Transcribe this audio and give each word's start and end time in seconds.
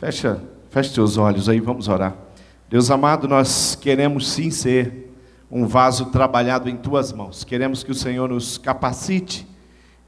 Fecha, 0.00 0.42
fecha 0.70 0.94
seus 0.94 1.18
olhos 1.18 1.46
aí, 1.46 1.60
vamos 1.60 1.86
orar. 1.86 2.16
Deus 2.70 2.90
amado, 2.90 3.28
nós 3.28 3.74
queremos 3.74 4.30
sim 4.30 4.50
ser 4.50 5.12
um 5.50 5.66
vaso 5.66 6.06
trabalhado 6.06 6.70
em 6.70 6.76
tuas 6.78 7.12
mãos. 7.12 7.44
Queremos 7.44 7.84
que 7.84 7.90
o 7.90 7.94
Senhor 7.94 8.26
nos 8.30 8.56
capacite 8.56 9.46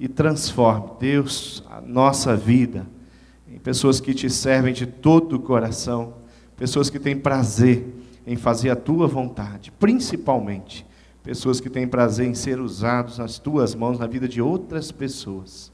e 0.00 0.08
transforme, 0.08 0.92
Deus, 0.98 1.62
a 1.70 1.78
nossa 1.82 2.34
vida 2.34 2.86
em 3.46 3.58
pessoas 3.58 4.00
que 4.00 4.14
te 4.14 4.30
servem 4.30 4.72
de 4.72 4.86
todo 4.86 5.36
o 5.36 5.40
coração, 5.40 6.14
pessoas 6.56 6.88
que 6.88 6.98
têm 6.98 7.14
prazer 7.14 7.86
em 8.26 8.34
fazer 8.34 8.70
a 8.70 8.76
tua 8.76 9.06
vontade, 9.06 9.70
principalmente 9.72 10.86
pessoas 11.22 11.60
que 11.60 11.68
têm 11.68 11.86
prazer 11.86 12.26
em 12.26 12.34
ser 12.34 12.60
usados 12.60 13.18
nas 13.18 13.38
tuas 13.38 13.74
mãos 13.74 13.98
na 13.98 14.06
vida 14.06 14.26
de 14.26 14.40
outras 14.40 14.90
pessoas. 14.90 15.70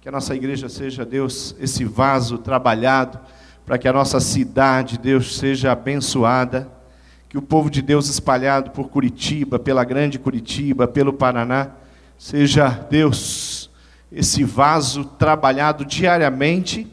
Que 0.00 0.08
a 0.08 0.12
nossa 0.12 0.34
igreja 0.34 0.66
seja, 0.70 1.04
Deus, 1.04 1.54
esse 1.60 1.84
vaso 1.84 2.38
trabalhado 2.38 3.20
para 3.64 3.78
que 3.78 3.88
a 3.88 3.92
nossa 3.92 4.20
cidade, 4.20 4.98
Deus, 4.98 5.38
seja 5.38 5.72
abençoada. 5.72 6.70
Que 7.28 7.38
o 7.38 7.42
povo 7.42 7.70
de 7.70 7.80
Deus 7.80 8.08
espalhado 8.08 8.70
por 8.72 8.88
Curitiba, 8.88 9.58
pela 9.58 9.84
grande 9.84 10.18
Curitiba, 10.18 10.88
pelo 10.88 11.12
Paraná, 11.12 11.70
seja, 12.18 12.68
Deus, 12.68 13.70
esse 14.10 14.42
vaso 14.42 15.04
trabalhado 15.04 15.84
diariamente 15.84 16.86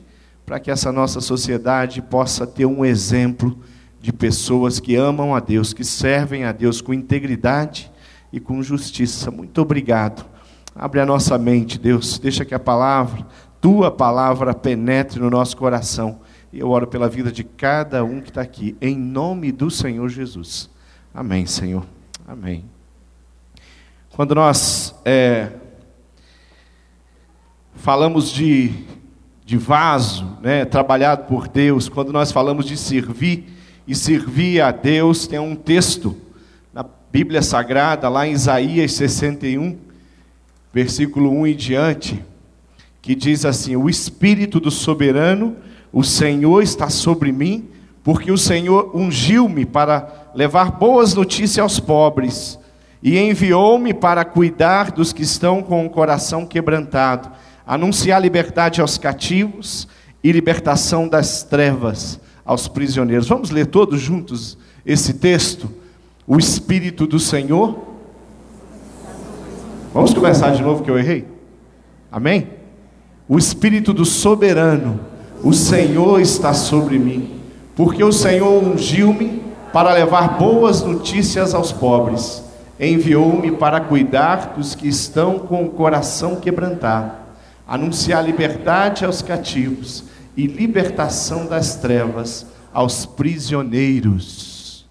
para 0.46 0.60
que 0.60 0.72
essa 0.72 0.92
nossa 0.92 1.20
sociedade 1.20 2.02
possa 2.02 2.48
ter 2.48 2.66
um 2.66 2.86
exemplo 2.86 3.60
de 4.00 4.14
pessoas 4.14 4.80
que 4.80 4.96
amam 4.96 5.36
a 5.36 5.40
Deus, 5.42 5.74
que 5.74 5.84
servem 5.84 6.46
a 6.46 6.52
Deus 6.52 6.80
com 6.80 6.94
integridade 6.94 7.92
e 8.32 8.40
com 8.40 8.64
justiça. 8.64 9.30
Muito 9.30 9.62
obrigado. 9.62 10.26
Abre 10.74 11.02
a 11.02 11.06
nossa 11.06 11.38
mente, 11.38 11.80
Deus, 11.80 12.20
deixa 12.20 12.46
que 12.46 12.54
a 12.54 12.60
palavra, 12.60 13.26
tua 13.60 13.92
palavra, 13.92 14.54
penetre 14.54 15.20
no 15.20 15.30
nosso 15.30 15.58
coração. 15.58 16.20
Eu 16.52 16.70
oro 16.70 16.88
pela 16.88 17.10
vida 17.10 17.32
de 17.32 17.44
cada 17.44 18.04
um 18.04 18.22
que 18.22 18.30
está 18.30 18.42
aqui, 18.42 18.76
em 18.82 18.98
nome 18.98 19.52
do 19.52 19.70
Senhor 19.70 20.08
Jesus. 20.10 20.70
Amém, 21.14 21.46
Senhor. 21.46 21.86
Amém. 22.28 22.64
Quando 24.10 24.34
nós 24.34 24.96
é, 25.04 25.52
falamos 27.76 28.32
de, 28.32 28.72
de 29.46 29.58
vaso, 29.58 30.38
né, 30.42 30.66
trabalhado 30.66 31.26
por 31.26 31.48
Deus, 31.48 31.90
quando 31.90 32.12
nós 32.12 32.32
falamos 32.32 32.66
de 32.66 32.78
servir, 32.78 33.58
e 33.88 33.96
servir 33.96 34.62
a 34.62 34.72
Deus, 34.72 35.28
tem 35.28 35.40
um 35.40 35.56
texto 35.56 36.16
na 36.74 36.86
Bíblia 37.12 37.42
Sagrada, 37.42 38.10
lá 38.10 38.28
em 38.28 38.34
Isaías 38.34 38.92
61, 38.94 39.78
versículo 40.74 41.32
1 41.32 41.48
em 41.48 41.56
diante, 41.56 42.26
que 43.02 43.16
diz 43.16 43.46
assim: 43.46 43.78
O 43.78 43.90
Espírito 43.90 44.60
do 44.60 44.70
soberano, 44.70 45.56
o 45.92 46.04
Senhor 46.04 46.62
está 46.62 46.90
sobre 46.90 47.32
mim, 47.32 47.70
porque 48.04 48.32
o 48.32 48.38
Senhor 48.38 48.92
ungiu-me 48.94 49.66
para 49.66 50.32
levar 50.34 50.72
boas 50.72 51.14
notícias 51.14 51.60
aos 51.60 51.80
pobres, 51.80 52.58
e 53.02 53.18
enviou-me 53.18 53.94
para 53.94 54.26
cuidar 54.26 54.92
dos 54.92 55.14
que 55.14 55.24
estão 55.24 55.62
com 55.62 55.86
o 55.86 55.90
coração 55.90 56.46
quebrantado, 56.46 57.30
anunciar 57.66 58.22
liberdade 58.22 58.82
aos 58.82 58.98
cativos 58.98 59.88
e 60.24 60.32
libertação 60.32 61.08
das 61.08 61.44
trevas 61.44 62.20
aos 62.46 62.68
prisioneiros. 62.68 63.28
Vamos 63.28 63.50
ler 63.50 63.68
todos 63.68 64.02
juntos 64.02 64.58
esse 64.86 65.14
texto? 65.16 65.70
O 66.26 66.38
Espírito 66.38 67.06
do 67.06 67.20
Senhor. 67.20 67.78
Vamos 69.94 70.14
começar 70.14 70.52
de 70.52 70.62
novo 70.62 70.84
que 70.84 70.90
eu 70.90 70.98
errei? 70.98 71.28
Amém? 72.12 72.50
O 73.28 73.38
Espírito 73.38 73.94
do 73.94 74.06
Soberano, 74.06 75.00
o 75.44 75.54
Senhor 75.54 76.20
está 76.20 76.54
sobre 76.54 76.98
mim, 76.98 77.42
porque 77.76 78.04
o 78.04 78.12
Senhor 78.12 78.64
ungiu-me 78.64 79.42
para 79.72 79.94
levar 79.94 80.38
boas 80.38 80.82
notícias 80.82 81.54
aos 81.54 81.72
pobres, 81.72 82.44
enviou-me 82.80 83.52
para 83.52 83.80
cuidar 83.80 84.54
dos 84.56 84.74
que 84.74 84.88
estão 84.88 85.40
com 85.40 85.66
o 85.66 85.70
coração 85.70 86.38
quebrantado, 86.38 87.12
anunciar 87.68 88.24
liberdade 88.24 89.06
aos 89.06 89.22
cativos 89.22 90.06
e 90.36 90.48
libertação 90.48 91.46
das 91.46 91.76
trevas 91.76 92.46
aos 92.74 93.06
prisioneiros. 93.06 94.88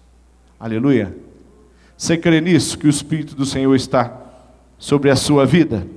Aleluia. 0.59 1.15
Você 1.97 2.17
crê 2.17 2.39
nisso, 2.41 2.77
que 2.77 2.85
o 2.85 2.89
Espírito 2.89 3.35
do 3.35 3.45
Senhor 3.45 3.75
está 3.75 4.11
sobre 4.77 5.09
a 5.09 5.15
sua 5.15 5.45
vida? 5.45 5.87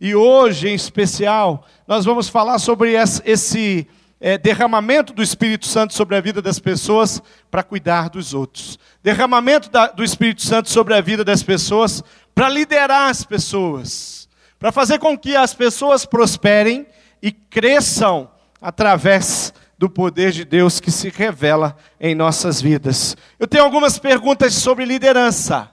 E 0.00 0.14
hoje, 0.14 0.68
em 0.68 0.74
especial, 0.74 1.64
nós 1.86 2.06
vamos 2.06 2.30
falar 2.30 2.58
sobre 2.58 2.94
esse 2.94 3.86
é, 4.18 4.38
derramamento 4.38 5.12
do 5.12 5.22
Espírito 5.22 5.66
Santo 5.66 5.92
sobre 5.92 6.16
a 6.16 6.20
vida 6.20 6.40
das 6.40 6.58
pessoas 6.58 7.22
para 7.50 7.62
cuidar 7.62 8.08
dos 8.08 8.32
outros. 8.32 8.78
Derramamento 9.02 9.68
da, 9.68 9.88
do 9.88 10.02
Espírito 10.02 10.40
Santo 10.40 10.70
sobre 10.70 10.94
a 10.94 11.02
vida 11.02 11.22
das 11.22 11.42
pessoas 11.42 12.02
para 12.34 12.48
liderar 12.48 13.10
as 13.10 13.22
pessoas. 13.22 14.26
Para 14.58 14.72
fazer 14.72 14.98
com 14.98 15.18
que 15.18 15.36
as 15.36 15.52
pessoas 15.52 16.06
prosperem 16.06 16.86
e 17.22 17.30
cresçam 17.30 18.30
através 18.62 19.52
do 19.76 19.90
poder 19.90 20.32
de 20.32 20.42
Deus 20.42 20.80
que 20.80 20.90
se 20.90 21.10
revela 21.10 21.76
em 22.00 22.14
nossas 22.14 22.62
vidas. 22.62 23.14
Eu 23.38 23.46
tenho 23.46 23.62
algumas 23.62 23.98
perguntas 23.98 24.54
sobre 24.54 24.86
liderança. 24.86 25.70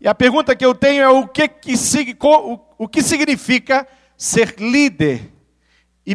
E 0.00 0.08
a 0.08 0.14
pergunta 0.14 0.56
que 0.56 0.64
eu 0.66 0.74
tenho 0.74 1.04
é 1.04 1.08
o 1.08 1.28
que, 1.28 1.46
que, 1.46 1.74
o 2.76 2.88
que 2.88 3.00
significa 3.00 3.86
ser 4.20 4.56
líder? 4.58 5.32
E 6.04 6.14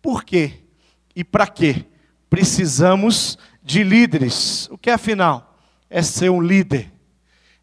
por 0.00 0.22
quê? 0.22 0.52
E 1.16 1.24
para 1.24 1.48
quê? 1.48 1.84
Precisamos 2.30 3.36
de 3.60 3.82
líderes. 3.82 4.68
O 4.70 4.78
que 4.78 4.88
afinal 4.88 5.58
é 5.90 6.00
ser 6.00 6.30
um 6.30 6.40
líder? 6.40 6.92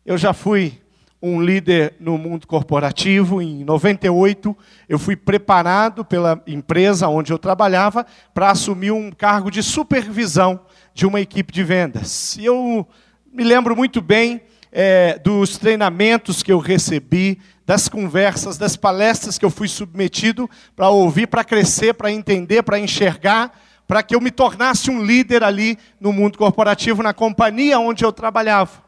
Eu 0.06 0.18
já 0.18 0.34
fui 0.34 0.82
um 1.22 1.42
líder 1.42 1.96
no 2.02 2.18
mundo 2.18 2.46
corporativo. 2.46 3.42
Em 3.42 3.64
98, 3.64 4.58
eu 4.90 5.00
fui 5.00 5.16
preparado 5.16 6.04
pela 6.04 6.44
empresa 6.46 7.08
onde 7.08 7.32
eu 7.32 7.40
trabalhava 7.40 8.06
para 8.34 8.52
assumir 8.52 8.92
um 8.92 9.10
cargo 9.10 9.50
de 9.50 9.64
supervisão 9.64 10.60
de 10.94 11.06
uma 11.06 11.22
equipe 11.22 11.54
de 11.54 11.64
vendas. 11.64 12.36
E 12.36 12.44
eu 12.44 12.86
me 13.32 13.46
lembro 13.46 13.74
muito 13.74 14.02
bem 14.02 14.42
é, 14.72 15.20
dos 15.20 15.58
treinamentos 15.58 16.44
que 16.44 16.52
eu 16.52 16.60
recebi, 16.60 17.40
das 17.66 17.90
conversas, 17.90 18.58
das 18.58 18.78
palestras 18.78 19.38
que 19.38 19.44
eu 19.44 19.50
fui 19.50 19.68
submetido 19.68 20.50
para 20.76 20.90
ouvir, 20.90 21.28
para 21.28 21.44
crescer, 21.44 21.94
para 21.94 22.12
entender, 22.12 22.64
para 22.64 22.80
enxergar, 22.80 23.52
para 23.86 24.02
que 24.02 24.16
eu 24.16 24.22
me 24.22 24.32
tornasse 24.32 24.90
um 24.90 25.04
líder 25.04 25.44
ali 25.44 25.78
no 26.00 26.14
mundo 26.14 26.38
corporativo, 26.38 27.04
na 27.04 27.14
companhia 27.14 27.80
onde 27.80 28.06
eu 28.06 28.12
trabalhava. 28.12 28.88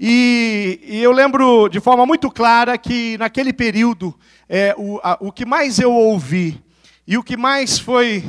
E, 0.00 0.80
e, 0.82 1.02
eu 1.02 1.12
lembro 1.12 1.68
de 1.68 1.78
forma 1.78 2.04
muito 2.04 2.28
clara 2.28 2.76
que 2.76 3.16
naquele 3.18 3.52
período, 3.52 4.12
é, 4.48 4.74
o, 4.76 4.98
a, 5.02 5.16
o 5.20 5.30
que 5.30 5.44
mais 5.44 5.78
eu 5.78 5.92
ouvi 5.92 6.60
e 7.06 7.16
o 7.16 7.22
que 7.22 7.36
mais 7.36 7.78
foi 7.78 8.24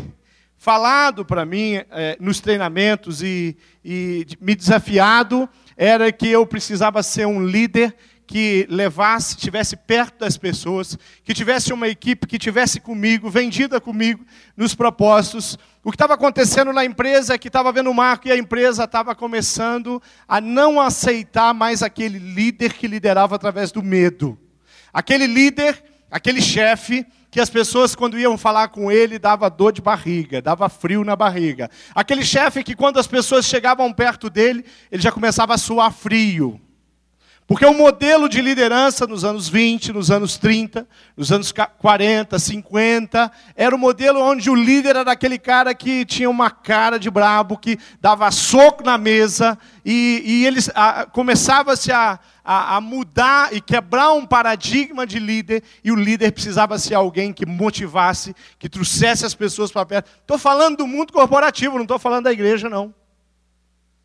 falado 0.56 1.26
para 1.26 1.46
mim 1.46 1.82
é, 1.92 2.16
nos 2.20 2.40
treinamentos 2.40 3.24
e, 3.24 3.58
e 3.84 4.26
me 4.40 4.54
desafiado 4.54 5.50
era 5.78 6.12
que 6.12 6.28
eu 6.28 6.46
precisava 6.46 7.02
ser 7.04 7.26
um 7.28 7.46
líder 7.46 7.96
que 8.26 8.66
levasse, 8.70 9.36
estivesse 9.36 9.76
perto 9.76 10.20
das 10.20 10.38
pessoas, 10.38 10.98
que 11.24 11.34
tivesse 11.34 11.74
uma 11.74 11.88
equipe 11.88 12.26
que 12.26 12.40
tivesse 12.40 12.80
comigo, 12.80 13.30
vendida 13.30 13.80
comigo 13.80 14.26
nos 14.56 14.74
propósitos. 14.74 15.58
O 15.84 15.92
que 15.92 15.96
estava 15.96 16.14
acontecendo 16.14 16.72
na 16.72 16.86
empresa 16.86 17.34
é 17.34 17.38
que 17.38 17.48
estava 17.48 17.72
vendo 17.72 17.90
o 17.90 17.94
marco 17.94 18.28
e 18.28 18.32
a 18.32 18.38
empresa 18.38 18.86
estava 18.86 19.14
começando 19.14 20.02
a 20.28 20.40
não 20.40 20.80
aceitar 20.80 21.54
mais 21.54 21.84
aquele 21.84 22.18
líder 22.18 22.74
que 22.74 22.88
liderava 22.88 23.36
através 23.36 23.72
do 23.72 23.84
medo. 23.84 24.38
Aquele 24.94 25.28
líder, 25.28 25.84
aquele 26.10 26.42
chefe 26.42 27.06
que 27.34 27.42
as 27.42 27.50
pessoas, 27.50 27.96
quando 27.96 28.20
iam 28.20 28.38
falar 28.38 28.68
com 28.68 28.92
ele, 28.92 29.18
dava 29.18 29.50
dor 29.50 29.72
de 29.72 29.82
barriga, 29.82 30.40
dava 30.40 30.70
frio 30.70 31.04
na 31.04 31.16
barriga. 31.16 31.68
Aquele 31.96 32.24
chefe 32.24 32.64
que, 32.64 32.76
quando 32.76 33.00
as 33.00 33.08
pessoas 33.08 33.44
chegavam 33.44 33.92
perto 33.92 34.30
dele, 34.30 34.64
ele 34.92 35.02
já 35.02 35.12
começava 35.12 35.56
a 35.56 35.58
suar 35.58 35.92
frio. 35.92 36.62
Porque 37.48 37.66
o 37.66 37.74
modelo 37.74 38.30
de 38.30 38.40
liderança 38.40 39.08
nos 39.08 39.26
anos 39.26 39.50
20, 39.50 39.94
nos 39.94 40.12
anos 40.12 40.38
30, 40.38 40.88
nos 41.18 41.32
anos 41.32 41.52
40, 41.52 42.38
50, 42.38 43.32
era 43.56 43.76
o 43.76 43.80
modelo 43.80 44.22
onde 44.22 44.52
o 44.52 44.56
líder 44.56 44.96
era 44.96 45.12
aquele 45.12 45.40
cara 45.40 45.74
que 45.74 46.06
tinha 46.06 46.30
uma 46.30 46.52
cara 46.52 47.00
de 47.00 47.10
brabo, 47.10 47.58
que 47.58 47.80
dava 48.00 48.30
soco 48.30 48.84
na 48.84 48.96
mesa, 48.96 49.58
e, 49.84 50.22
e 50.24 50.46
eles 50.46 50.70
começava-se 51.12 51.92
a, 51.92 52.20
a, 52.44 52.76
a, 52.76 52.82
mudar 52.82 53.54
e 53.54 53.62
quebrar 53.62 54.12
um 54.14 54.26
paradigma 54.26 55.08
de 55.08 55.20
líder, 55.20 55.64
e 55.84 55.92
o 55.92 55.96
líder 55.96 56.32
precisava 56.32 56.78
ser 56.78 56.96
alguém 56.96 57.32
que 57.32 57.46
motivasse, 57.46 58.36
que 58.60 58.68
trouxesse 58.68 59.26
as 59.26 59.34
pessoas 59.34 59.72
para 59.72 59.86
perto. 59.86 60.12
Estou 60.20 60.38
falando 60.38 60.78
do 60.78 60.88
mundo 60.88 61.14
corporativo, 61.14 61.76
não 61.76 61.84
estou 61.84 62.00
falando 62.00 62.26
da 62.26 62.32
igreja, 62.32 62.70
não. 62.70 62.94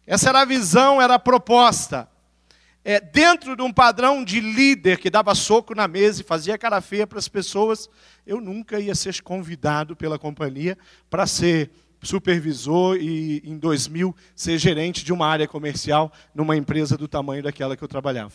Essa 0.07 0.29
era 0.29 0.41
a 0.41 0.45
visão, 0.45 1.03
era 1.03 1.15
a 1.15 1.19
proposta 1.19 2.09
é, 2.85 3.01
dentro 3.01 3.55
de 3.55 3.61
um 3.63 3.71
padrão 3.71 4.25
de 4.25 4.41
líder 4.41 4.99
que 4.99 5.11
dava 5.11 5.35
soco 5.35 5.75
na 5.75 5.87
mesa 5.87 6.23
e 6.23 6.25
fazia 6.25 6.57
cara 6.57 6.81
feia 6.81 7.07
para 7.07 7.19
as 7.19 7.29
pessoas, 7.29 7.87
eu 8.27 8.41
nunca 8.41 8.81
ia 8.81 8.95
ser 8.95 9.21
convidado 9.21 9.95
pela 9.95 10.19
companhia 10.19 10.79
para 11.11 11.27
ser 11.27 11.71
supervisor 12.03 12.97
e, 12.97 13.43
em 13.45 13.59
2000, 13.59 14.15
ser 14.35 14.59
gerente 14.59 15.05
de 15.05 15.13
uma 15.13 15.27
área 15.27 15.49
comercial 15.49 16.13
numa 16.35 16.57
empresa 16.57 16.97
do 16.97 17.09
tamanho 17.09 17.43
daquela 17.43 17.77
que 17.77 17.83
eu 17.83 17.89
trabalhava. 17.89 18.35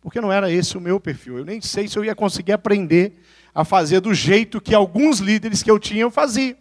Porque 0.00 0.20
não 0.20 0.32
era 0.32 0.50
esse 0.50 0.76
o 0.76 0.80
meu 0.80 1.00
perfil. 1.00 1.38
Eu 1.38 1.44
nem 1.44 1.60
sei 1.60 1.88
se 1.88 1.98
eu 1.98 2.04
ia 2.04 2.14
conseguir 2.14 2.52
aprender 2.52 3.20
a 3.54 3.64
fazer 3.64 4.00
do 4.00 4.12
jeito 4.12 4.60
que 4.60 4.74
alguns 4.74 5.18
líderes 5.18 5.62
que 5.62 5.70
eu 5.70 5.78
tinha 5.78 6.10
faziam. 6.10 6.56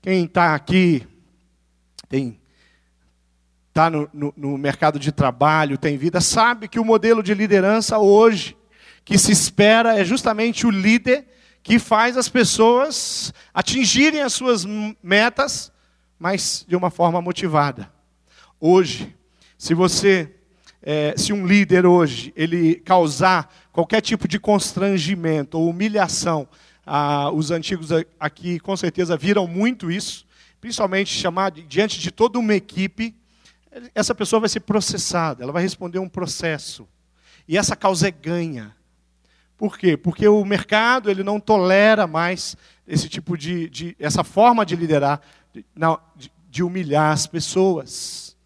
Quem 0.00 0.24
está 0.24 0.54
aqui, 0.54 1.06
tem 2.08 2.38
está 3.68 3.90
no, 3.90 4.08
no, 4.14 4.32
no, 4.34 4.56
mercado 4.56 4.98
de 4.98 5.12
trabalho, 5.12 5.76
tem 5.76 5.98
vida, 5.98 6.18
sabe 6.18 6.66
que 6.66 6.80
o 6.80 6.84
modelo 6.84 7.22
de 7.22 7.34
liderança 7.34 7.98
hoje 7.98 8.56
que 9.04 9.18
se 9.18 9.30
espera 9.30 9.98
é 10.00 10.02
justamente 10.02 10.66
o 10.66 10.70
líder 10.70 11.26
que 11.66 11.80
faz 11.80 12.16
as 12.16 12.28
pessoas 12.28 13.34
atingirem 13.52 14.22
as 14.22 14.32
suas 14.32 14.64
metas, 15.02 15.72
mas 16.16 16.64
de 16.68 16.76
uma 16.76 16.92
forma 16.92 17.20
motivada. 17.20 17.92
Hoje, 18.60 19.12
se 19.58 19.74
você, 19.74 20.32
é, 20.80 21.14
se 21.16 21.32
um 21.32 21.44
líder 21.44 21.84
hoje, 21.84 22.32
ele 22.36 22.76
causar 22.76 23.52
qualquer 23.72 24.00
tipo 24.00 24.28
de 24.28 24.38
constrangimento 24.38 25.58
ou 25.58 25.68
humilhação, 25.68 26.48
ah, 26.86 27.32
os 27.32 27.50
antigos 27.50 27.88
aqui 28.20 28.60
com 28.60 28.76
certeza 28.76 29.16
viram 29.16 29.48
muito 29.48 29.90
isso, 29.90 30.24
principalmente 30.60 31.12
chamar 31.18 31.50
diante 31.50 31.98
de 31.98 32.12
toda 32.12 32.38
uma 32.38 32.54
equipe, 32.54 33.12
essa 33.92 34.14
pessoa 34.14 34.38
vai 34.38 34.48
ser 34.48 34.60
processada, 34.60 35.42
ela 35.42 35.52
vai 35.52 35.62
responder 35.62 35.98
um 35.98 36.08
processo. 36.08 36.86
E 37.48 37.58
essa 37.58 37.74
causa 37.74 38.06
é 38.06 38.12
ganha. 38.12 38.72
Por 39.56 39.78
quê? 39.78 39.96
Porque 39.96 40.28
o 40.28 40.44
mercado 40.44 41.10
ele 41.10 41.22
não 41.22 41.40
tolera 41.40 42.06
mais 42.06 42.56
esse 42.86 43.08
tipo 43.08 43.36
de, 43.36 43.68
de 43.68 43.96
essa 43.98 44.22
forma 44.22 44.64
de 44.66 44.76
liderar, 44.76 45.20
de, 45.52 46.30
de 46.50 46.62
humilhar 46.62 47.12
as 47.12 47.26
pessoas. 47.26 48.36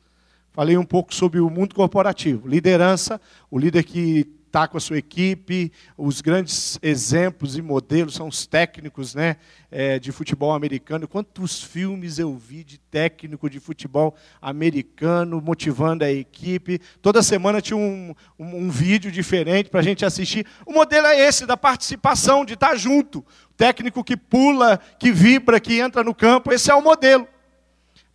Falei 0.53 0.77
um 0.77 0.85
pouco 0.85 1.15
sobre 1.15 1.41
o 1.41 1.51
mundo 1.51 1.75
corporativo. 1.75 2.49
Liderança, 2.49 3.21
o 3.51 3.59
líder 3.59 3.85
que 3.85 4.29
está 4.51 4.67
com 4.67 4.77
a 4.77 4.81
sua 4.81 4.99
equipe. 4.99 5.73
Os 5.97 6.21
grandes 6.21 6.79
exemplos 6.83 7.57
e 7.57 7.63
modelos 7.63 8.15
são 8.15 8.27
os 8.27 8.47
técnicos 8.47 9.15
né, 9.15 9.37
é, 9.71 9.99
de 9.99 10.11
futebol 10.11 10.53
americano. 10.53 11.07
Quantos 11.07 11.63
filmes 11.63 12.19
eu 12.19 12.37
vi 12.37 12.65
de 12.65 12.77
técnico 12.77 13.49
de 13.49 13.61
futebol 13.61 14.15
americano 14.43 15.41
motivando 15.41 16.05
a 16.05 16.11
equipe? 16.11 16.81
Toda 17.01 17.23
semana 17.23 17.61
tinha 17.61 17.77
um, 17.77 18.13
um, 18.37 18.65
um 18.65 18.71
vídeo 18.71 19.11
diferente 19.13 19.71
para 19.71 19.81
a 19.81 19.85
gente 19.85 20.05
assistir. 20.05 20.45
O 20.67 20.73
modelo 20.73 21.07
é 21.07 21.21
esse, 21.21 21.47
da 21.47 21.57
participação, 21.57 22.45
de 22.45 22.55
estar 22.55 22.71
tá 22.71 22.77
junto. 22.77 23.21
O 23.21 23.55
técnico 23.57 24.03
que 24.03 24.17
pula, 24.17 24.81
que 24.99 25.13
vibra, 25.13 25.61
que 25.61 25.79
entra 25.79 26.03
no 26.03 26.15
campo. 26.15 26.53
Esse 26.53 26.73
é 26.73 26.75
o 26.75 26.83
modelo. 26.83 27.27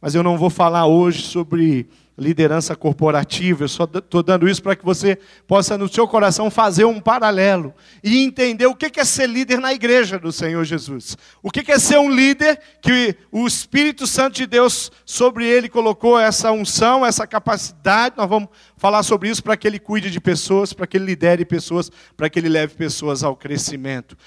Mas 0.02 0.14
eu 0.14 0.22
não 0.22 0.38
vou 0.38 0.50
falar 0.50 0.86
hoje 0.86 1.24
sobre 1.24 1.88
liderança 2.18 2.76
corporativa. 2.76 3.64
Eu 3.64 3.68
só 3.68 3.84
estou 3.84 4.24
dando 4.24 4.48
isso 4.48 4.62
para 4.62 4.76
que 4.76 4.86
você 4.86 5.18
possa, 5.48 5.78
no 5.78 5.88
seu 5.88 6.08
coração, 6.08 6.50
fazer 6.50 6.86
um 6.86 7.00
paralelo 7.00 7.74
e 8.04 8.24
entender 8.24 8.66
o 8.66 8.76
que 8.76 9.00
é 9.00 9.04
ser 9.04 9.28
líder 9.28 9.60
na 9.60 9.74
igreja 9.74 10.18
do 10.18 10.32
Senhor 10.32 10.64
Jesus. 10.64 11.18
O 11.44 11.52
que 11.52 11.72
é 11.72 11.78
ser 11.78 11.98
um 11.98 12.10
líder 12.10 12.60
que 12.82 13.16
o 13.32 13.46
Espírito 13.46 14.08
Santo 14.08 14.36
de 14.36 14.46
Deus 14.46 14.92
sobre 15.06 15.46
ele 15.46 15.68
colocou 15.68 16.18
essa 16.20 16.52
unção, 16.52 17.06
essa 17.06 17.28
capacidade. 17.28 18.16
Nós 18.18 18.30
vamos 18.30 18.50
falar 18.78 19.04
sobre 19.04 19.30
isso 19.30 19.44
para 19.44 19.58
que 19.58 19.68
ele 19.68 19.80
cuide 19.80 20.10
de 20.10 20.20
pessoas, 20.20 20.74
para 20.74 20.88
que 20.88 20.98
ele 20.98 21.06
lidere 21.06 21.44
pessoas, 21.44 21.92
para 22.16 22.30
que 22.30 22.40
ele 22.40 22.50
leve 22.50 22.76
pessoas 22.76 23.24
ao 23.24 23.36
crescimento. 23.36 24.18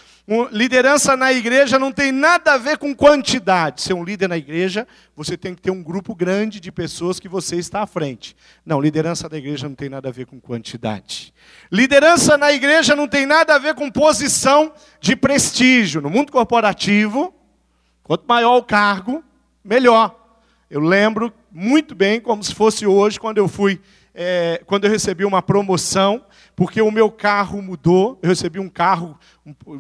Liderança 0.53 1.17
na 1.17 1.33
igreja 1.33 1.79
não 1.79 1.91
tem 1.91 2.13
nada 2.13 2.53
a 2.53 2.59
ver 2.59 2.77
com 2.77 2.95
quantidade. 2.95 3.81
Ser 3.81 3.95
um 3.95 4.05
líder 4.05 4.29
na 4.29 4.37
igreja, 4.37 4.87
você 5.17 5.39
tem 5.39 5.55
que 5.55 5.63
ter 5.63 5.71
um 5.71 5.83
grupo 5.83 6.15
grande 6.15 6.61
de 6.61 6.71
pessoas 6.71 7.19
que 7.19 7.27
você 7.27 7.57
está 7.57 7.81
à 7.81 7.87
frente. 7.87 8.37
Não, 8.65 8.79
liderança 8.79 9.27
da 9.27 9.39
igreja 9.39 9.67
não 9.67 9.75
tem 9.75 9.89
nada 9.89 10.11
a 10.11 10.13
ver 10.13 10.27
com 10.27 10.39
quantidade. 10.39 11.33
Liderança 11.73 12.37
na 12.37 12.53
igreja 12.53 12.95
não 12.95 13.09
tem 13.09 13.25
nada 13.25 13.55
a 13.55 13.59
ver 13.59 13.75
com 13.75 13.91
posição 13.91 14.71
de 15.01 15.17
prestígio. 15.17 16.03
No 16.03 16.11
mundo 16.11 16.31
corporativo, 16.31 17.35
quanto 18.03 18.27
maior 18.29 18.59
o 18.59 18.63
cargo, 18.63 19.25
melhor. 19.65 20.15
Eu 20.69 20.81
lembro 20.81 21.33
muito 21.51 21.95
bem, 21.95 22.21
como 22.21 22.45
se 22.45 22.55
fosse 22.55 22.87
hoje, 22.87 23.19
quando 23.19 23.39
eu 23.39 23.49
fui, 23.49 23.81
é, 24.15 24.61
quando 24.67 24.85
eu 24.85 24.91
recebi 24.91 25.25
uma 25.25 25.41
promoção 25.41 26.23
porque 26.59 26.83
o 26.83 26.91
meu 26.91 27.09
carro 27.09 27.63
mudou, 27.63 28.19
eu 28.21 28.31
recebi 28.31 28.59
um 28.59 28.69
carro 28.69 29.17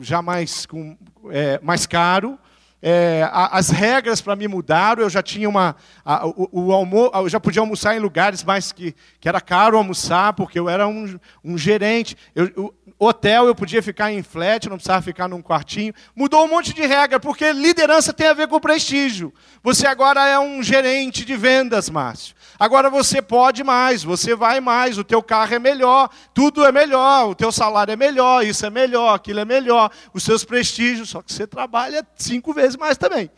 já 0.01 0.23
mais, 0.23 0.65
com, 0.65 0.97
é, 1.29 1.59
mais 1.61 1.87
caro, 1.87 2.39
é, 2.81 3.29
as 3.33 3.71
regras 3.71 4.21
para 4.21 4.37
me 4.37 4.47
mudaram, 4.47 5.03
eu 5.03 5.11
já 5.11 5.21
tinha 5.21 5.49
uma. 5.49 5.75
A, 6.05 6.25
o, 6.25 6.49
o 6.53 6.73
almo, 6.73 7.11
eu 7.13 7.29
já 7.29 7.41
podia 7.41 7.61
almoçar 7.61 7.97
em 7.97 7.99
lugares 7.99 8.45
mais 8.45 8.71
que, 8.71 8.95
que 9.19 9.29
era 9.29 9.41
caro 9.41 9.77
almoçar, 9.77 10.33
porque 10.35 10.57
eu 10.57 10.69
era 10.69 10.87
um, 10.87 11.19
um 11.43 11.59
gerente. 11.59 12.17
Eu, 12.33 12.73
o 12.97 13.07
hotel 13.07 13.47
eu 13.47 13.57
podia 13.57 13.83
ficar 13.83 14.13
em 14.13 14.23
flat, 14.23 14.69
não 14.69 14.77
precisava 14.77 15.03
ficar 15.03 15.27
num 15.27 15.43
quartinho. 15.43 15.93
Mudou 16.15 16.45
um 16.45 16.49
monte 16.49 16.73
de 16.73 16.87
regra, 16.87 17.19
porque 17.19 17.53
liderança 17.53 18.13
tem 18.13 18.29
a 18.29 18.35
ver 18.35 18.47
com 18.47 18.61
prestígio. 18.61 19.35
Você 19.65 19.85
agora 19.85 20.25
é 20.29 20.39
um 20.39 20.63
gerente 20.63 21.25
de 21.25 21.37
vendas, 21.37 21.91
Márcio. 21.91 22.37
Agora 22.59 22.91
você 22.91 23.23
pode 23.23 23.63
mais, 23.63 24.03
você 24.03 24.35
vai 24.35 24.61
mais, 24.61 24.99
o 24.99 25.05
teu 25.05 25.23
carro 25.23 25.55
é 25.55 25.59
melhor, 25.61 26.11
tudo 26.35 26.65
é 26.65 26.73
melhor, 26.73 27.29
o 27.29 27.35
teu 27.35 27.53
salário 27.53 27.93
é 27.93 27.97
melhor, 27.97 28.45
isso 28.45 28.67
é 28.67 28.71
melhor, 28.71 29.15
aquilo 29.15 29.39
é 29.39 29.45
melhor, 29.45 29.93
os 30.13 30.25
seus 30.25 30.45
prestígios, 30.45 31.11
só 31.11 31.23
que 31.23 31.33
você 31.33 31.47
trabalha 31.47 32.05
cinco 32.17 32.53
vezes 32.53 32.77
mais 32.77 32.99
também. 32.99 33.31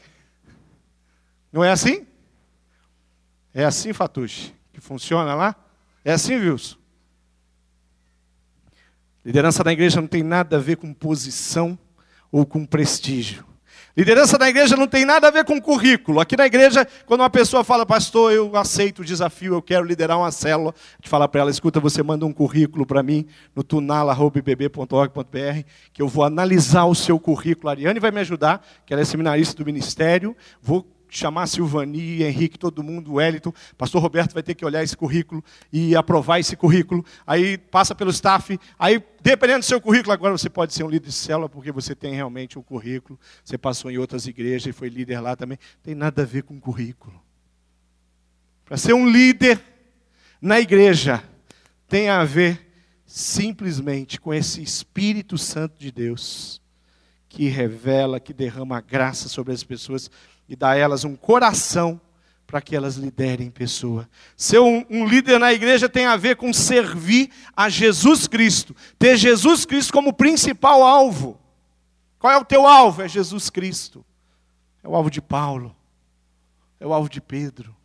Não 1.53 1.63
é 1.63 1.71
assim? 1.71 2.07
É 3.53 3.65
assim, 3.65 3.93
Fatuche, 3.93 4.55
que 4.73 4.81
funciona 4.81 5.35
lá? 5.35 5.55
É 6.03 6.13
assim, 6.13 6.37
Wilson? 6.37 6.79
Liderança 9.23 9.63
da 9.63 9.73
igreja 9.73 10.01
não 10.01 10.09
tem 10.09 10.23
nada 10.23 10.57
a 10.57 10.61
ver 10.61 10.77
com 10.77 10.95
posição 10.95 11.79
ou 12.33 12.47
com 12.47 12.65
prestígio. 12.65 13.50
Liderança 13.97 14.39
na 14.39 14.49
igreja 14.49 14.77
não 14.77 14.87
tem 14.87 15.05
nada 15.05 15.29
a 15.29 15.31
ver 15.31 15.45
com 15.45 15.61
currículo. 15.61 16.21
Aqui 16.21 16.37
na 16.37 16.47
igreja, 16.47 16.87
quando 17.07 17.21
uma 17.21 17.31
pessoa 17.31 17.65
fala, 17.65 17.85
pastor, 17.85 18.33
eu 18.33 18.57
aceito 18.57 19.03
o 19.03 19.05
desafio, 19.05 19.55
eu 19.55 19.63
quero 19.63 19.85
liderar 19.85 20.19
uma 20.19 20.31
célula, 20.31 20.75
de 21.01 21.09
falar 21.09 21.29
para 21.29 21.41
ela, 21.41 21.51
escuta, 21.51 21.81
você 21.81 22.03
manda 22.03 22.25
um 22.25 22.33
currículo 22.33 22.87
para 22.87 23.03
mim 23.03 23.27
no 23.55 23.65
tunala.bb.org.br, 23.65 25.65
que 25.93 26.01
eu 26.01 26.09
vou 26.09 26.25
analisar 26.25 26.85
o 26.85 26.95
seu 26.95 27.19
currículo. 27.19 27.69
A 27.69 27.73
Ariane 27.73 27.99
vai 27.99 28.11
me 28.11 28.21
ajudar, 28.21 28.65
que 28.87 28.93
ela 28.93 29.03
é 29.03 29.05
seminarista 29.05 29.57
do 29.57 29.67
ministério, 29.67 30.37
vou 30.63 30.87
chamar 31.17 31.47
Silvani, 31.47 32.23
Henrique, 32.23 32.59
todo 32.59 32.83
mundo, 32.83 33.14
Wellington, 33.14 33.52
pastor 33.76 34.02
Roberto 34.02 34.33
vai 34.33 34.43
ter 34.43 34.55
que 34.55 34.64
olhar 34.64 34.83
esse 34.83 34.97
currículo 34.97 35.45
e 35.73 35.95
aprovar 35.97 36.38
esse 36.38 36.57
currículo. 36.57 37.05
Aí 37.26 37.59
passa 37.59 37.95
pelo 37.95 38.11
staff, 38.11 38.59
aí 38.79 39.02
dependendo 39.23 39.61
do 39.61 39.64
seu 39.64 39.81
currículo, 39.81 40.12
agora 40.12 40.37
você 40.37 40.49
pode 40.49 40.75
ser 40.75 40.85
um 40.85 40.88
líder 40.88 41.09
de 41.09 41.14
célula 41.14 41.49
porque 41.49 41.73
você 41.73 41.95
tem 41.95 42.14
realmente 42.14 42.59
um 42.59 42.62
currículo. 42.62 43.19
Você 43.45 43.59
passou 43.59 43.90
em 43.90 43.99
outras 43.99 44.26
igrejas 44.26 44.67
e 44.67 44.73
foi 44.73 44.88
líder 44.88 45.21
lá 45.21 45.37
também. 45.37 45.59
Tem 45.83 45.95
nada 45.95 46.23
a 46.23 46.26
ver 46.26 46.43
com 46.43 46.59
currículo. 46.61 47.21
Para 48.64 48.76
ser 48.76 48.93
um 48.93 49.09
líder 49.09 49.61
na 50.40 50.61
igreja 50.61 51.23
tem 51.88 52.09
a 52.09 52.25
ver 52.25 52.69
simplesmente 53.05 54.21
com 54.21 54.33
esse 54.33 54.62
Espírito 54.62 55.37
Santo 55.37 55.76
de 55.76 55.90
Deus 55.90 56.62
que 57.29 57.49
revela, 57.49 58.21
que 58.21 58.33
derrama 58.33 58.81
graça 58.81 59.29
sobre 59.29 59.52
as 59.52 59.64
pessoas 59.64 60.11
e 60.50 60.57
dá 60.57 60.71
a 60.71 60.76
elas 60.76 61.04
um 61.04 61.14
coração 61.14 62.00
para 62.45 62.61
que 62.61 62.75
elas 62.75 62.97
liderem 62.97 63.49
pessoa. 63.52 64.11
Ser 64.37 64.59
um, 64.59 64.85
um, 64.90 65.07
líder 65.07 65.38
na 65.38 65.52
igreja 65.52 65.88
tem 65.88 66.07
a 66.07 66.16
ver 66.16 66.35
com 66.35 66.52
servir 66.52 67.30
a 67.57 67.69
Jesus 67.69 68.26
Cristo, 68.26 68.75
ter 68.99 69.16
Jesus 69.16 69.64
Cristo 69.64 69.92
como 69.92 70.12
principal 70.12 70.83
alvo. 70.83 71.40
Qual 72.19 72.33
é 72.33 72.37
o 72.37 72.45
teu 72.45 72.66
alvo? 72.66 73.02
É 73.02 73.09
Jesus 73.09 73.49
Cristo. 73.49 74.04
É 74.83 74.88
o 74.88 74.97
alvo 74.97 75.09
de 75.09 75.23
Paulo, 75.23 75.76
é 76.80 76.87
o 76.87 76.92
alvo 76.92 77.09
de 77.09 77.21
Pedro, 77.21 77.76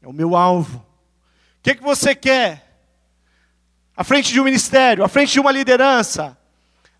é 0.00 0.06
o 0.06 0.12
meu 0.12 0.36
alvo. 0.36 0.78
O 0.78 1.62
que, 1.62 1.74
que 1.74 1.82
você 1.82 2.14
quer? 2.14 2.62
À 3.96 4.04
frente 4.04 4.32
de 4.32 4.40
um 4.40 4.44
ministério, 4.44 5.02
à 5.02 5.08
frente 5.08 5.32
de 5.32 5.40
uma 5.40 5.50
liderança, 5.50 6.36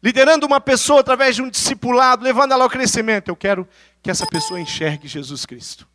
liderando 0.03 0.47
uma 0.47 0.61
pessoa 0.61 1.01
através 1.01 1.37
de 1.37 1.43
um 1.43 1.51
discipulado, 1.51 2.25
levando 2.25 2.53
ela 2.53 2.65
ao 2.65 2.71
crescimento. 2.71 3.29
Eu 3.29 3.37
quero 3.37 3.69
que 4.05 4.11
essa 4.11 4.27
pessoa 4.27 4.61
enxergue 4.61 5.09
Jesus 5.09 5.47
Cristo. 5.47 5.89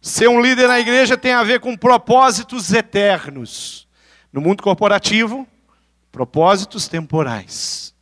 Ser 0.00 0.28
um 0.28 0.40
líder 0.40 0.66
na 0.66 0.80
igreja 0.80 1.14
tem 1.14 1.32
a 1.32 1.44
ver 1.44 1.60
com 1.60 1.76
propósitos 1.76 2.72
eternos. 2.72 3.86
No 4.32 4.40
mundo 4.40 4.62
corporativo, 4.62 5.46
propósitos 6.10 6.88
temporais. 6.88 7.94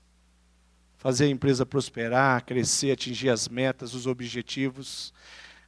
Fazer 0.96 1.24
a 1.24 1.28
empresa 1.28 1.66
prosperar, 1.66 2.44
crescer, 2.44 2.92
atingir 2.92 3.30
as 3.30 3.48
metas, 3.48 3.94
os 3.94 4.06
objetivos. 4.06 5.12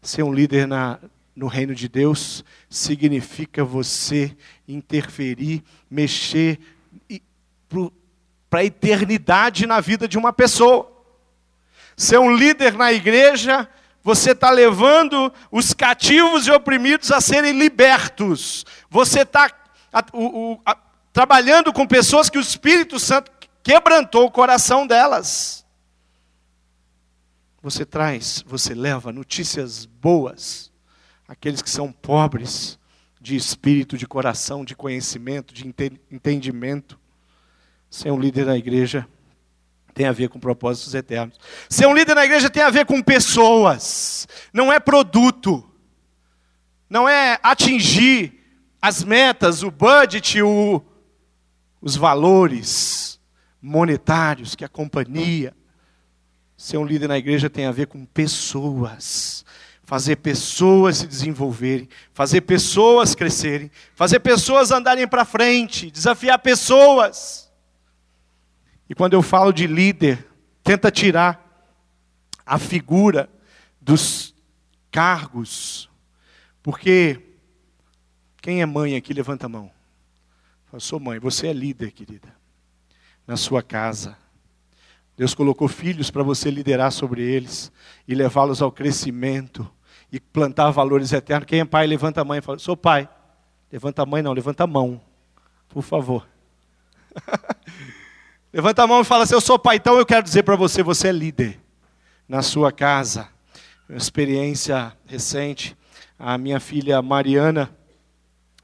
Ser 0.01 0.23
um 0.23 0.33
líder 0.33 0.69
na, 0.69 1.01
no 1.35 1.49
reino 1.49 1.75
de 1.75 1.89
Deus 1.89 2.45
significa 2.71 3.65
você 3.65 4.37
interferir, 4.69 5.65
mexer 5.91 6.61
para 8.49 8.61
a 8.61 8.65
eternidade 8.65 9.67
na 9.67 9.81
vida 9.81 10.07
de 10.07 10.17
uma 10.17 10.33
pessoa. 10.33 10.94
Ser 11.97 12.19
um 12.19 12.35
líder 12.35 12.75
na 12.75 12.93
igreja 12.93 13.69
você 14.05 14.33
está 14.33 14.51
levando 14.51 15.33
os 15.51 15.73
cativos 15.73 16.47
e 16.47 16.51
oprimidos 16.51 17.11
a 17.11 17.23
serem 17.23 17.59
libertos. 17.59 18.67
Você 18.91 19.23
está 19.23 19.51
trabalhando 21.11 21.73
com 21.73 21.87
pessoas 21.87 22.29
que 22.29 22.37
o 22.37 22.41
Espírito 22.41 23.01
Santo 23.01 23.33
quebrantou 23.63 24.27
o 24.27 24.31
coração 24.31 24.87
delas. 24.87 25.65
Você 27.63 27.87
traz, 27.87 28.45
você 28.47 28.75
leva 28.75 29.11
notícias 29.11 29.87
boas 29.87 30.71
àqueles 31.27 31.63
que 31.63 31.71
são 31.71 31.91
pobres 31.91 32.79
de 33.19 33.35
espírito, 33.35 33.97
de 33.97 34.07
coração, 34.07 34.67
de 34.67 34.77
conhecimento, 34.77 35.55
de 35.55 35.67
entendimento. 36.13 37.01
Ser 37.89 38.11
um 38.11 38.21
líder 38.21 38.45
na 38.45 38.59
igreja 38.59 39.09
tem 39.95 40.07
a 40.07 40.13
ver 40.13 40.29
com 40.29 40.41
propósitos 40.41 40.95
eternos. 40.95 41.39
Ser 41.69 41.87
um 41.87 41.95
líder 41.95 42.15
na 42.15 42.25
igreja 42.25 42.51
tem 42.51 42.63
a 42.63 42.71
ver 42.71 42.85
com 42.85 43.01
pessoas, 43.01 44.27
não 44.53 44.73
é 44.73 44.81
produto, 44.81 45.65
não 46.91 47.09
é 47.09 47.39
atingir 47.43 48.41
as 48.83 49.03
metas, 49.03 49.63
o 49.63 49.71
budget, 49.71 50.43
o, 50.43 50.83
os 51.81 51.97
valores 51.97 53.19
monetários 53.63 54.55
que 54.55 54.65
a 54.65 54.69
companhia. 54.69 55.55
Ser 56.57 56.77
um 56.77 56.85
líder 56.85 57.09
na 57.09 57.19
igreja 57.19 57.49
tem 57.49 57.67
a 57.67 57.73
ver 57.73 57.87
com 57.87 58.05
pessoas. 58.05 59.45
Fazer 59.85 60.17
pessoas 60.17 60.99
se 60.99 61.07
desenvolverem, 61.07 61.89
fazer 62.13 62.41
pessoas 62.41 63.15
crescerem, 63.15 63.71
fazer 63.95 64.19
pessoas 64.21 64.71
andarem 64.71 65.07
para 65.07 65.27
frente, 65.27 65.91
desafiar 65.91 66.39
pessoas. 66.39 67.44
E 68.89 68.95
quando 68.95 69.15
eu 69.15 69.23
falo 69.23 69.53
de 69.53 69.67
líder, 69.67 70.27
tenta 70.63 70.91
tirar 70.91 71.41
a 72.45 72.59
figura 72.59 73.29
dos 73.81 74.35
cargos, 74.91 75.89
porque 76.63 77.21
quem 78.41 78.61
é 78.61 78.67
mãe 78.67 78.95
aqui, 78.97 79.15
levanta 79.15 79.47
a 79.47 79.49
mão. 79.49 79.71
Sou 80.79 80.99
mãe, 80.99 81.19
você 81.19 81.49
é 81.49 81.53
líder, 81.53 81.93
querida, 81.93 82.35
na 83.27 83.37
sua 83.37 83.63
casa. 83.63 84.17
Deus 85.17 85.35
colocou 85.35 85.69
filhos 85.69 86.11
para 86.11 86.23
você 86.23 86.51
liderar 86.51 86.91
sobre 86.91 87.23
eles 87.23 87.71
e 88.09 88.15
levá-los 88.15 88.61
ao 88.61 88.73
crescimento 88.73 89.71
e 90.11 90.19
plantar 90.19 90.71
valores 90.71 91.13
eternos. 91.13 91.47
Quem 91.47 91.61
é 91.61 91.65
pai, 91.65 91.87
levanta 91.87 92.21
a 92.21 92.25
mão 92.25 92.37
e 92.37 92.41
fala: 92.41 92.59
Sou 92.59 92.77
pai. 92.77 93.09
Levanta 93.71 94.03
a 94.03 94.07
mão, 94.07 94.23
não, 94.23 94.33
levanta 94.33 94.65
a 94.65 94.67
mão, 94.67 95.01
por 95.69 95.83
favor. 95.83 96.29
levanta 98.55 98.85
a 98.85 98.87
mão 98.87 99.01
e 99.01 99.05
fala 99.05 99.25
assim: 99.25 99.35
Eu 99.35 99.41
sou 99.41 99.59
pai, 99.59 99.77
então 99.77 99.99
eu 99.99 100.07
quero 100.07 100.23
dizer 100.23 100.45
para 100.45 100.55
você: 100.55 100.83
você 100.83 101.09
é 101.09 101.13
líder 101.13 101.61
na 102.29 102.41
sua 102.41 102.71
casa. 102.71 103.29
Uma 103.89 103.99
experiência 103.99 104.93
recente. 105.05 105.77
A 106.17 106.39
minha 106.39 106.61
filha 106.61 107.03
Mariana 107.03 107.69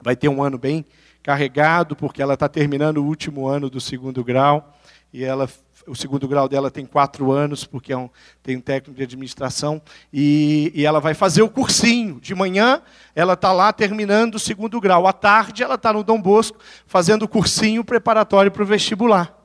vai 0.00 0.14
ter 0.14 0.28
um 0.28 0.42
ano 0.42 0.56
bem 0.56 0.87
carregado, 1.23 1.97
porque 1.97 2.23
ela 2.23 2.35
está 2.35 2.49
terminando 2.49 2.99
o 2.99 3.04
último 3.04 3.47
ano 3.49 3.68
do 3.68 3.80
segundo 3.80 4.25
grau, 4.25 4.75
e 5.12 5.23
ela, 5.23 5.47
o 5.87 5.94
segundo 5.94 6.26
grau 6.26 6.49
dela 6.49 6.70
tem 6.70 6.87
quatro 6.87 7.30
anos, 7.32 7.64
porque 7.64 7.92
é 7.92 7.97
um, 7.97 8.09
tem 8.42 8.56
um 8.56 8.61
técnico 8.61 8.97
de 8.97 9.02
administração, 9.02 9.82
e, 10.11 10.73
e 10.75 10.87
ela 10.87 11.00
vai 11.00 11.12
fazer 11.12 11.42
o 11.42 11.50
cursinho. 11.50 12.18
De 12.20 12.35
manhã, 12.35 12.80
ela 13.14 13.35
está 13.35 13.52
lá 13.52 13.73
terminando 13.73 14.37
o 14.37 14.40
segundo 14.40 14.80
grau. 14.80 15.06
À 15.06 15.12
tarde, 15.12 15.62
ela 15.62 15.75
está 15.75 15.92
no 15.92 16.04
Dom 16.04 16.23
Bosco, 16.23 16.59
fazendo 16.87 17.25
o 17.25 17.28
cursinho 17.28 17.85
preparatório 17.85 18.50
para 18.50 18.62
o 18.62 18.66
vestibular. 18.66 19.39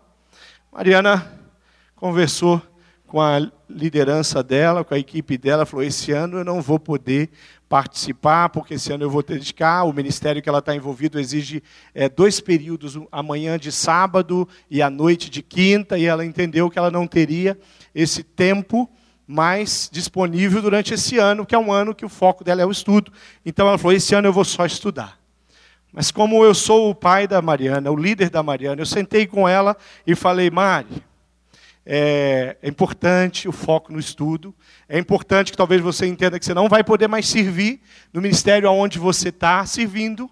Mariana 0.76 1.26
conversou 1.96 2.62
com 3.08 3.22
a 3.22 3.50
liderança 3.70 4.44
dela, 4.44 4.84
com 4.84 4.94
a 4.94 5.00
equipe 5.00 5.38
dela, 5.38 5.66
falou: 5.66 5.86
esse 5.86 6.12
ano 6.12 6.40
eu 6.40 6.44
não 6.44 6.62
vou 6.62 6.78
poder 6.78 7.30
participar, 7.70 8.50
porque 8.50 8.74
esse 8.74 8.92
ano 8.92 9.06
eu 9.06 9.10
vou 9.10 9.24
dedicar. 9.24 9.86
O 9.86 9.94
ministério 9.94 10.42
que 10.42 10.50
ela 10.50 10.60
está 10.60 10.76
envolvido 10.76 11.18
exige 11.18 11.64
é, 11.94 12.10
dois 12.10 12.42
períodos, 12.42 13.00
a 13.10 13.24
manhã 13.24 13.58
de 13.58 13.72
sábado 13.72 14.46
e 14.70 14.82
a 14.82 14.90
noite 14.90 15.30
de 15.30 15.42
quinta, 15.42 15.98
e 15.98 16.04
ela 16.04 16.26
entendeu 16.26 16.70
que 16.70 16.78
ela 16.78 16.92
não 16.92 17.08
teria 17.08 17.58
esse 17.94 18.22
tempo 18.22 18.90
mais 19.26 19.90
disponível 19.90 20.62
durante 20.62 20.94
esse 20.94 21.18
ano, 21.18 21.46
que 21.46 21.56
é 21.56 21.58
um 21.58 21.72
ano 21.72 21.96
que 21.96 22.04
o 22.04 22.10
foco 22.10 22.44
dela 22.44 22.62
é 22.62 22.66
o 22.66 22.72
estudo. 22.72 23.14
Então 23.46 23.66
ela 23.66 23.78
falou: 23.78 23.96
esse 23.96 24.14
ano 24.14 24.28
eu 24.28 24.34
vou 24.34 24.44
só 24.44 24.66
estudar. 24.66 25.25
Mas 25.96 26.12
como 26.12 26.44
eu 26.44 26.54
sou 26.54 26.90
o 26.90 26.94
pai 26.94 27.26
da 27.26 27.42
Mariana, 27.42 27.90
o 27.90 27.96
líder 27.96 28.30
da 28.30 28.44
Mariana, 28.44 28.82
eu 28.82 28.86
sentei 28.86 29.26
com 29.26 29.48
ela 29.48 29.78
e 30.06 30.14
falei: 30.14 30.52
Mari, 30.52 31.02
é, 31.86 32.58
é, 32.62 32.68
importante 32.68 33.48
o 33.48 33.54
foco 33.54 33.94
no 33.94 33.98
estudo. 33.98 34.54
É 34.90 35.00
importante 35.00 35.52
que 35.52 35.58
talvez 35.58 35.82
você 35.82 36.06
entenda 36.06 36.38
que 36.38 36.44
você 36.44 36.54
não 36.54 36.68
vai 36.68 36.84
poder 36.84 37.08
mais 37.08 37.30
servir 37.30 37.80
no 38.12 38.22
ministério 38.22 38.68
aonde 38.68 39.00
você 39.00 39.30
está 39.30 39.66
servindo, 39.66 40.30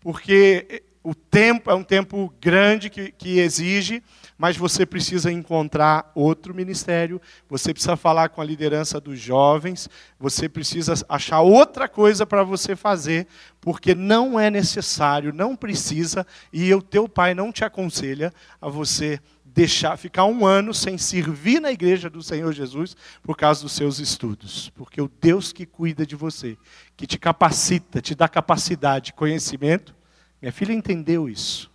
porque 0.00 0.82
o 1.02 1.14
tempo 1.14 1.70
é 1.70 1.74
um 1.74 1.82
tempo 1.82 2.30
grande 2.38 2.90
que, 2.90 3.10
que 3.10 3.38
exige, 3.38 4.02
mas 4.40 4.56
você 4.56 4.86
precisa 4.86 5.30
encontrar 5.30 6.10
outro 6.14 6.54
ministério, 6.54 7.20
você 7.46 7.74
precisa 7.74 7.94
falar 7.94 8.30
com 8.30 8.40
a 8.40 8.44
liderança 8.44 8.98
dos 8.98 9.20
jovens, 9.20 9.86
você 10.18 10.48
precisa 10.48 10.94
achar 11.10 11.42
outra 11.42 11.86
coisa 11.86 12.24
para 12.24 12.42
você 12.42 12.74
fazer, 12.74 13.26
porque 13.60 13.94
não 13.94 14.40
é 14.40 14.48
necessário, 14.48 15.30
não 15.30 15.54
precisa, 15.54 16.26
e 16.50 16.72
o 16.72 16.80
teu 16.80 17.06
pai 17.06 17.34
não 17.34 17.52
te 17.52 17.66
aconselha 17.66 18.32
a 18.58 18.66
você 18.70 19.20
deixar 19.44 19.98
ficar 19.98 20.24
um 20.24 20.46
ano 20.46 20.72
sem 20.72 20.96
servir 20.96 21.60
na 21.60 21.70
igreja 21.70 22.08
do 22.08 22.22
Senhor 22.22 22.50
Jesus 22.54 22.96
por 23.22 23.36
causa 23.36 23.60
dos 23.60 23.72
seus 23.72 23.98
estudos. 23.98 24.70
Porque 24.70 25.02
o 25.02 25.10
Deus 25.20 25.52
que 25.52 25.66
cuida 25.66 26.06
de 26.06 26.16
você, 26.16 26.56
que 26.96 27.06
te 27.06 27.18
capacita, 27.18 28.00
te 28.00 28.14
dá 28.14 28.26
capacidade, 28.26 29.12
conhecimento, 29.12 29.94
minha 30.40 30.50
filha 30.50 30.72
entendeu 30.72 31.28
isso. 31.28 31.69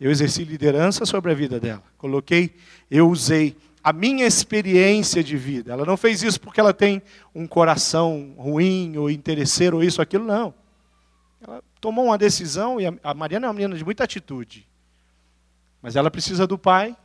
Eu 0.00 0.10
exerci 0.10 0.44
liderança 0.44 1.06
sobre 1.06 1.32
a 1.32 1.34
vida 1.34 1.58
dela. 1.58 1.82
Coloquei, 1.96 2.54
eu 2.90 3.08
usei 3.08 3.56
a 3.82 3.92
minha 3.92 4.26
experiência 4.26 5.22
de 5.22 5.36
vida. 5.36 5.72
Ela 5.72 5.84
não 5.84 5.96
fez 5.96 6.22
isso 6.22 6.40
porque 6.40 6.60
ela 6.60 6.74
tem 6.74 7.00
um 7.34 7.46
coração 7.46 8.34
ruim 8.36 8.96
ou 8.96 9.10
interesseiro 9.10 9.76
ou 9.76 9.82
isso 9.82 10.02
aquilo, 10.02 10.24
não. 10.24 10.52
Ela 11.40 11.62
tomou 11.80 12.06
uma 12.06 12.18
decisão 12.18 12.80
e 12.80 12.86
a 12.86 13.14
Mariana 13.14 13.46
é 13.46 13.48
uma 13.48 13.54
menina 13.54 13.76
de 13.76 13.84
muita 13.84 14.04
atitude. 14.04 14.66
Mas 15.80 15.94
ela 15.94 16.10
precisa 16.10 16.46
do 16.46 16.58
pai, 16.58 16.96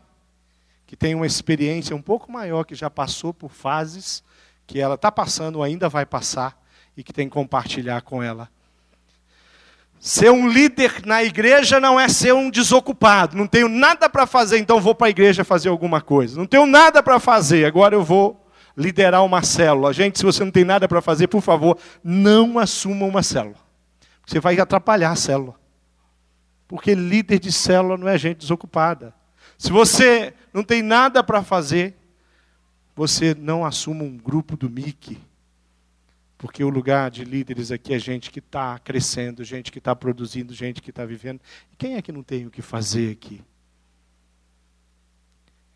que 0.88 0.96
tem 0.96 1.14
uma 1.14 1.28
experiência 1.28 1.96
um 1.96 2.02
pouco 2.02 2.32
maior, 2.32 2.64
que 2.64 2.76
já 2.76 2.90
passou 2.90 3.34
por 3.34 3.52
fases 3.52 4.24
que 4.66 4.80
ela 4.80 4.96
está 4.96 5.12
passando, 5.12 5.62
ainda 5.62 5.88
vai 5.88 6.06
passar, 6.06 6.60
e 6.96 7.04
que 7.04 7.14
tem 7.14 7.28
que 7.28 7.34
compartilhar 7.34 8.02
com 8.02 8.24
ela. 8.24 8.50
Ser 10.04 10.32
um 10.32 10.48
líder 10.48 11.06
na 11.06 11.24
igreja 11.24 11.80
não 11.80 12.00
é 12.00 12.10
ser 12.10 12.34
um 12.34 12.50
desocupado. 12.50 13.38
Não 13.38 13.46
tenho 13.46 13.70
nada 13.70 14.10
para 14.10 14.26
fazer, 14.26 14.58
então 14.58 14.82
vou 14.82 14.96
para 14.96 15.06
a 15.06 15.10
igreja 15.12 15.44
fazer 15.44 15.70
alguma 15.70 16.02
coisa. 16.02 16.40
Não 16.40 16.48
tenho 16.48 16.66
nada 16.66 17.04
para 17.04 17.20
fazer, 17.20 17.66
agora 17.66 17.94
eu 17.94 18.04
vou 18.04 18.44
liderar 18.76 19.24
uma 19.24 19.44
célula. 19.44 19.94
Gente, 19.94 20.18
se 20.18 20.26
você 20.26 20.44
não 20.44 20.50
tem 20.50 20.66
nada 20.66 20.88
para 20.88 21.04
fazer, 21.04 21.28
por 21.28 21.42
favor, 21.42 21.78
não 22.04 22.58
assuma 22.58 23.06
uma 23.06 23.22
célula. 23.22 23.58
Você 24.26 24.40
vai 24.40 24.60
atrapalhar 24.60 25.12
a 25.12 25.16
célula. 25.16 25.54
Porque 26.68 26.96
líder 26.96 27.38
de 27.38 27.52
célula 27.52 27.96
não 27.96 28.08
é 28.08 28.18
gente 28.18 28.40
desocupada. 28.40 29.14
Se 29.56 29.72
você 29.72 30.34
não 30.52 30.64
tem 30.64 30.82
nada 30.82 31.24
para 31.24 31.44
fazer, 31.44 31.96
você 32.96 33.36
não 33.38 33.64
assuma 33.64 34.04
um 34.04 34.18
grupo 34.18 34.58
do 34.58 34.68
MIC. 34.68 35.20
Porque 36.42 36.64
o 36.64 36.70
lugar 36.70 37.12
de 37.12 37.24
líderes 37.24 37.72
aqui 37.72 37.94
é 37.94 38.00
gente 38.00 38.32
que 38.32 38.40
está 38.40 38.80
crescendo, 38.80 39.44
gente 39.44 39.72
que 39.72 39.78
está 39.78 39.96
produzindo, 39.96 40.56
gente 40.56 40.82
que 40.82 40.90
está 40.90 41.06
vivendo. 41.06 41.40
E 41.72 41.76
quem 41.76 41.98
é 41.98 42.02
que 42.02 42.12
não 42.12 42.24
tem 42.24 42.48
o 42.48 42.50
que 42.50 42.64
fazer 42.64 43.12
aqui? 43.12 43.44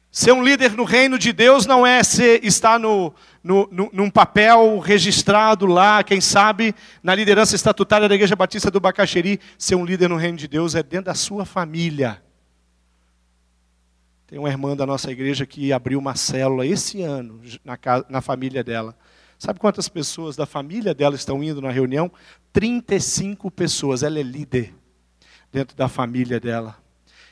Ser 0.09 0.31
um 0.31 0.43
líder 0.43 0.71
no 0.71 0.83
reino 0.83 1.19
de 1.19 1.31
Deus 1.31 1.67
não 1.67 1.85
é 1.85 2.01
ser, 2.03 2.43
estar 2.43 2.79
no, 2.79 3.13
no, 3.43 3.69
no, 3.71 3.91
num 3.93 4.09
papel 4.09 4.79
registrado 4.79 5.67
lá, 5.67 6.03
quem 6.03 6.19
sabe, 6.19 6.73
na 7.03 7.13
liderança 7.13 7.55
estatutária 7.55 8.09
da 8.09 8.15
Igreja 8.15 8.35
Batista 8.35 8.71
do 8.71 8.79
Bacaxeri. 8.79 9.39
Ser 9.59 9.75
um 9.75 9.85
líder 9.85 10.09
no 10.09 10.17
reino 10.17 10.39
de 10.39 10.47
Deus 10.47 10.73
é 10.73 10.81
dentro 10.81 11.05
da 11.05 11.13
sua 11.13 11.45
família. 11.45 12.23
Tem 14.25 14.39
uma 14.39 14.49
irmã 14.49 14.75
da 14.75 14.87
nossa 14.87 15.11
igreja 15.11 15.45
que 15.45 15.71
abriu 15.71 15.99
uma 15.99 16.15
célula 16.15 16.65
esse 16.65 17.03
ano 17.03 17.39
na, 17.63 17.77
na 18.09 18.19
família 18.19 18.63
dela. 18.63 18.97
Sabe 19.37 19.59
quantas 19.59 19.89
pessoas 19.89 20.35
da 20.35 20.45
família 20.45 20.93
dela 20.93 21.15
estão 21.15 21.43
indo 21.43 21.61
na 21.61 21.71
reunião? 21.71 22.11
35 22.53 23.51
pessoas. 23.51 24.03
Ela 24.03 24.19
é 24.19 24.23
líder 24.23 24.73
dentro 25.51 25.75
da 25.75 25.87
família 25.87 26.39
dela 26.39 26.85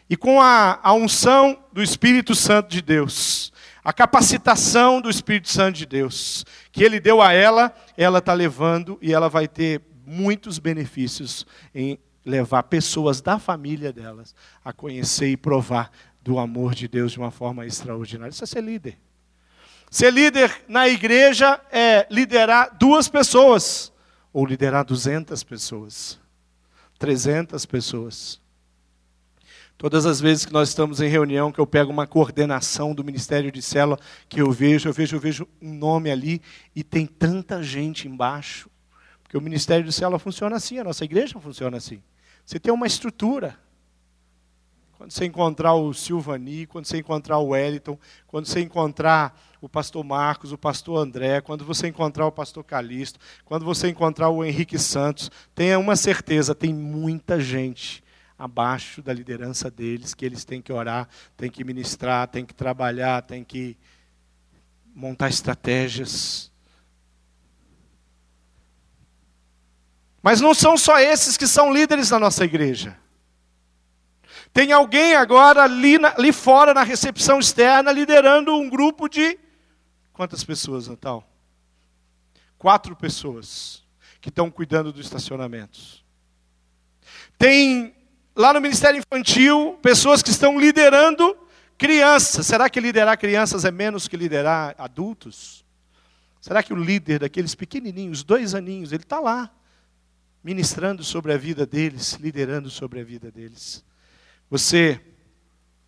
e 0.10 0.18
com 0.18 0.42
a, 0.42 0.80
a 0.84 0.94
unção 0.94 1.58
do 1.72 1.82
Espírito 1.82 2.36
Santo 2.36 2.70
de 2.70 2.82
Deus, 2.82 3.52
a 3.84 3.94
capacitação 3.94 5.02
do 5.02 5.10
Espírito 5.10 5.50
Santo 5.50 5.78
de 5.78 5.86
Deus, 5.86 6.46
que 6.72 6.84
Ele 6.84 7.00
deu 7.00 7.22
a 7.22 7.34
ela, 7.34 7.74
ela 7.98 8.20
está 8.20 8.34
levando 8.34 8.98
e 9.02 9.14
ela 9.14 9.30
vai 9.30 9.48
ter 9.48 9.82
muitos 10.06 10.60
benefícios 10.60 11.46
em 11.74 11.98
levar 12.26 12.64
pessoas 12.64 13.22
da 13.22 13.40
família 13.40 13.92
delas 13.92 14.36
a 14.64 14.72
conhecer 14.72 15.30
e 15.30 15.38
provar 15.38 15.92
do 16.22 16.40
amor 16.40 16.74
de 16.74 16.88
Deus 16.88 17.12
de 17.12 17.20
uma 17.20 17.32
forma 17.32 17.66
extraordinária. 17.66 18.32
Isso 18.32 18.44
é 18.44 18.48
ser 18.48 18.62
líder. 18.62 18.98
Ser 19.94 20.12
líder 20.12 20.64
na 20.68 20.90
igreja 20.90 21.62
é 21.72 22.08
liderar 22.10 22.76
duas 22.80 23.08
pessoas, 23.08 23.94
ou 24.34 24.44
liderar 24.44 24.84
200 24.84 25.44
pessoas, 25.44 26.20
300 26.98 27.64
pessoas. 27.68 28.42
Todas 29.78 30.08
as 30.08 30.20
vezes 30.20 30.48
que 30.48 30.52
nós 30.52 30.70
estamos 30.70 31.00
em 31.00 31.08
reunião, 31.08 31.52
que 31.52 31.60
eu 31.60 31.68
pego 31.68 31.92
uma 31.92 32.08
coordenação 32.08 32.96
do 32.96 33.04
Ministério 33.04 33.52
de 33.52 33.62
Célula, 33.62 34.00
que 34.28 34.42
eu 34.42 34.52
vejo, 34.52 34.90
eu 34.90 34.94
vejo, 34.94 35.16
eu 35.16 35.20
vejo 35.20 35.48
um 35.62 35.76
nome 35.76 36.10
ali 36.10 36.42
e 36.76 36.84
tem 36.84 37.06
tanta 37.06 37.62
gente 37.62 38.08
embaixo. 38.08 38.72
Porque 39.22 39.38
o 39.38 39.42
Ministério 39.42 39.86
de 39.86 39.94
Célula 39.94 40.18
funciona 40.18 40.56
assim, 40.56 40.80
a 40.80 40.84
nossa 40.84 41.04
igreja 41.06 41.40
funciona 41.40 41.78
assim. 41.78 42.02
Você 42.44 42.60
tem 42.60 42.74
uma 42.74 42.88
estrutura. 42.88 43.60
Quando 44.98 45.12
você 45.12 45.26
encontrar 45.26 45.76
o 45.76 45.94
Silvani, 45.94 46.66
quando 46.66 46.86
você 46.88 46.98
encontrar 46.98 47.38
o 47.38 47.50
Wellington, 47.50 48.00
quando 48.26 48.48
você 48.48 48.60
encontrar 48.60 49.38
o 49.66 49.70
pastor 49.70 50.04
Marcos, 50.04 50.52
o 50.52 50.58
pastor 50.58 50.98
André, 50.98 51.40
quando 51.40 51.64
você 51.64 51.88
encontrar 51.88 52.28
o 52.28 52.32
pastor 52.34 52.66
Calixto, 52.66 53.18
quando 53.46 53.64
você 53.64 53.88
encontrar 53.88 54.28
o 54.28 54.44
Henrique 54.44 54.78
Santos, 54.78 55.32
tenha 55.56 55.80
uma 55.80 55.96
certeza, 55.96 56.54
tem 56.54 56.74
muita 56.74 57.40
gente 57.40 58.04
abaixo 58.38 59.02
da 59.02 59.14
liderança 59.14 59.72
deles, 59.72 60.14
que 60.14 60.26
eles 60.26 60.44
têm 60.44 60.62
que 60.62 60.74
orar, 60.74 61.08
têm 61.38 61.50
que 61.50 61.64
ministrar, 61.64 62.28
têm 62.28 62.46
que 62.46 62.54
trabalhar, 62.54 63.22
têm 63.22 63.42
que 63.42 63.78
montar 64.94 65.30
estratégias. 65.30 66.52
Mas 70.22 70.42
não 70.42 70.54
são 70.54 70.76
só 70.76 71.00
esses 71.00 71.38
que 71.38 71.48
são 71.48 71.72
líderes 71.72 72.10
na 72.10 72.20
nossa 72.20 72.44
igreja. 72.44 72.98
Tem 74.52 74.74
alguém 74.74 75.16
agora 75.16 75.64
ali, 75.64 75.98
na, 75.98 76.10
ali 76.18 76.34
fora 76.34 76.74
na 76.74 76.84
recepção 76.84 77.40
externa 77.40 77.94
liderando 77.94 78.54
um 78.54 78.70
grupo 78.70 79.08
de. 79.08 79.40
Quantas 80.14 80.44
pessoas, 80.44 80.88
Natal? 80.88 81.28
Quatro 82.58 82.96
pessoas 82.96 83.84
que 84.22 84.30
estão 84.30 84.50
cuidando 84.52 84.94
dos 84.94 85.06
estacionamentos. 85.06 86.06
Tem 87.38 87.96
lá 88.36 88.54
no 88.54 88.62
Ministério 88.62 89.00
Infantil 89.00 89.78
pessoas 89.82 90.22
que 90.22 90.30
estão 90.30 90.58
liderando 90.60 91.36
crianças. 91.80 92.46
Será 92.46 92.70
que 92.70 92.80
liderar 92.80 93.18
crianças 93.18 93.66
é 93.66 93.72
menos 93.72 94.08
que 94.08 94.16
liderar 94.16 94.76
adultos? 94.78 95.66
Será 96.40 96.62
que 96.62 96.74
o 96.74 96.78
líder 96.78 97.20
daqueles 97.20 97.56
pequenininhos, 97.56 98.24
dois 98.24 98.54
aninhos, 98.54 98.92
ele 98.92 99.04
está 99.04 99.20
lá, 99.20 99.52
ministrando 100.44 101.04
sobre 101.04 101.34
a 101.34 101.38
vida 101.38 101.66
deles, 101.66 102.14
liderando 102.14 102.70
sobre 102.70 103.00
a 103.00 103.04
vida 103.04 103.32
deles? 103.32 103.84
Você, 104.48 105.02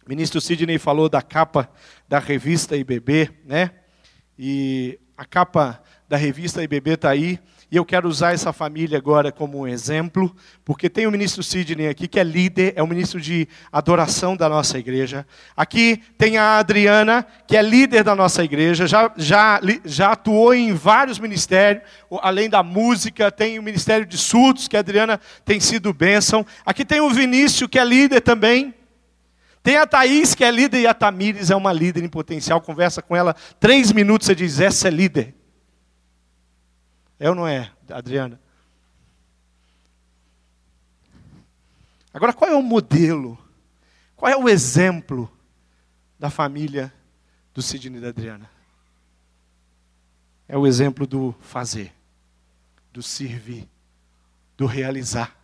ministro 0.08 0.42
Sidney 0.42 0.80
falou 0.80 1.08
da 1.08 1.22
capa 1.22 1.70
da 2.08 2.18
revista 2.18 2.76
IBB, 2.76 3.30
né? 3.46 3.85
E 4.38 5.00
a 5.18 5.26
capa 5.26 5.82
da 6.08 6.18
revista 6.18 6.64
IBB 6.64 6.92
está 6.92 7.10
aí. 7.10 7.40
E 7.72 7.78
eu 7.78 7.84
quero 7.84 8.08
usar 8.08 8.34
essa 8.34 8.54
família 8.54 8.98
agora 8.98 9.32
como 9.32 9.60
um 9.60 9.68
exemplo, 9.68 10.34
porque 10.64 10.88
tem 10.88 11.08
o 11.08 11.12
ministro 11.12 11.42
Sidney 11.42 11.88
aqui, 11.88 12.08
que 12.08 12.20
é 12.20 12.24
líder, 12.24 12.74
é 12.76 12.84
o 12.84 12.88
ministro 12.88 13.20
de 13.20 13.48
adoração 13.72 14.38
da 14.38 14.48
nossa 14.48 14.78
igreja. 14.78 15.26
Aqui 15.58 16.00
tem 16.16 16.38
a 16.38 16.60
Adriana, 16.60 17.26
que 17.48 17.58
é 17.58 17.62
líder 17.64 18.04
da 18.04 18.16
nossa 18.16 18.44
igreja, 18.44 18.86
já, 18.86 19.12
já, 19.18 19.60
já 19.84 20.12
atuou 20.12 20.54
em 20.54 20.74
vários 20.74 21.18
ministérios, 21.18 21.84
além 22.22 22.50
da 22.50 22.62
música, 22.62 23.32
tem 23.32 23.58
o 23.58 23.64
ministério 23.64 24.06
de 24.06 24.18
surdos, 24.18 24.68
que 24.68 24.78
a 24.78 24.82
Adriana 24.82 25.20
tem 25.44 25.60
sido 25.60 25.92
bênção. 25.92 26.46
Aqui 26.64 26.86
tem 26.86 27.02
o 27.02 27.10
Vinícius, 27.10 27.70
que 27.70 27.80
é 27.80 27.84
líder 27.84 28.22
também. 28.22 28.76
Tem 29.66 29.78
a 29.78 29.88
Thaís, 29.88 30.36
que 30.36 30.44
é 30.44 30.52
líder, 30.52 30.82
e 30.82 30.86
a 30.86 30.94
Tamires 30.94 31.50
é 31.50 31.56
uma 31.56 31.74
líder 31.74 32.04
em 32.04 32.08
potencial. 32.08 32.62
Conversa 32.62 33.02
com 33.02 33.16
ela 33.16 33.34
três 33.60 33.92
minutos, 33.92 34.28
você 34.28 34.36
diz: 34.36 34.60
essa 34.60 34.90
é 34.90 34.92
líder. 34.92 35.34
É 37.20 37.28
ou 37.28 37.34
não 37.34 37.48
é, 37.48 37.72
Adriana? 37.90 38.40
Agora, 42.14 42.32
qual 42.32 42.52
é 42.52 42.54
o 42.54 42.62
modelo? 42.62 43.40
Qual 44.16 44.32
é 44.32 44.38
o 44.38 44.48
exemplo 44.48 45.28
da 46.20 46.30
família 46.30 46.94
do 47.52 47.64
Sidney 47.64 47.98
e 47.98 48.02
da 48.02 48.10
Adriana? 48.10 48.48
É 50.48 50.56
o 50.56 50.68
exemplo 50.68 51.08
do 51.08 51.34
fazer, 51.42 51.92
do 52.94 53.02
servir, 53.02 53.68
do 54.56 54.68
realizar. 54.68 55.36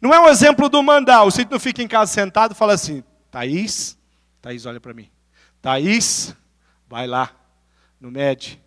Não 0.00 0.12
é 0.12 0.20
um 0.20 0.28
exemplo 0.28 0.68
do 0.68 0.82
mandar. 0.82 1.24
O 1.24 1.30
Cid 1.30 1.50
não 1.50 1.58
fica 1.58 1.82
em 1.82 1.88
casa 1.88 2.12
sentado 2.12 2.52
e 2.52 2.54
fala 2.54 2.74
assim: 2.74 3.02
Thaís, 3.30 3.98
Thaís, 4.40 4.66
olha 4.66 4.80
para 4.80 4.94
mim. 4.94 5.10
Thaís, 5.60 6.34
vai 6.88 7.06
lá 7.06 7.30
no 8.00 8.10
MED. 8.10 8.60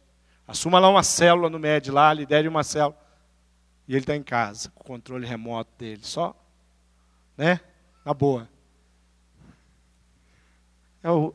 Assuma 0.47 0.79
lá 0.79 0.89
uma 0.89 1.03
célula 1.03 1.49
no 1.49 1.57
MED, 1.57 1.91
lá, 1.91 2.13
lidere 2.13 2.47
uma 2.47 2.63
célula. 2.63 2.97
E 3.88 3.93
ele 3.93 4.01
está 4.01 4.15
em 4.15 4.23
casa, 4.23 4.69
com 4.71 4.81
o 4.81 4.86
controle 4.86 5.25
remoto 5.25 5.71
dele. 5.77 6.01
Só, 6.03 6.36
né? 7.38 7.60
Na 8.05 8.13
boa. 8.13 8.49
É, 11.03 11.10
o, 11.10 11.34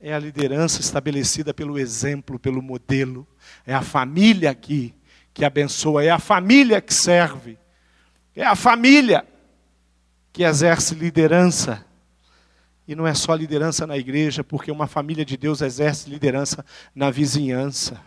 é 0.00 0.14
a 0.14 0.18
liderança 0.18 0.80
estabelecida 0.80 1.52
pelo 1.52 1.78
exemplo, 1.78 2.38
pelo 2.38 2.62
modelo. 2.62 3.26
É 3.66 3.74
a 3.74 3.82
família 3.82 4.50
aqui 4.50 4.94
que 5.34 5.44
abençoa, 5.44 6.02
é 6.02 6.10
a 6.10 6.18
família 6.18 6.80
que 6.80 6.94
serve. 6.94 7.58
É 8.36 8.44
a 8.44 8.54
família 8.54 9.26
que 10.30 10.44
exerce 10.44 10.94
liderança. 10.94 11.82
E 12.86 12.94
não 12.94 13.06
é 13.06 13.14
só 13.14 13.34
liderança 13.34 13.86
na 13.86 13.96
igreja, 13.96 14.44
porque 14.44 14.70
uma 14.70 14.86
família 14.86 15.24
de 15.24 15.36
Deus 15.36 15.62
exerce 15.62 16.10
liderança 16.10 16.64
na 16.94 17.10
vizinhança. 17.10 17.98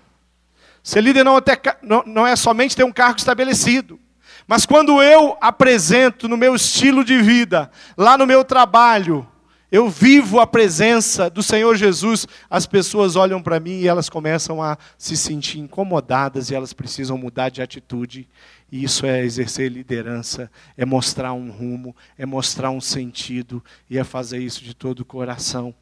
Ser 0.84 1.02
líder 1.02 1.26
não, 1.26 1.36
até, 1.36 1.60
não, 1.82 2.04
não 2.06 2.28
é 2.28 2.36
somente 2.36 2.76
ter 2.76 2.84
um 2.84 2.92
cargo 2.92 3.18
estabelecido, 3.18 4.00
mas 4.48 4.66
quando 4.66 5.02
eu 5.02 5.38
apresento 5.42 6.28
no 6.28 6.38
meu 6.38 6.56
estilo 6.56 7.04
de 7.04 7.22
vida, 7.22 7.70
lá 7.98 8.18
no 8.18 8.26
meu 8.26 8.46
trabalho, 8.46 9.28
eu 9.72 9.88
vivo 9.88 10.40
a 10.40 10.48
presença 10.48 11.30
do 11.30 11.44
Senhor 11.44 11.76
Jesus, 11.76 12.26
as 12.50 12.66
pessoas 12.66 13.16
olham 13.16 13.42
para 13.42 13.60
mim 13.60 13.82
e 13.82 13.88
elas 13.88 14.10
começam 14.10 14.64
a 14.64 14.78
se 14.98 15.16
sentir 15.16 15.60
incomodadas 15.60 16.50
e 16.50 16.56
elas 16.56 16.74
precisam 16.74 17.18
mudar 17.18 17.50
de 17.50 17.62
atitude. 17.62 18.28
E 18.72 18.84
isso 18.84 19.06
é 19.06 19.24
exercer 19.24 19.72
liderança, 19.72 20.52
é 20.78 20.86
mostrar 20.86 21.34
um 21.34 21.50
rumo, 21.50 21.96
é 22.18 22.26
mostrar 22.26 22.70
um 22.70 22.82
sentido 22.82 23.64
e 23.90 23.98
é 23.98 24.04
fazer 24.04 24.40
isso 24.40 24.64
de 24.64 24.74
todo 24.74 25.00
o 25.00 25.06
coração. 25.06 25.74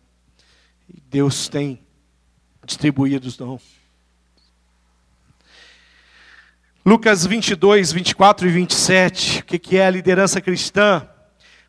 E 0.89 1.01
Deus 1.09 1.49
tem 1.49 1.79
distribuído 2.65 3.27
os 3.27 3.35
dons. 3.35 3.61
Lucas 6.85 7.25
22, 7.25 7.91
24 7.91 8.47
e 8.47 8.51
27, 8.51 9.39
o 9.41 9.43
que 9.43 9.77
é 9.77 9.85
a 9.85 9.89
liderança 9.89 10.39
cristã? 10.39 11.07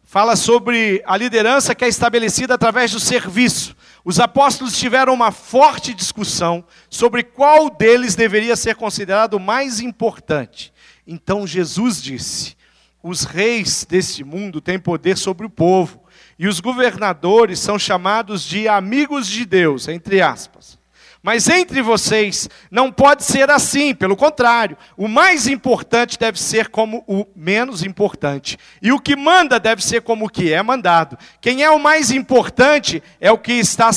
fala 0.08 0.36
sobre 0.36 1.02
a 1.04 1.18
liderança 1.18 1.74
que 1.74 1.84
é 1.84 1.88
estabelecida 1.88 2.54
através 2.54 2.90
do 2.90 2.98
serviço. 2.98 3.76
Os 4.02 4.18
apóstolos 4.18 4.78
tiveram 4.78 5.12
uma 5.12 5.30
forte 5.30 5.92
discussão 5.92 6.64
sobre 6.88 7.22
qual 7.22 7.68
deles 7.68 8.14
deveria 8.14 8.56
ser 8.56 8.74
considerado 8.74 9.38
mais 9.38 9.80
importante. 9.80 10.72
Então 11.10 11.46
Jesus 11.46 12.02
disse: 12.02 12.54
Os 13.02 13.24
reis 13.24 13.86
deste 13.88 14.22
mundo 14.22 14.60
têm 14.60 14.78
poder 14.78 15.16
sobre 15.16 15.46
o 15.46 15.50
povo, 15.50 16.02
e 16.38 16.46
os 16.46 16.60
governadores 16.60 17.58
são 17.58 17.78
chamados 17.78 18.42
de 18.42 18.68
amigos 18.68 19.26
de 19.26 19.46
Deus, 19.46 19.88
entre 19.88 20.20
aspas. 20.20 20.76
Mas 21.22 21.48
entre 21.48 21.80
vocês 21.80 22.48
não 22.70 22.92
pode 22.92 23.24
ser 23.24 23.50
assim, 23.50 23.94
pelo 23.94 24.16
contrário, 24.16 24.76
o 24.98 25.08
mais 25.08 25.48
importante 25.48 26.18
deve 26.18 26.38
ser 26.38 26.68
como 26.68 27.02
o 27.08 27.26
menos 27.34 27.82
importante, 27.82 28.58
e 28.82 28.92
o 28.92 29.00
que 29.00 29.16
manda 29.16 29.58
deve 29.58 29.82
ser 29.82 30.02
como 30.02 30.26
o 30.26 30.28
que 30.28 30.52
é 30.52 30.62
mandado. 30.62 31.18
Quem 31.40 31.62
é 31.62 31.70
o 31.70 31.80
mais 31.80 32.10
importante 32.10 33.02
é 33.18 33.32
o 33.32 33.38
que 33.38 33.54
está 33.54 33.90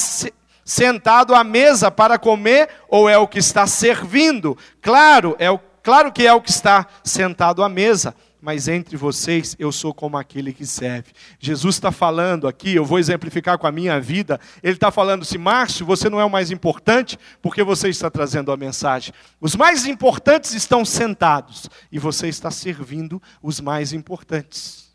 sentado 0.63 1.36
à 1.36 1.43
mesa 1.43 1.91
para 1.91 2.17
comer 2.17 2.69
ou 2.88 3.10
é 3.10 3.17
o 3.17 3.28
que 3.28 3.39
está 3.39 3.67
servindo? 3.67 4.58
Claro, 4.82 5.36
é 5.38 5.52
o, 5.52 5.60
claro 5.84 6.12
que 6.12 6.26
é 6.26 6.34
o 6.34 6.41
que 6.41 6.50
está 6.50 6.88
sentado 7.04 7.63
à 7.63 7.70
mesa 7.70 8.15
mas 8.41 8.67
entre 8.67 8.98
vocês 8.98 9.56
eu 9.60 9.72
sou 9.72 9.94
como 9.94 10.17
aquele 10.17 10.52
que 10.52 10.65
serve. 10.65 11.12
Jesus 11.39 11.76
está 11.76 11.91
falando 11.91 12.48
aqui, 12.48 12.74
eu 12.74 12.84
vou 12.84 12.98
exemplificar 12.98 13.58
com 13.58 13.67
a 13.67 13.72
minha 13.72 14.02
vida. 14.02 14.39
Ele 14.63 14.74
está 14.74 14.89
falando 14.89 15.24
se 15.24 15.38
Márcio, 15.38 15.86
você 15.86 16.10
não 16.10 16.20
é 16.20 16.26
o 16.26 16.30
mais 16.30 16.50
importante, 16.50 17.20
porque 17.41 17.63
você 17.63 17.88
está 17.89 18.10
trazendo 18.10 18.52
a 18.52 18.58
mensagem. 18.58 19.13
Os 19.39 19.56
mais 19.56 19.86
importantes 19.86 20.54
estão 20.54 20.84
sentados 20.84 21.70
e 21.91 22.00
você 22.00 22.28
está 22.28 22.50
servindo 22.50 23.22
os 23.44 23.62
mais 23.62 23.94
importantes. 23.94 24.89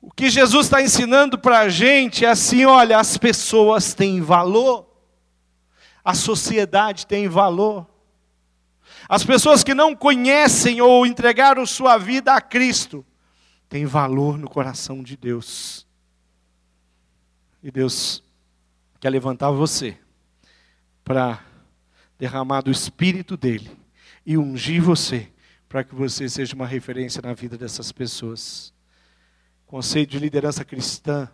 O 0.00 0.10
que 0.10 0.30
Jesus 0.30 0.66
está 0.66 0.80
ensinando 0.80 1.38
para 1.38 1.60
a 1.60 1.68
gente 1.68 2.24
é 2.24 2.30
assim: 2.30 2.64
olha, 2.64 2.98
as 2.98 3.18
pessoas 3.18 3.92
têm 3.92 4.22
valor, 4.22 4.89
a 6.04 6.14
sociedade 6.14 7.06
tem 7.06 7.28
valor. 7.28 7.86
As 9.08 9.24
pessoas 9.24 9.62
que 9.62 9.74
não 9.74 9.94
conhecem 9.94 10.80
ou 10.80 11.06
entregaram 11.06 11.64
sua 11.66 11.98
vida 11.98 12.34
a 12.34 12.40
Cristo 12.40 13.04
têm 13.68 13.86
valor 13.86 14.36
no 14.38 14.48
coração 14.48 15.02
de 15.02 15.16
Deus. 15.16 15.86
E 17.62 17.70
Deus 17.70 18.22
quer 18.98 19.10
levantar 19.10 19.50
você 19.50 19.96
para 21.04 21.40
derramar 22.18 22.62
do 22.62 22.70
Espírito 22.70 23.36
dele 23.36 23.70
e 24.24 24.36
ungir 24.36 24.82
você 24.82 25.28
para 25.68 25.84
que 25.84 25.94
você 25.94 26.28
seja 26.28 26.54
uma 26.54 26.66
referência 26.66 27.22
na 27.22 27.32
vida 27.32 27.56
dessas 27.56 27.92
pessoas. 27.92 28.72
O 29.66 29.70
conceito 29.70 30.10
de 30.10 30.18
liderança 30.18 30.64
cristã 30.64 31.30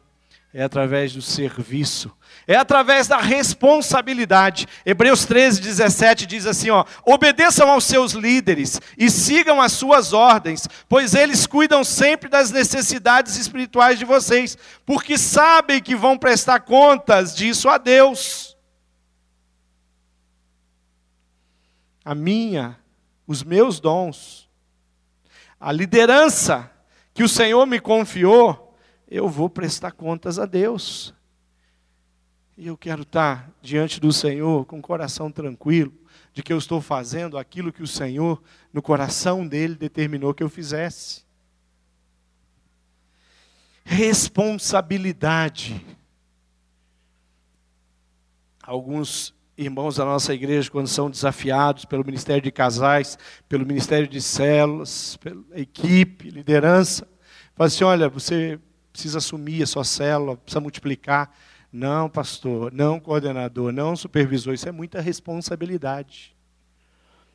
é 0.52 0.62
através 0.62 1.12
do 1.12 1.20
serviço, 1.20 2.11
é 2.46 2.56
através 2.56 3.06
da 3.06 3.18
responsabilidade. 3.18 4.66
Hebreus 4.85 5.24
13, 5.26 5.61
17 5.61 6.26
diz 6.26 6.46
assim: 6.46 6.70
ó, 6.70 6.85
obedeçam 7.04 7.70
aos 7.70 7.85
seus 7.85 8.12
líderes 8.12 8.80
e 8.96 9.11
sigam 9.11 9.61
as 9.61 9.72
suas 9.72 10.12
ordens, 10.12 10.66
pois 10.88 11.14
eles 11.14 11.46
cuidam 11.46 11.85
sempre 11.85 12.28
das 12.28 12.50
necessidades 12.50 13.37
espirituais 13.37 13.98
de 13.98 14.04
vocês, 14.04 14.56
porque 14.85 15.18
sabem 15.18 15.82
que 15.82 15.94
vão 15.94 16.16
prestar 16.16 16.61
contas 16.61 17.35
disso 17.35 17.68
a 17.68 17.78
Deus. 17.78 18.56
A 22.04 22.14
minha 22.14 22.78
os 23.26 23.42
meus 23.42 23.80
dons, 23.80 24.48
a 25.59 25.72
liderança 25.72 26.70
que 27.12 27.22
o 27.22 27.28
Senhor 27.28 27.66
me 27.66 27.80
confiou, 27.80 28.65
eu 29.16 29.29
vou 29.29 29.48
prestar 29.48 29.92
contas 29.92 30.38
a 30.38 30.44
Deus. 30.44 31.14
E 32.57 32.66
eu 32.66 32.76
quero 32.76 33.02
estar 33.02 33.50
diante 33.62 33.98
do 33.98 34.12
Senhor 34.12 34.66
com 34.66 34.79
o 34.79 34.83
coração 34.83 35.31
tranquilo, 35.31 35.92
de 36.33 36.42
que 36.42 36.52
eu 36.52 36.59
estou 36.59 36.81
fazendo 36.81 37.38
aquilo 37.38 37.72
que 37.72 37.83
o 37.83 37.87
Senhor, 37.87 38.42
no 38.72 38.83
coração 38.83 39.46
dele, 39.46 39.74
determinou 39.74 40.35
que 40.35 40.42
eu 40.42 40.48
fizesse. 40.48 41.24
Responsabilidade. 43.85 45.85
Alguns 48.62 49.35
irmãos 49.57 49.96
da 49.96 50.05
nossa 50.05 50.35
igreja, 50.35 50.70
quando 50.70 50.88
são 50.88 51.11
desafiados 51.11 51.85
pelo 51.85 52.05
ministério 52.05 52.42
de 52.42 52.50
casais, 52.50 53.18
pelo 53.48 53.64
ministério 53.64 54.09
de 54.09 54.20
células, 54.20 55.16
pela 55.16 55.42
equipe, 55.55 56.31
liderança, 56.31 57.09
falam 57.55 57.68
assim: 57.68 57.85
olha, 57.85 58.09
você 58.09 58.59
precisa 58.96 59.18
assumir 59.18 59.62
a 59.62 59.66
sua 59.66 59.85
célula, 59.85 60.38
precisa 60.38 60.59
multiplicar. 60.59 61.30
Não, 61.70 62.09
pastor, 62.09 62.72
não, 62.72 62.98
coordenador, 62.98 63.70
não, 63.70 63.94
supervisor, 63.94 64.54
isso 64.54 64.66
é 64.66 64.72
muita 64.72 65.02
responsabilidade. 65.02 66.35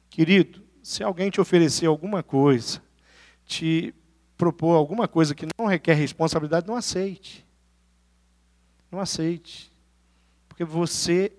Querido, 0.10 0.64
se 0.82 1.04
alguém 1.04 1.30
te 1.30 1.40
oferecer 1.40 1.86
alguma 1.86 2.24
coisa, 2.24 2.82
te 3.46 3.94
propor 4.36 4.76
alguma 4.76 5.08
coisa 5.08 5.36
que 5.36 5.46
não 5.56 5.68
requer 5.68 5.94
responsabilidade, 5.94 6.68
não 6.68 6.76
aceite. 6.76 7.46
Não 8.90 9.00
aceite. 9.00 9.72
Porque 10.50 10.66
você 10.66 11.32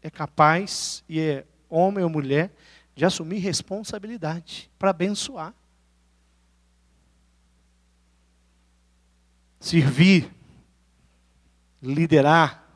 é 0.00 0.08
capaz, 0.08 1.02
e 1.08 1.18
é 1.18 1.44
homem 1.68 2.04
ou 2.04 2.10
mulher, 2.10 2.54
de 2.94 3.04
assumir 3.04 3.38
responsabilidade 3.38 4.70
para 4.78 4.90
abençoar. 4.90 5.52
Servir, 9.64 10.30
liderar, 11.82 12.68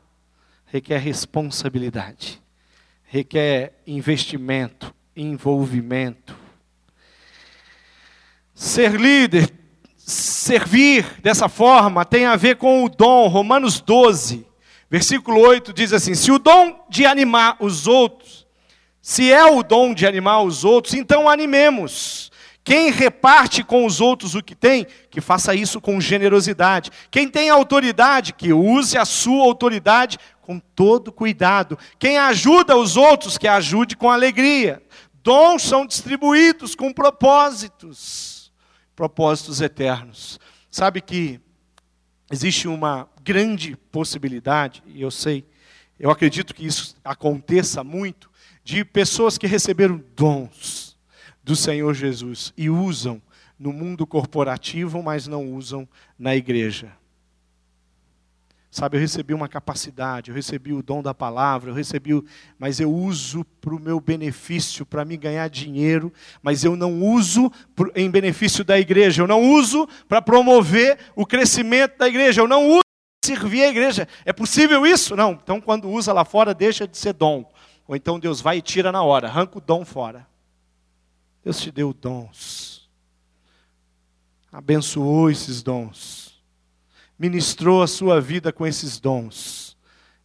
requer 0.65 0.97
responsabilidade, 0.97 2.41
requer 3.03 3.79
investimento, 3.85 4.91
envolvimento. 5.15 6.35
Ser 8.55 8.99
líder, 8.99 9.53
servir 9.95 11.05
dessa 11.21 11.47
forma, 11.47 12.03
tem 12.03 12.25
a 12.25 12.35
ver 12.35 12.55
com 12.55 12.83
o 12.83 12.89
dom. 12.89 13.27
Romanos 13.27 13.79
12, 13.79 14.47
Versículo 14.89 15.41
8 15.41 15.71
diz 15.71 15.93
assim: 15.93 16.15
Se 16.15 16.31
o 16.31 16.39
dom 16.39 16.83
de 16.89 17.05
animar 17.05 17.55
os 17.59 17.85
outros, 17.85 18.47
se 18.99 19.31
é 19.31 19.45
o 19.45 19.61
dom 19.61 19.93
de 19.93 20.07
animar 20.07 20.41
os 20.41 20.65
outros, 20.65 20.95
então 20.95 21.29
animemos. 21.29 22.31
Quem 22.69 22.91
reparte 22.91 23.63
com 23.63 23.83
os 23.83 23.99
outros 23.99 24.35
o 24.35 24.43
que 24.43 24.53
tem, 24.53 24.85
que 25.09 25.19
faça 25.19 25.55
isso 25.55 25.81
com 25.81 25.99
generosidade. 25.99 26.91
Quem 27.09 27.27
tem 27.27 27.49
autoridade, 27.49 28.31
que 28.31 28.53
use 28.53 28.95
a 28.95 29.05
sua 29.05 29.43
autoridade 29.43 30.19
com 30.39 30.59
todo 30.59 31.11
cuidado. 31.11 31.79
Quem 31.97 32.19
ajuda 32.19 32.77
os 32.77 32.95
outros, 32.95 33.39
que 33.39 33.47
ajude 33.47 33.97
com 33.97 34.07
alegria. 34.07 34.83
Dons 35.23 35.63
são 35.63 35.83
distribuídos 35.83 36.75
com 36.75 36.93
propósitos, 36.93 38.53
propósitos 38.95 39.61
eternos. 39.61 40.39
Sabe 40.69 41.01
que 41.01 41.41
existe 42.31 42.67
uma 42.67 43.09
grande 43.23 43.75
possibilidade, 43.91 44.83
e 44.85 45.01
eu 45.01 45.09
sei, 45.09 45.43
eu 45.99 46.11
acredito 46.11 46.53
que 46.53 46.67
isso 46.67 46.95
aconteça 47.03 47.83
muito, 47.83 48.29
de 48.63 48.85
pessoas 48.85 49.39
que 49.39 49.47
receberam 49.47 50.03
dons 50.15 50.88
do 51.49 51.55
Senhor 51.55 51.95
Jesus 51.95 52.53
e 52.55 52.69
usam 52.69 53.19
no 53.57 53.73
mundo 53.73 54.05
corporativo, 54.05 55.01
mas 55.01 55.25
não 55.25 55.55
usam 55.55 55.89
na 56.17 56.35
igreja. 56.35 56.91
Sabe, 58.69 58.97
eu 58.97 59.01
recebi 59.01 59.33
uma 59.33 59.49
capacidade, 59.49 60.29
eu 60.29 60.35
recebi 60.35 60.73
o 60.73 60.83
dom 60.83 61.01
da 61.01 61.11
palavra, 61.11 61.71
eu 61.71 61.73
recebi, 61.73 62.13
o, 62.13 62.23
mas 62.59 62.79
eu 62.79 62.93
uso 62.93 63.43
para 63.59 63.73
o 63.73 63.79
meu 63.79 63.99
benefício, 63.99 64.85
para 64.85 65.03
me 65.03 65.17
ganhar 65.17 65.49
dinheiro, 65.49 66.13
mas 66.39 66.63
eu 66.63 66.75
não 66.75 67.01
uso 67.01 67.51
em 67.95 68.11
benefício 68.11 68.63
da 68.63 68.79
igreja, 68.79 69.23
eu 69.23 69.27
não 69.27 69.41
uso 69.41 69.89
para 70.07 70.21
promover 70.21 70.99
o 71.15 71.25
crescimento 71.25 71.97
da 71.97 72.07
igreja, 72.07 72.41
eu 72.41 72.47
não 72.47 72.67
uso 72.67 72.83
para 73.19 73.35
servir 73.35 73.63
a 73.63 73.69
igreja. 73.69 74.07
É 74.23 74.31
possível 74.31 74.85
isso? 74.85 75.15
Não. 75.15 75.31
Então, 75.31 75.59
quando 75.59 75.89
usa 75.89 76.13
lá 76.13 76.23
fora, 76.23 76.53
deixa 76.53 76.87
de 76.87 76.95
ser 76.95 77.13
dom. 77.13 77.51
Ou 77.87 77.95
então 77.95 78.19
Deus 78.19 78.39
vai 78.39 78.59
e 78.59 78.61
tira 78.61 78.91
na 78.91 79.01
hora, 79.01 79.27
arranca 79.27 79.57
o 79.57 79.61
dom 79.61 79.83
fora. 79.83 80.28
Deus 81.43 81.59
te 81.59 81.71
deu 81.71 81.93
dons, 81.93 82.89
abençoou 84.51 85.29
esses 85.29 85.63
dons 85.63 86.29
ministrou 87.19 87.83
a 87.83 87.87
sua 87.87 88.21
vida 88.21 88.53
com 88.53 88.65
esses 88.65 88.97
dons. 88.97 89.77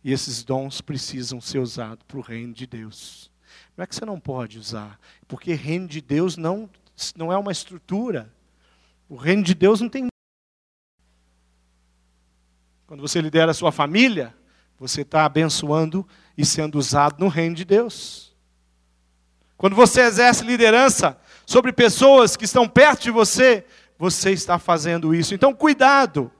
E 0.05 0.13
esses 0.13 0.45
dons 0.45 0.81
precisam 0.81 1.41
ser 1.41 1.59
usados 1.59 2.05
para 2.07 2.19
o 2.19 2.23
reino 2.23 2.55
de 2.55 2.67
Deus. 2.67 3.33
Não 3.77 3.83
é 3.83 3.87
que 3.87 3.95
você 3.97 4.05
não 4.05 4.21
pode 4.21 4.59
usar, 4.59 5.01
porque 5.27 5.55
reino 5.55 5.89
de 5.89 6.01
Deus 6.01 6.37
não, 6.37 6.71
não 7.17 7.33
é 7.33 7.37
uma 7.37 7.51
estrutura. 7.51 8.33
O 9.09 9.17
reino 9.17 9.43
de 9.43 9.55
Deus 9.55 9.81
não 9.81 9.89
tem. 9.89 10.07
Quando 12.87 13.01
você 13.01 13.21
lidera 13.21 13.51
a 13.51 13.55
sua 13.55 13.73
família, 13.73 14.35
você 14.79 15.01
está 15.01 15.25
abençoando 15.25 16.07
e 16.37 16.45
sendo 16.45 16.79
usado 16.79 17.19
no 17.19 17.29
reino 17.29 17.57
de 17.57 17.65
Deus. 17.65 18.34
Quando 19.65 19.77
você 19.77 20.03
exerce 20.03 20.45
liderança 20.45 21.19
sobre 21.47 21.73
pessoas 21.73 22.37
que 22.37 22.45
estão 22.45 22.69
perto 22.69 23.05
de 23.05 23.11
você, 23.11 23.65
você 23.99 24.31
está 24.31 24.59
fazendo 24.59 25.15
isso. 25.15 25.35
Então, 25.35 25.55
cuidado. 25.55 26.31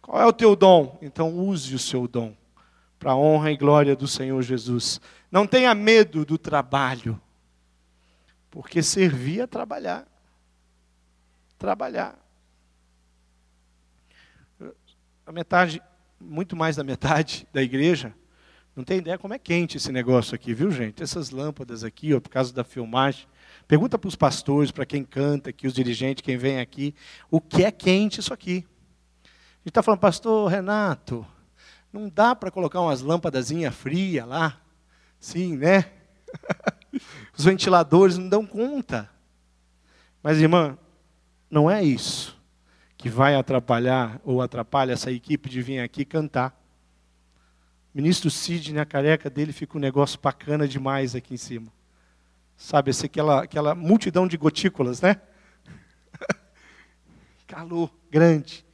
Qual 0.00 0.18
é 0.18 0.24
o 0.24 0.32
teu 0.32 0.56
dom? 0.56 0.98
Então 1.02 1.38
use 1.38 1.74
o 1.74 1.78
seu 1.78 2.08
dom 2.08 2.34
para 2.98 3.12
a 3.12 3.14
honra 3.14 3.52
e 3.52 3.58
glória 3.58 3.94
do 3.94 4.08
Senhor 4.08 4.40
Jesus. 4.40 5.02
Não 5.30 5.46
tenha 5.46 5.74
medo 5.74 6.24
do 6.24 6.38
trabalho, 6.38 7.20
porque 8.50 8.82
servir 8.82 9.40
é 9.42 9.46
trabalhar. 9.46 10.06
Trabalhar. 11.58 12.18
A 15.26 15.30
metade, 15.30 15.82
muito 16.18 16.56
mais 16.56 16.76
da 16.76 16.82
metade 16.82 17.46
da 17.52 17.62
igreja, 17.62 18.14
não 18.74 18.84
tem 18.84 18.98
ideia 18.98 19.18
como 19.18 19.34
é 19.34 19.38
quente 19.38 19.76
esse 19.76 19.92
negócio 19.92 20.34
aqui, 20.34 20.52
viu, 20.52 20.70
gente? 20.70 21.02
Essas 21.02 21.30
lâmpadas 21.30 21.84
aqui, 21.84 22.12
ó, 22.12 22.20
por 22.20 22.30
causa 22.30 22.52
da 22.52 22.64
filmagem. 22.64 23.26
Pergunta 23.68 23.98
para 23.98 24.08
os 24.08 24.16
pastores, 24.16 24.70
para 24.70 24.84
quem 24.84 25.04
canta 25.04 25.50
aqui, 25.50 25.66
os 25.66 25.72
dirigentes, 25.72 26.22
quem 26.22 26.36
vem 26.36 26.60
aqui, 26.60 26.94
o 27.30 27.40
que 27.40 27.64
é 27.64 27.70
quente 27.70 28.20
isso 28.20 28.34
aqui 28.34 28.66
gente 29.64 29.70
está 29.70 29.82
falando, 29.82 30.00
pastor 30.00 30.50
Renato, 30.50 31.26
não 31.90 32.06
dá 32.06 32.34
para 32.34 32.50
colocar 32.50 32.82
umas 32.82 33.00
lâmpadazinhas 33.00 33.74
frias 33.74 34.28
lá? 34.28 34.60
Sim, 35.18 35.56
né? 35.56 35.90
Os 37.36 37.46
ventiladores 37.46 38.18
não 38.18 38.28
dão 38.28 38.46
conta. 38.46 39.08
Mas, 40.22 40.38
irmã, 40.38 40.76
não 41.50 41.70
é 41.70 41.82
isso 41.82 42.38
que 42.98 43.08
vai 43.08 43.34
atrapalhar 43.34 44.20
ou 44.22 44.42
atrapalha 44.42 44.92
essa 44.92 45.10
equipe 45.10 45.48
de 45.48 45.62
vir 45.62 45.80
aqui 45.80 46.04
cantar. 46.04 46.54
Ministro 47.94 48.30
Sidney, 48.30 48.80
a 48.80 48.84
careca 48.84 49.30
dele 49.30 49.52
fica 49.52 49.78
um 49.78 49.80
negócio 49.80 50.18
bacana 50.20 50.66
demais 50.66 51.14
aqui 51.14 51.34
em 51.34 51.38
cima. 51.38 51.72
Sabe, 52.56 52.90
essa, 52.90 53.06
aquela, 53.06 53.44
aquela 53.44 53.74
multidão 53.74 54.26
de 54.26 54.36
gotículas, 54.36 55.00
né? 55.00 55.20
Calor 57.46 57.90
grande 58.10 58.64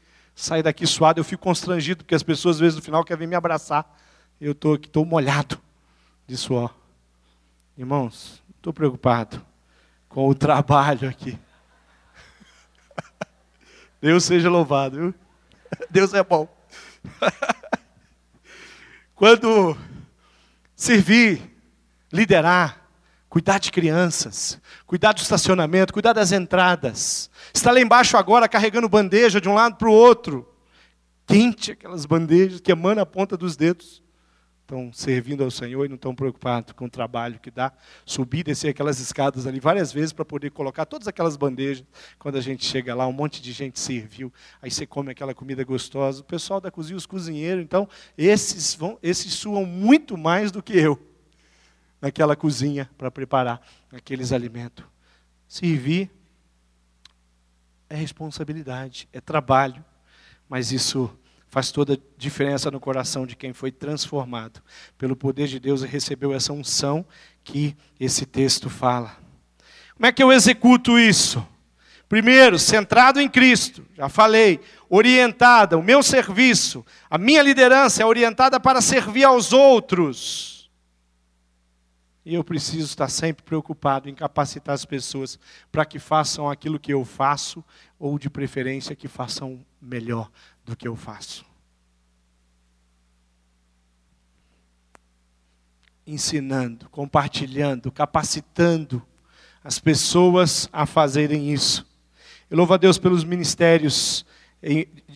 sair 0.41 0.63
daqui 0.63 0.87
suado, 0.87 1.21
eu 1.21 1.25
fico 1.25 1.43
constrangido, 1.43 2.03
porque 2.03 2.15
as 2.15 2.23
pessoas, 2.23 2.57
às 2.57 2.61
vezes, 2.61 2.77
no 2.77 2.83
final, 2.83 3.05
querem 3.05 3.27
me 3.27 3.37
abraçar. 3.37 3.99
Eu 4.41 4.53
estou 4.53 4.75
aqui, 4.75 4.87
estou 4.87 5.05
molhado 5.05 5.61
de 6.27 6.37
suor. 6.37 6.75
Irmãos, 7.77 8.43
estou 8.57 8.73
preocupado 8.73 9.45
com 10.09 10.27
o 10.29 10.35
trabalho 10.35 11.09
aqui. 11.09 11.39
Deus 14.01 14.25
seja 14.25 14.49
louvado, 14.49 14.97
viu? 14.97 15.15
Deus 15.91 16.15
é 16.15 16.25
bom. 16.25 16.49
Quando 19.21 19.77
servir, 20.75 21.43
liderar, 22.11 22.89
cuidar 23.29 23.59
de 23.59 23.71
crianças, 23.71 24.59
cuidar 24.87 25.13
do 25.13 25.21
estacionamento, 25.21 25.93
cuidar 25.93 26.15
das 26.15 26.33
entradas. 26.33 27.31
Está 27.53 27.71
lá 27.71 27.83
embaixo 27.83 28.17
agora 28.17 28.49
carregando 28.49 28.89
bandeja 28.89 29.39
de 29.39 29.47
um 29.47 29.53
lado 29.53 29.77
para 29.77 29.91
o 29.91 29.93
outro. 29.93 30.51
Quente 31.27 31.73
aquelas 31.73 32.07
bandejas, 32.07 32.63
queimando 32.63 33.03
a 33.03 33.05
ponta 33.05 33.37
dos 33.37 33.59
dedos 33.59 34.03
estão 34.71 34.93
servindo 34.93 35.43
ao 35.43 35.51
Senhor 35.51 35.85
e 35.85 35.89
não 35.89 35.97
estão 35.97 36.15
preocupados 36.15 36.73
com 36.73 36.85
o 36.85 36.91
trabalho 36.91 37.41
que 37.41 37.51
dá, 37.51 37.73
subir 38.07 38.45
descer 38.45 38.69
aquelas 38.69 39.01
escadas 39.01 39.47
ali 39.47 39.59
várias 39.59 39.93
vezes 39.93 40.13
para 40.13 40.25
poder 40.25 40.51
colocar 40.51 40.87
todas 40.87 41.09
aquelas 41.09 41.37
bandejas. 41.37 41.85
Quando 42.19 42.37
a 42.37 42.41
gente 42.41 42.65
chega 42.65 42.95
lá, 42.95 43.07
um 43.07 43.13
monte 43.13 43.43
de 43.43 43.51
gente 43.51 43.81
serviu, 43.81 44.33
aí 44.63 44.71
você 44.71 44.87
come 44.87 45.11
aquela 45.11 45.35
comida 45.35 45.65
gostosa. 45.65 46.21
O 46.21 46.25
pessoal 46.25 46.61
da 46.61 46.71
cozinha, 46.71 46.97
os 46.97 47.07
cozinheiros, 47.07 47.65
então, 47.65 47.89
esses, 48.17 48.75
vão, 48.75 48.97
esses 49.03 49.33
suam 49.35 49.67
muito 49.67 50.17
mais 50.17 50.53
do 50.53 50.63
que 50.63 50.79
eu 50.79 50.99
naquela 52.01 52.37
cozinha 52.37 52.89
para 52.97 53.11
preparar 53.11 53.61
aqueles 53.93 54.33
alimentos. 54.33 54.85
Servir 55.49 56.09
é 57.89 57.97
responsabilidade, 57.97 59.09
é 59.13 59.21
trabalho, 59.21 59.85
mas 60.49 60.71
isso 60.71 61.11
faz 61.51 61.73
toda 61.73 61.95
a 61.95 61.99
diferença 62.17 62.71
no 62.71 62.79
coração 62.79 63.27
de 63.27 63.35
quem 63.35 63.53
foi 63.53 63.73
transformado 63.73 64.63
pelo 64.97 65.17
poder 65.17 65.49
de 65.49 65.59
Deus 65.59 65.83
e 65.83 65.87
recebeu 65.87 66.33
essa 66.33 66.53
unção 66.53 67.05
que 67.43 67.77
esse 67.99 68.25
texto 68.25 68.71
fala. 68.71 69.17
Como 69.95 70.07
é 70.07 70.13
que 70.13 70.23
eu 70.23 70.33
executo 70.33 70.99
isso? 70.99 71.45
Primeiro, 72.09 72.59
centrado 72.59 73.21
em 73.21 73.29
Cristo, 73.29 73.85
já 73.97 74.09
falei, 74.09 74.61
orientada, 74.89 75.77
o 75.77 75.83
meu 75.83 76.03
serviço, 76.03 76.85
a 77.09 77.19
minha 77.19 77.43
liderança 77.43 78.03
é 78.03 78.07
orientada 78.07 78.59
para 78.59 78.81
servir 78.81 79.25
aos 79.25 79.53
outros. 79.53 80.71
E 82.25 82.35
eu 82.35 82.45
preciso 82.45 82.87
estar 82.87 83.09
sempre 83.09 83.43
preocupado 83.43 84.09
em 84.09 84.15
capacitar 84.15 84.75
as 84.75 84.85
pessoas 84.85 85.39
para 85.71 85.85
que 85.85 85.99
façam 85.99 86.49
aquilo 86.49 86.79
que 86.79 86.93
eu 86.93 87.05
faço, 87.05 87.65
ou 87.99 88.19
de 88.19 88.31
preferência 88.31 88.97
que 88.97 89.09
façam 89.09 89.65
melhor 89.81 90.31
do 90.71 90.77
que 90.77 90.89
eu 90.89 90.97
faço. 90.97 91.45
Ensinando, 96.07 96.89
compartilhando, 96.89 97.91
capacitando 97.91 99.03
as 99.63 99.79
pessoas 99.79 100.69
a 100.73 100.87
fazerem 100.87 101.53
isso. 101.53 101.87
Eu 102.49 102.57
louvo 102.57 102.73
a 102.73 102.77
Deus 102.77 102.99
pelos 102.99 103.25
ministérios 103.25 104.25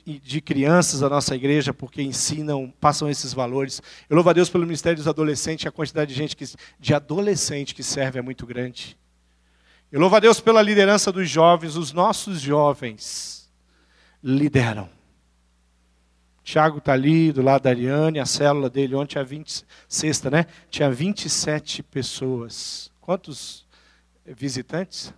de 0.06 0.40
crianças 0.40 1.00
da 1.00 1.08
nossa 1.08 1.34
igreja, 1.34 1.72
porque 1.72 2.02
ensinam, 2.02 2.72
passam 2.80 3.08
esses 3.08 3.32
valores. 3.32 3.80
Eu 4.08 4.16
louvo 4.16 4.30
a 4.30 4.32
Deus 4.32 4.48
pelo 4.48 4.64
ministério 4.64 4.96
dos 4.96 5.08
adolescentes, 5.08 5.66
a 5.66 5.72
quantidade 5.72 6.12
de 6.12 6.16
gente 6.16 6.36
que, 6.36 6.44
de 6.78 6.94
adolescente 6.94 7.74
que 7.74 7.82
serve 7.82 8.18
é 8.18 8.22
muito 8.22 8.46
grande. 8.46 8.98
Eu 9.90 10.00
louvo 10.00 10.16
a 10.16 10.20
Deus 10.20 10.40
pela 10.40 10.62
liderança 10.62 11.12
dos 11.12 11.28
jovens, 11.28 11.76
os 11.76 11.92
nossos 11.92 12.40
jovens 12.40 13.50
lideram. 14.22 14.88
Tiago 16.44 16.76
está 16.76 16.92
ali, 16.92 17.32
do 17.32 17.40
lado 17.40 17.62
da 17.62 17.70
Ariane, 17.70 18.20
a 18.20 18.26
célula 18.26 18.68
dele 18.68 18.94
ontem 18.94 19.12
tinha 19.12 19.24
20, 19.24 19.64
sexta, 19.88 20.30
né? 20.30 20.44
Tinha 20.68 20.90
27 20.90 21.82
pessoas. 21.82 22.92
Quantos 23.00 23.66
visitantes? 24.26 25.12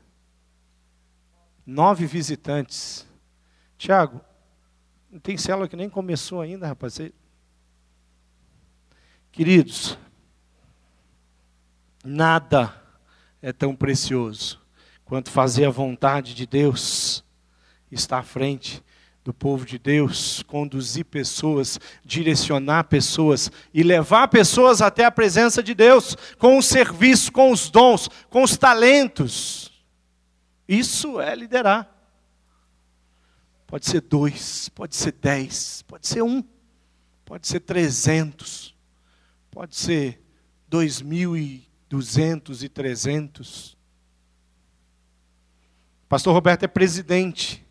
Nove 1.66 2.06
visitantes. 2.06 3.04
Tiago, 3.76 4.20
não 5.10 5.18
tem 5.18 5.36
célula 5.36 5.66
que 5.66 5.74
nem 5.74 5.90
começou 5.90 6.40
ainda, 6.40 6.68
rapaz. 6.68 7.00
Queridos, 9.32 9.98
nada 12.04 12.72
é 13.42 13.52
tão 13.52 13.74
precioso 13.74 14.64
quanto 15.04 15.28
fazer 15.28 15.64
a 15.64 15.70
vontade 15.70 16.34
de 16.34 16.46
Deus, 16.46 17.24
estar 17.90 18.18
à 18.18 18.22
frente 18.22 18.80
do 19.26 19.34
povo 19.34 19.66
de 19.66 19.76
Deus, 19.76 20.44
conduzir 20.44 21.04
pessoas, 21.04 21.80
direcionar 22.04 22.84
pessoas 22.84 23.50
e 23.74 23.82
levar 23.82 24.28
pessoas 24.28 24.80
até 24.80 25.04
a 25.04 25.10
presença 25.10 25.60
de 25.64 25.74
Deus, 25.74 26.16
com 26.38 26.56
o 26.56 26.62
serviço, 26.62 27.32
com 27.32 27.50
os 27.50 27.68
dons, 27.68 28.08
com 28.30 28.44
os 28.44 28.56
talentos. 28.56 29.72
Isso 30.68 31.20
é 31.20 31.34
liderar. 31.34 31.92
Pode 33.66 33.86
ser 33.86 34.00
dois, 34.02 34.68
pode 34.68 34.94
ser 34.94 35.10
dez, 35.10 35.82
pode 35.88 36.06
ser 36.06 36.22
um, 36.22 36.40
pode 37.24 37.48
ser 37.48 37.58
trezentos, 37.58 38.76
pode 39.50 39.74
ser 39.74 40.24
dois 40.68 41.02
mil 41.02 41.36
e 41.36 41.68
duzentos 41.88 42.62
e 42.62 42.68
trezentos. 42.68 43.76
Pastor 46.08 46.32
Roberto 46.32 46.62
é 46.62 46.68
presidente 46.68 47.65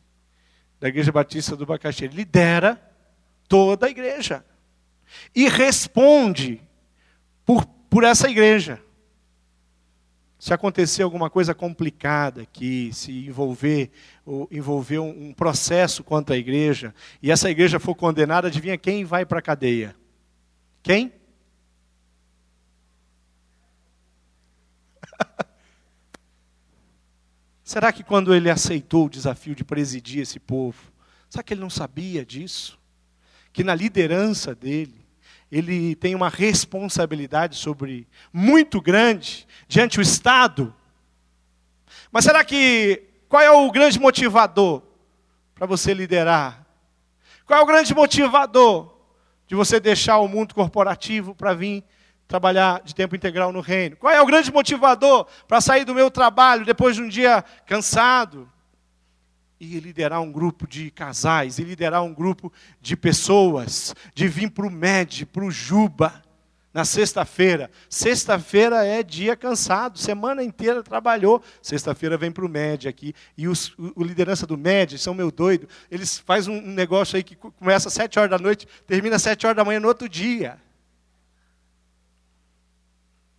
da 0.85 0.89
Igreja 0.89 1.11
Batista 1.11 1.55
do 1.55 1.65
Bacaxi. 1.65 2.05
Ele 2.05 2.17
lidera 2.17 2.79
toda 3.47 3.87
a 3.87 3.89
igreja 3.89 4.45
e 5.33 5.49
responde 5.49 6.61
por, 7.43 7.65
por 7.89 8.03
essa 8.03 8.29
igreja. 8.29 8.79
Se 10.37 10.53
acontecer 10.53 11.01
alguma 11.01 11.27
coisa 11.27 11.55
complicada 11.55 12.43
aqui, 12.43 12.91
se 12.93 13.25
envolver, 13.25 13.89
envolver 14.51 14.99
um 14.99 15.33
processo 15.33 16.03
contra 16.03 16.35
a 16.35 16.37
igreja, 16.37 16.93
e 17.19 17.31
essa 17.31 17.49
igreja 17.49 17.79
for 17.79 17.95
condenada, 17.95 18.47
adivinha 18.47 18.77
quem 18.77 19.03
vai 19.03 19.25
para 19.25 19.39
a 19.39 19.41
cadeia? 19.41 19.95
Quem? 20.83 21.11
Será 27.65 27.91
que 27.91 28.03
quando 28.03 28.31
ele 28.35 28.47
aceitou 28.47 29.07
o 29.07 29.09
desafio 29.09 29.55
de 29.55 29.63
presidir 29.63 30.21
esse 30.21 30.39
povo, 30.39 30.79
será 31.27 31.41
que 31.41 31.51
ele 31.51 31.61
não 31.61 31.69
sabia 31.69 32.23
disso? 32.23 32.77
Que 33.51 33.63
na 33.63 33.73
liderança 33.73 34.53
dele, 34.53 35.03
ele 35.51 35.95
tem 35.95 36.13
uma 36.13 36.29
responsabilidade 36.29 37.55
sobre 37.55 38.07
muito 38.31 38.79
grande 38.79 39.47
diante 39.67 39.97
do 39.97 40.03
Estado. 40.03 40.75
Mas 42.11 42.25
será 42.25 42.45
que 42.45 43.01
qual 43.27 43.41
é 43.41 43.49
o 43.49 43.71
grande 43.71 43.99
motivador 43.99 44.83
para 45.55 45.65
você 45.65 45.91
liderar? 45.91 46.67
Qual 47.47 47.59
é 47.59 47.63
o 47.63 47.65
grande 47.65 47.95
motivador 47.95 48.95
de 49.47 49.55
você 49.55 49.79
deixar 49.79 50.19
o 50.19 50.27
mundo 50.27 50.53
corporativo 50.53 51.33
para 51.33 51.55
vir 51.55 51.83
trabalhar 52.27 52.81
de 52.83 52.93
tempo 52.93 53.15
integral 53.15 53.51
no 53.51 53.61
reino? 53.61 53.95
Qual 53.95 54.13
é 54.13 54.21
o 54.21 54.25
grande 54.25 54.51
motivador 54.51 55.27
para 55.47 55.61
sair 55.61 55.85
do 55.85 55.95
meu 55.95 56.09
trabalho 56.09 56.65
depois 56.65 56.95
de 56.95 57.01
um 57.01 57.07
dia 57.07 57.43
cansado? 57.65 58.49
E 59.59 59.79
liderar 59.79 60.21
um 60.21 60.31
grupo 60.31 60.67
de 60.67 60.91
casais, 60.91 61.59
e 61.59 61.63
liderar 61.63 62.03
um 62.03 62.13
grupo 62.13 62.51
de 62.81 62.95
pessoas, 62.95 63.95
de 64.13 64.27
vir 64.27 64.51
para 64.51 64.67
o 64.67 64.71
MED, 64.71 65.25
para 65.25 65.45
o 65.45 65.49
Juba, 65.51 66.21
na 66.75 66.83
sexta-feira. 66.83 67.71
Sexta-feira 67.89 68.85
é 68.85 69.01
dia 69.01 69.33
cansado, 69.37 69.97
semana 69.97 70.43
inteira 70.43 70.83
trabalhou. 70.83 71.41
Sexta-feira 71.61 72.17
vem 72.17 72.29
para 72.29 72.45
o 72.45 72.49
MED 72.49 72.89
aqui. 72.89 73.15
E 73.37 73.47
os, 73.47 73.69
o, 73.79 73.93
o, 73.95 74.03
liderança 74.03 74.45
do 74.45 74.57
MED, 74.57 74.97
são 74.97 75.13
meu 75.13 75.31
doido, 75.31 75.69
eles 75.89 76.19
fazem 76.19 76.53
um, 76.53 76.73
negócio 76.73 77.15
aí 77.15 77.23
que 77.23 77.33
começa 77.33 77.87
às 77.87 77.93
sete 77.93 78.19
horas 78.19 78.29
da 78.29 78.37
noite, 78.37 78.67
termina 78.85 79.15
às 79.15 79.21
sete 79.21 79.47
horas 79.47 79.55
da 79.55 79.63
manhã 79.63 79.79
no 79.79 79.87
outro 79.87 80.09
dia. 80.09 80.57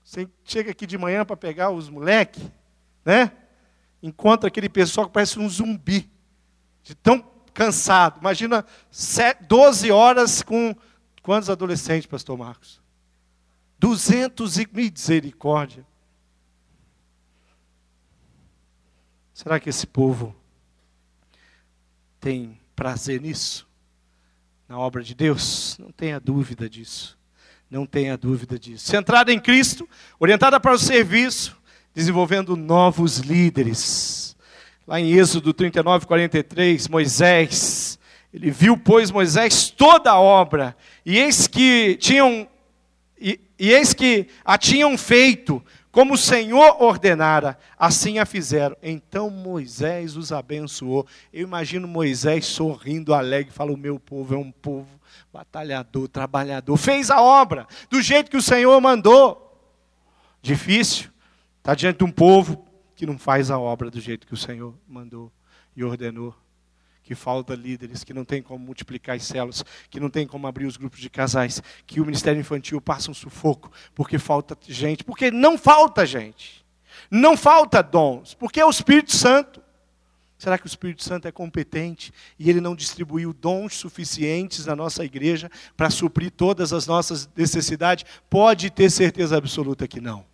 Você 0.06 0.28
chega 0.44 0.70
aqui 0.70 0.86
de 0.86 0.96
manhã 0.96 1.24
para 1.24 1.36
pegar 1.36 1.70
os 1.70 1.90
moleques, 1.90 2.40
né? 3.04 3.32
Encontra 4.00 4.46
aquele 4.46 4.68
pessoal 4.68 5.08
que 5.08 5.12
parece 5.12 5.36
um 5.36 5.48
zumbi, 5.48 6.08
de 6.84 6.94
tão 6.94 7.20
cansado. 7.52 8.20
Imagina 8.20 8.64
12 9.48 9.90
horas 9.90 10.42
com 10.42 10.76
quantos 11.22 11.50
adolescentes, 11.50 12.06
pastor 12.06 12.38
Marcos? 12.38 12.80
200 13.80 14.58
e 14.58 14.68
misericórdia. 14.72 15.84
Será 19.34 19.58
que 19.58 19.68
esse 19.68 19.88
povo 19.88 20.36
tem 22.20 22.60
prazer 22.76 23.20
nisso? 23.20 23.68
Na 24.68 24.78
obra 24.78 25.02
de 25.02 25.16
Deus? 25.16 25.76
Não 25.78 25.90
tenha 25.90 26.20
dúvida 26.20 26.70
disso. 26.70 27.15
Não 27.70 27.84
tenha 27.84 28.16
dúvida 28.16 28.58
disso. 28.58 28.86
Centrada 28.86 29.32
em 29.32 29.40
Cristo, 29.40 29.88
orientada 30.20 30.60
para 30.60 30.72
o 30.72 30.78
serviço, 30.78 31.56
desenvolvendo 31.94 32.56
novos 32.56 33.18
líderes. 33.18 34.36
Lá 34.86 35.00
em 35.00 35.12
Êxodo 35.12 35.52
39, 35.52 36.06
43, 36.06 36.86
Moisés, 36.86 37.98
ele 38.32 38.50
viu, 38.50 38.76
pois, 38.76 39.10
Moisés 39.10 39.68
toda 39.68 40.12
a 40.12 40.20
obra, 40.20 40.76
e 41.04 41.18
eis 41.18 41.48
que 41.48 41.96
tinham, 41.96 42.46
e, 43.20 43.40
eis 43.58 43.92
que 43.92 44.28
a 44.44 44.56
tinham 44.56 44.96
feito 44.96 45.60
como 45.90 46.12
o 46.12 46.18
Senhor 46.18 46.82
ordenara, 46.82 47.58
assim 47.78 48.18
a 48.18 48.26
fizeram. 48.26 48.76
Então 48.82 49.30
Moisés 49.30 50.14
os 50.14 50.30
abençoou. 50.30 51.06
Eu 51.32 51.44
imagino 51.44 51.88
Moisés 51.88 52.44
sorrindo, 52.44 53.14
alegre, 53.14 53.50
fala: 53.50 53.72
O 53.72 53.78
meu 53.78 53.98
povo 53.98 54.34
é 54.34 54.36
um 54.36 54.52
povo 54.52 55.00
batalhador, 55.36 56.08
trabalhador. 56.08 56.76
Fez 56.78 57.10
a 57.10 57.20
obra 57.20 57.66
do 57.90 58.00
jeito 58.00 58.30
que 58.30 58.36
o 58.38 58.42
Senhor 58.42 58.80
mandou. 58.80 59.42
Difícil, 60.40 61.10
está 61.58 61.74
diante 61.74 61.98
de 61.98 62.04
um 62.04 62.10
povo 62.10 62.66
que 62.94 63.04
não 63.04 63.18
faz 63.18 63.50
a 63.50 63.58
obra 63.58 63.90
do 63.90 64.00
jeito 64.00 64.26
que 64.26 64.32
o 64.32 64.36
Senhor 64.36 64.74
mandou 64.88 65.30
e 65.76 65.84
ordenou 65.84 66.34
que 67.02 67.14
falta 67.14 67.54
líderes, 67.54 68.02
que 68.02 68.12
não 68.12 68.24
tem 68.24 68.42
como 68.42 68.64
multiplicar 68.64 69.14
as 69.14 69.22
células, 69.22 69.64
que 69.88 70.00
não 70.00 70.10
tem 70.10 70.26
como 70.26 70.44
abrir 70.44 70.66
os 70.66 70.76
grupos 70.76 70.98
de 70.98 71.08
casais, 71.08 71.62
que 71.86 72.00
o 72.00 72.04
ministério 72.04 72.40
infantil 72.40 72.80
passa 72.80 73.12
um 73.12 73.14
sufoco, 73.14 73.70
porque 73.94 74.18
falta 74.18 74.58
gente, 74.66 75.04
porque 75.04 75.30
não 75.30 75.56
falta 75.56 76.04
gente, 76.04 76.66
não 77.08 77.36
falta 77.36 77.80
dons, 77.80 78.34
porque 78.34 78.58
é 78.58 78.66
o 78.66 78.70
Espírito 78.70 79.14
Santo. 79.14 79.62
Será 80.38 80.58
que 80.58 80.66
o 80.66 80.68
Espírito 80.68 81.02
Santo 81.02 81.26
é 81.26 81.32
competente 81.32 82.12
e 82.38 82.50
ele 82.50 82.60
não 82.60 82.76
distribuiu 82.76 83.32
dons 83.32 83.74
suficientes 83.74 84.66
na 84.66 84.76
nossa 84.76 85.02
igreja 85.04 85.50
para 85.76 85.88
suprir 85.88 86.30
todas 86.30 86.74
as 86.74 86.86
nossas 86.86 87.28
necessidades? 87.34 88.04
Pode 88.28 88.68
ter 88.70 88.90
certeza 88.90 89.36
absoluta 89.36 89.88
que 89.88 90.00
não. 90.00 90.26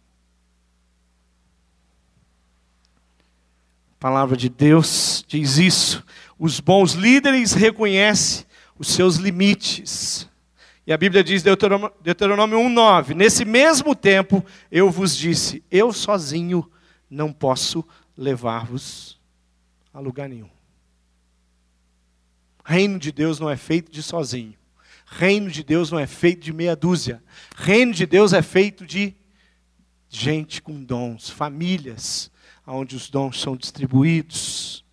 A 3.92 4.00
palavra 4.00 4.36
de 4.36 4.48
Deus 4.48 5.24
diz 5.28 5.56
isso. 5.58 6.04
Os 6.36 6.58
bons 6.58 6.94
líderes 6.94 7.52
reconhecem 7.52 8.44
os 8.76 8.88
seus 8.88 9.16
limites. 9.16 10.28
E 10.84 10.92
a 10.92 10.96
Bíblia 10.96 11.22
diz, 11.22 11.44
Deuteronômio, 11.44 11.94
Deuteronômio 12.02 12.58
1,9: 12.58 13.14
Nesse 13.14 13.44
mesmo 13.44 13.94
tempo 13.94 14.44
eu 14.68 14.90
vos 14.90 15.16
disse: 15.16 15.62
Eu 15.70 15.92
sozinho 15.92 16.68
não 17.08 17.32
posso 17.32 17.84
levar-vos 18.16 19.21
a 19.92 20.00
lugar 20.00 20.28
nenhum. 20.28 20.50
Reino 22.64 22.98
de 22.98 23.10
Deus 23.10 23.38
não 23.38 23.50
é 23.50 23.56
feito 23.56 23.90
de 23.90 24.02
sozinho. 24.02 24.54
Reino 25.06 25.50
de 25.50 25.62
Deus 25.62 25.90
não 25.90 25.98
é 25.98 26.06
feito 26.06 26.40
de 26.40 26.52
meia 26.52 26.74
dúzia. 26.74 27.22
Reino 27.56 27.92
de 27.92 28.06
Deus 28.06 28.32
é 28.32 28.40
feito 28.40 28.86
de 28.86 29.14
gente 30.08 30.62
com 30.62 30.82
dons, 30.82 31.28
famílias, 31.28 32.30
onde 32.66 32.96
os 32.96 33.10
dons 33.10 33.40
são 33.40 33.56
distribuídos. 33.56 34.84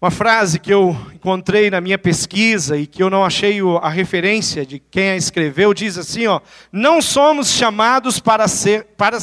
Uma 0.00 0.10
frase 0.10 0.60
que 0.60 0.72
eu 0.72 0.94
encontrei 1.14 1.70
na 1.70 1.80
minha 1.80 1.96
pesquisa 1.96 2.76
e 2.76 2.86
que 2.86 3.02
eu 3.02 3.08
não 3.08 3.24
achei 3.24 3.58
a 3.80 3.88
referência 3.88 4.66
de 4.66 4.78
quem 4.78 5.10
a 5.10 5.16
escreveu 5.16 5.72
diz 5.72 5.96
assim, 5.96 6.26
ó: 6.26 6.40
"Não 6.70 7.00
somos 7.00 7.48
chamados 7.48 8.20
para 8.20 8.46
ser 8.46 8.84
para 8.96 9.18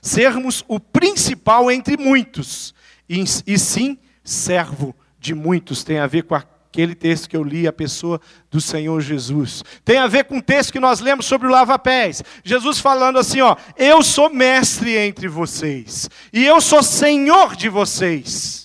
sermos 0.00 0.64
o 0.66 0.80
principal 0.80 1.70
entre 1.70 1.98
muitos, 1.98 2.74
e, 3.10 3.24
e 3.46 3.58
sim 3.58 3.98
servo 4.24 4.94
de 5.18 5.34
muitos". 5.34 5.84
Tem 5.84 5.98
a 5.98 6.06
ver 6.06 6.22
com 6.22 6.34
aquele 6.34 6.94
texto 6.94 7.28
que 7.28 7.36
eu 7.36 7.42
li, 7.42 7.66
a 7.66 7.72
pessoa 7.72 8.20
do 8.50 8.60
Senhor 8.60 9.00
Jesus. 9.00 9.62
Tem 9.84 9.98
a 9.98 10.06
ver 10.06 10.24
com 10.24 10.38
o 10.38 10.42
texto 10.42 10.72
que 10.72 10.80
nós 10.80 11.00
lemos 11.00 11.26
sobre 11.26 11.46
o 11.46 11.50
lava-pés. 11.50 12.22
Jesus 12.44 12.78
falando 12.78 13.18
assim, 13.18 13.40
ó: 13.40 13.56
"Eu 13.76 14.02
sou 14.02 14.30
mestre 14.30 14.96
entre 14.96 15.28
vocês, 15.28 16.08
e 16.32 16.46
eu 16.46 16.60
sou 16.60 16.82
senhor 16.82 17.56
de 17.56 17.68
vocês" 17.68 18.60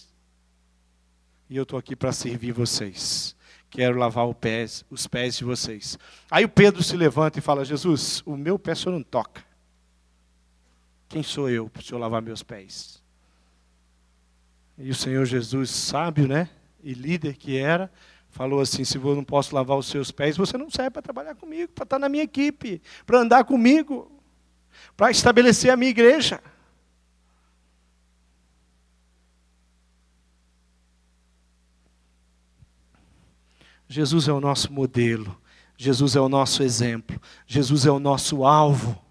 e 1.49 1.57
eu 1.57 1.63
estou 1.63 1.77
aqui 1.77 1.95
para 1.95 2.11
servir 2.11 2.51
vocês. 2.51 3.35
Quero 3.69 3.97
lavar 3.97 4.33
pés, 4.33 4.85
os 4.89 5.05
pés 5.05 5.37
de 5.37 5.43
vocês. 5.43 5.97
Aí 6.31 6.45
o 6.45 6.49
Pedro 6.49 6.81
se 6.81 6.95
levanta 6.95 7.39
e 7.39 7.41
fala: 7.41 7.65
Jesus, 7.65 8.23
o 8.25 8.35
meu 8.35 8.57
pé 8.57 8.71
o 8.71 8.75
senhor 8.75 8.93
não 8.93 9.03
toca. 9.03 9.43
Quem 11.07 11.21
sou 11.21 11.49
eu 11.49 11.69
para 11.69 11.81
o 11.81 11.83
senhor 11.83 11.99
lavar 11.99 12.21
meus 12.21 12.41
pés? 12.41 13.03
E 14.77 14.89
o 14.89 14.95
Senhor 14.95 15.25
Jesus, 15.25 15.69
sábio, 15.69 16.27
né? 16.27 16.49
E 16.83 16.93
líder 16.93 17.35
que 17.37 17.57
era, 17.57 17.91
falou 18.29 18.59
assim: 18.59 18.83
se 18.83 18.97
eu 18.97 19.15
não 19.15 19.23
posso 19.23 19.55
lavar 19.55 19.77
os 19.77 19.87
seus 19.87 20.11
pés, 20.11 20.35
você 20.35 20.57
não 20.57 20.69
serve 20.69 20.91
para 20.91 21.01
trabalhar 21.01 21.35
comigo, 21.35 21.71
para 21.71 21.83
estar 21.83 21.99
na 21.99 22.09
minha 22.09 22.23
equipe, 22.23 22.81
para 23.05 23.19
andar 23.19 23.45
comigo, 23.45 24.11
para 24.97 25.09
estabelecer 25.09 25.71
a 25.71 25.77
minha 25.77 25.91
igreja. 25.91 26.41
Jesus 33.87 34.27
é 34.27 34.33
o 34.33 34.41
nosso 34.41 34.73
modelo, 34.73 35.39
Jesus 35.77 36.15
é 36.15 36.19
o 36.19 36.27
nosso 36.27 36.63
exemplo, 36.63 37.21
Jesus 37.47 37.85
é 37.85 37.91
o 37.91 37.99
nosso 37.99 38.43
alvo. 38.43 39.04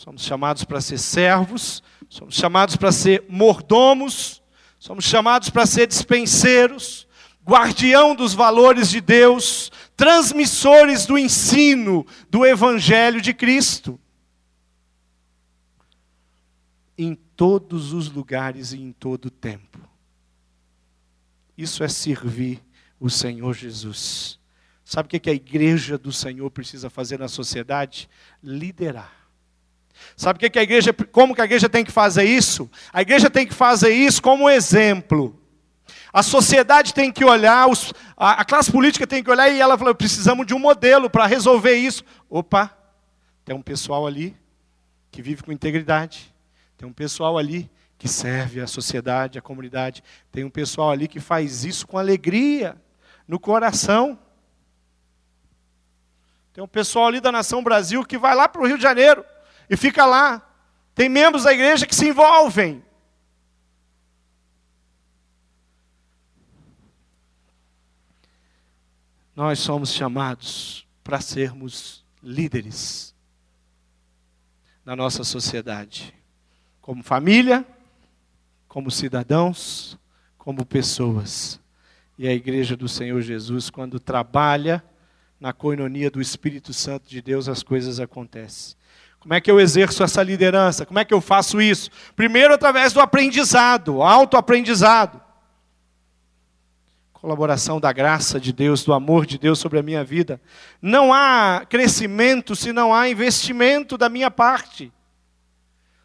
Somos 0.00 0.22
chamados 0.22 0.64
para 0.64 0.80
ser 0.80 0.96
servos, 0.96 1.82
somos 2.08 2.34
chamados 2.34 2.74
para 2.74 2.90
ser 2.90 3.22
mordomos, 3.28 4.42
somos 4.78 5.04
chamados 5.04 5.50
para 5.50 5.66
ser 5.66 5.86
dispenseiros, 5.86 7.06
guardião 7.44 8.14
dos 8.14 8.32
valores 8.32 8.88
de 8.88 8.98
Deus, 8.98 9.70
transmissores 9.94 11.04
do 11.04 11.18
ensino 11.18 12.06
do 12.30 12.46
Evangelho 12.46 13.20
de 13.20 13.34
Cristo. 13.34 14.00
Em 16.96 17.14
todos 17.14 17.92
os 17.92 18.10
lugares 18.10 18.72
e 18.72 18.80
em 18.80 18.92
todo 18.92 19.26
o 19.26 19.30
tempo. 19.30 19.86
Isso 21.58 21.84
é 21.84 21.88
servir 21.88 22.64
o 22.98 23.10
Senhor 23.10 23.52
Jesus. 23.52 24.40
Sabe 24.82 25.14
o 25.14 25.20
que 25.20 25.28
a 25.28 25.34
igreja 25.34 25.98
do 25.98 26.10
Senhor 26.10 26.50
precisa 26.50 26.88
fazer 26.88 27.18
na 27.18 27.28
sociedade? 27.28 28.08
Liderar. 28.42 29.19
Sabe 30.16 30.36
o 30.36 30.50
que 30.50 30.58
a 30.58 30.62
igreja, 30.62 30.92
como 30.92 31.34
que 31.34 31.40
a 31.40 31.44
igreja 31.44 31.68
tem 31.68 31.84
que 31.84 31.90
fazer 31.90 32.24
isso? 32.24 32.70
A 32.92 33.02
igreja 33.02 33.30
tem 33.30 33.46
que 33.46 33.54
fazer 33.54 33.90
isso 33.90 34.22
como 34.22 34.48
exemplo. 34.48 35.40
A 36.12 36.22
sociedade 36.22 36.92
tem 36.92 37.12
que 37.12 37.24
olhar, 37.24 37.68
os, 37.68 37.92
a, 38.16 38.40
a, 38.40 38.44
classe 38.44 38.70
política 38.70 39.06
tem 39.06 39.22
que 39.22 39.30
olhar 39.30 39.48
e 39.48 39.60
ela 39.60 39.78
fala: 39.78 39.94
precisamos 39.94 40.46
de 40.46 40.54
um 40.54 40.58
modelo 40.58 41.08
para 41.08 41.26
resolver 41.26 41.74
isso. 41.74 42.02
Opa, 42.28 42.76
tem 43.44 43.54
um 43.54 43.62
pessoal 43.62 44.06
ali 44.06 44.36
que 45.10 45.22
vive 45.22 45.42
com 45.42 45.52
integridade, 45.52 46.34
tem 46.76 46.88
um 46.88 46.92
pessoal 46.92 47.38
ali 47.38 47.70
que 47.96 48.08
serve 48.08 48.60
a 48.60 48.66
sociedade, 48.66 49.38
a 49.38 49.42
comunidade. 49.42 50.02
Tem 50.32 50.42
um 50.42 50.50
pessoal 50.50 50.90
ali 50.90 51.06
que 51.06 51.20
faz 51.20 51.64
isso 51.64 51.86
com 51.86 51.98
alegria, 51.98 52.76
no 53.28 53.38
coração. 53.38 54.18
Tem 56.52 56.64
um 56.64 56.68
pessoal 56.68 57.06
ali 57.06 57.20
da 57.20 57.30
Nação 57.30 57.62
Brasil 57.62 58.04
que 58.04 58.18
vai 58.18 58.34
lá 58.34 58.48
para 58.48 58.62
o 58.62 58.66
Rio 58.66 58.76
de 58.76 58.82
Janeiro 58.82 59.24
e 59.70 59.76
fica 59.76 60.04
lá. 60.04 60.44
Tem 60.96 61.08
membros 61.08 61.44
da 61.44 61.52
igreja 61.52 61.86
que 61.86 61.94
se 61.94 62.08
envolvem. 62.08 62.84
Nós 69.34 69.60
somos 69.60 69.94
chamados 69.94 70.86
para 71.04 71.20
sermos 71.20 72.04
líderes 72.20 73.14
na 74.84 74.96
nossa 74.96 75.22
sociedade, 75.22 76.12
como 76.80 77.02
família, 77.02 77.64
como 78.66 78.90
cidadãos, 78.90 79.96
como 80.36 80.66
pessoas. 80.66 81.60
E 82.18 82.26
a 82.26 82.34
igreja 82.34 82.76
do 82.76 82.88
Senhor 82.88 83.22
Jesus, 83.22 83.70
quando 83.70 84.00
trabalha 84.00 84.84
na 85.38 85.52
coinonia 85.52 86.10
do 86.10 86.20
Espírito 86.20 86.72
Santo 86.74 87.08
de 87.08 87.22
Deus, 87.22 87.48
as 87.48 87.62
coisas 87.62 88.00
acontecem. 88.00 88.76
Como 89.20 89.34
é 89.34 89.40
que 89.40 89.50
eu 89.50 89.60
exerço 89.60 90.02
essa 90.02 90.22
liderança? 90.22 90.86
Como 90.86 90.98
é 90.98 91.04
que 91.04 91.12
eu 91.12 91.20
faço 91.20 91.60
isso? 91.60 91.90
Primeiro, 92.16 92.54
através 92.54 92.94
do 92.94 93.00
aprendizado, 93.00 94.02
autoaprendizado. 94.02 95.20
Colaboração 97.12 97.78
da 97.78 97.92
graça 97.92 98.40
de 98.40 98.50
Deus, 98.50 98.82
do 98.82 98.94
amor 98.94 99.26
de 99.26 99.36
Deus 99.36 99.58
sobre 99.58 99.78
a 99.78 99.82
minha 99.82 100.02
vida. 100.02 100.40
Não 100.80 101.12
há 101.12 101.66
crescimento 101.68 102.56
se 102.56 102.72
não 102.72 102.94
há 102.94 103.10
investimento 103.10 103.98
da 103.98 104.08
minha 104.08 104.30
parte. 104.30 104.90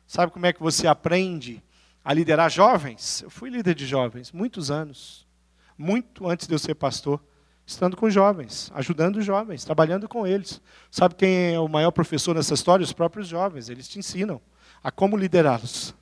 Sabe 0.05 0.33
como 0.33 0.45
é 0.45 0.51
que 0.51 0.61
você 0.61 0.85
aprende 0.85 1.63
a 2.03 2.13
liderar 2.13 2.51
jovens. 2.51 3.21
Eu 3.21 3.29
fui 3.29 3.49
líder 3.49 3.75
de 3.75 3.87
jovens 3.87 4.33
muitos 4.33 4.69
anos, 4.69 5.25
muito 5.77 6.27
antes 6.29 6.47
de 6.47 6.53
eu 6.53 6.59
ser 6.59 6.75
pastor, 6.75 7.23
estando 7.65 7.97
com 7.97 8.09
jovens, 8.09 8.71
ajudando 8.75 9.17
os 9.17 9.25
jovens, 9.25 9.63
trabalhando 9.63 10.07
com 10.07 10.25
eles. 10.27 10.61
Sabe 10.91 11.15
quem 11.15 11.53
é 11.53 11.59
o 11.59 11.67
maior 11.67 11.91
professor 11.91 12.35
nessa 12.35 12.53
história? 12.53 12.83
Os 12.83 12.93
próprios 12.93 13.27
jovens. 13.27 13.69
Eles 13.69 13.87
te 13.87 13.99
ensinam 13.99 14.41
a 14.83 14.91
como 14.91 15.17
liderá-los. 15.17 15.95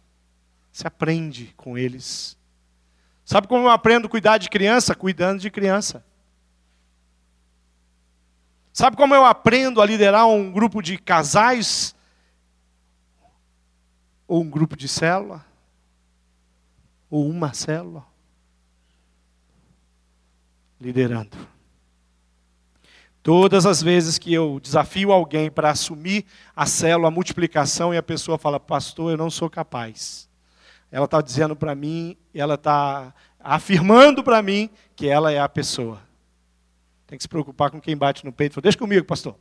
Você 0.71 0.87
aprende 0.87 1.53
com 1.55 1.77
eles. 1.77 2.37
Sabe 3.23 3.47
como 3.47 3.67
eu 3.67 3.69
aprendo 3.69 4.07
a 4.07 4.09
cuidar 4.09 4.37
de 4.37 4.49
criança? 4.49 4.95
Cuidando 4.95 5.39
de 5.39 5.49
criança. 5.49 6.05
Sabe 8.73 8.97
como 8.97 9.13
eu 9.13 9.23
aprendo 9.23 9.81
a 9.81 9.85
liderar 9.85 10.27
um 10.27 10.51
grupo 10.51 10.81
de 10.81 10.97
casais? 10.97 11.95
Ou 14.27 14.41
um 14.41 14.49
grupo 14.49 14.75
de 14.75 14.87
célula? 14.87 15.45
ou 17.13 17.29
uma 17.29 17.53
célula 17.53 18.03
liderando. 20.81 21.37
Todas 23.23 23.65
as 23.65 23.81
vezes 23.81 24.17
que 24.17 24.33
eu 24.33 24.59
desafio 24.59 25.13
alguém 25.13 25.49
para 25.49 25.69
assumir 25.69 26.25
a 26.53 26.65
célula, 26.65 27.07
a 27.07 27.11
multiplicação, 27.11 27.93
e 27.93 27.97
a 27.97 28.03
pessoa 28.03 28.37
fala, 28.37 28.59
pastor, 28.59 29.11
eu 29.11 29.17
não 29.17 29.29
sou 29.29 29.49
capaz. 29.49 30.29
Ela 30.91 31.05
está 31.05 31.21
dizendo 31.21 31.55
para 31.55 31.73
mim, 31.73 32.17
ela 32.35 32.55
está 32.55 33.13
afirmando 33.39 34.25
para 34.25 34.41
mim 34.41 34.69
que 34.93 35.07
ela 35.07 35.31
é 35.31 35.39
a 35.39 35.47
pessoa. 35.47 36.01
Tem 37.07 37.17
que 37.17 37.23
se 37.23 37.29
preocupar 37.29 37.71
com 37.71 37.79
quem 37.79 37.95
bate 37.95 38.25
no 38.25 38.33
peito. 38.33 38.55
Fala, 38.55 38.63
Deixa 38.63 38.77
comigo, 38.77 39.05
pastor. 39.05 39.37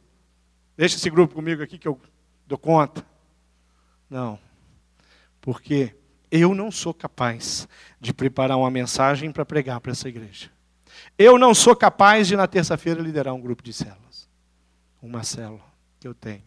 Deixa 0.76 0.94
esse 0.94 1.10
grupo 1.10 1.34
comigo 1.34 1.60
aqui 1.60 1.76
que 1.76 1.88
eu 1.88 2.00
dou 2.46 2.58
conta. 2.58 3.04
Não. 4.08 4.38
Porque 5.40 5.92
eu 6.30 6.54
não 6.54 6.70
sou 6.70 6.94
capaz 6.94 7.66
de 8.00 8.14
preparar 8.14 8.56
uma 8.56 8.70
mensagem 8.70 9.32
para 9.32 9.44
pregar 9.44 9.80
para 9.80 9.90
essa 9.90 10.08
igreja. 10.08 10.51
Eu 11.18 11.38
não 11.38 11.54
sou 11.54 11.74
capaz 11.74 12.26
de, 12.28 12.36
na 12.36 12.46
terça-feira, 12.46 13.00
liderar 13.02 13.34
um 13.34 13.40
grupo 13.40 13.62
de 13.62 13.72
células. 13.72 14.28
Uma 15.00 15.22
célula 15.22 15.64
que 16.00 16.06
eu 16.06 16.14
tenho. 16.14 16.42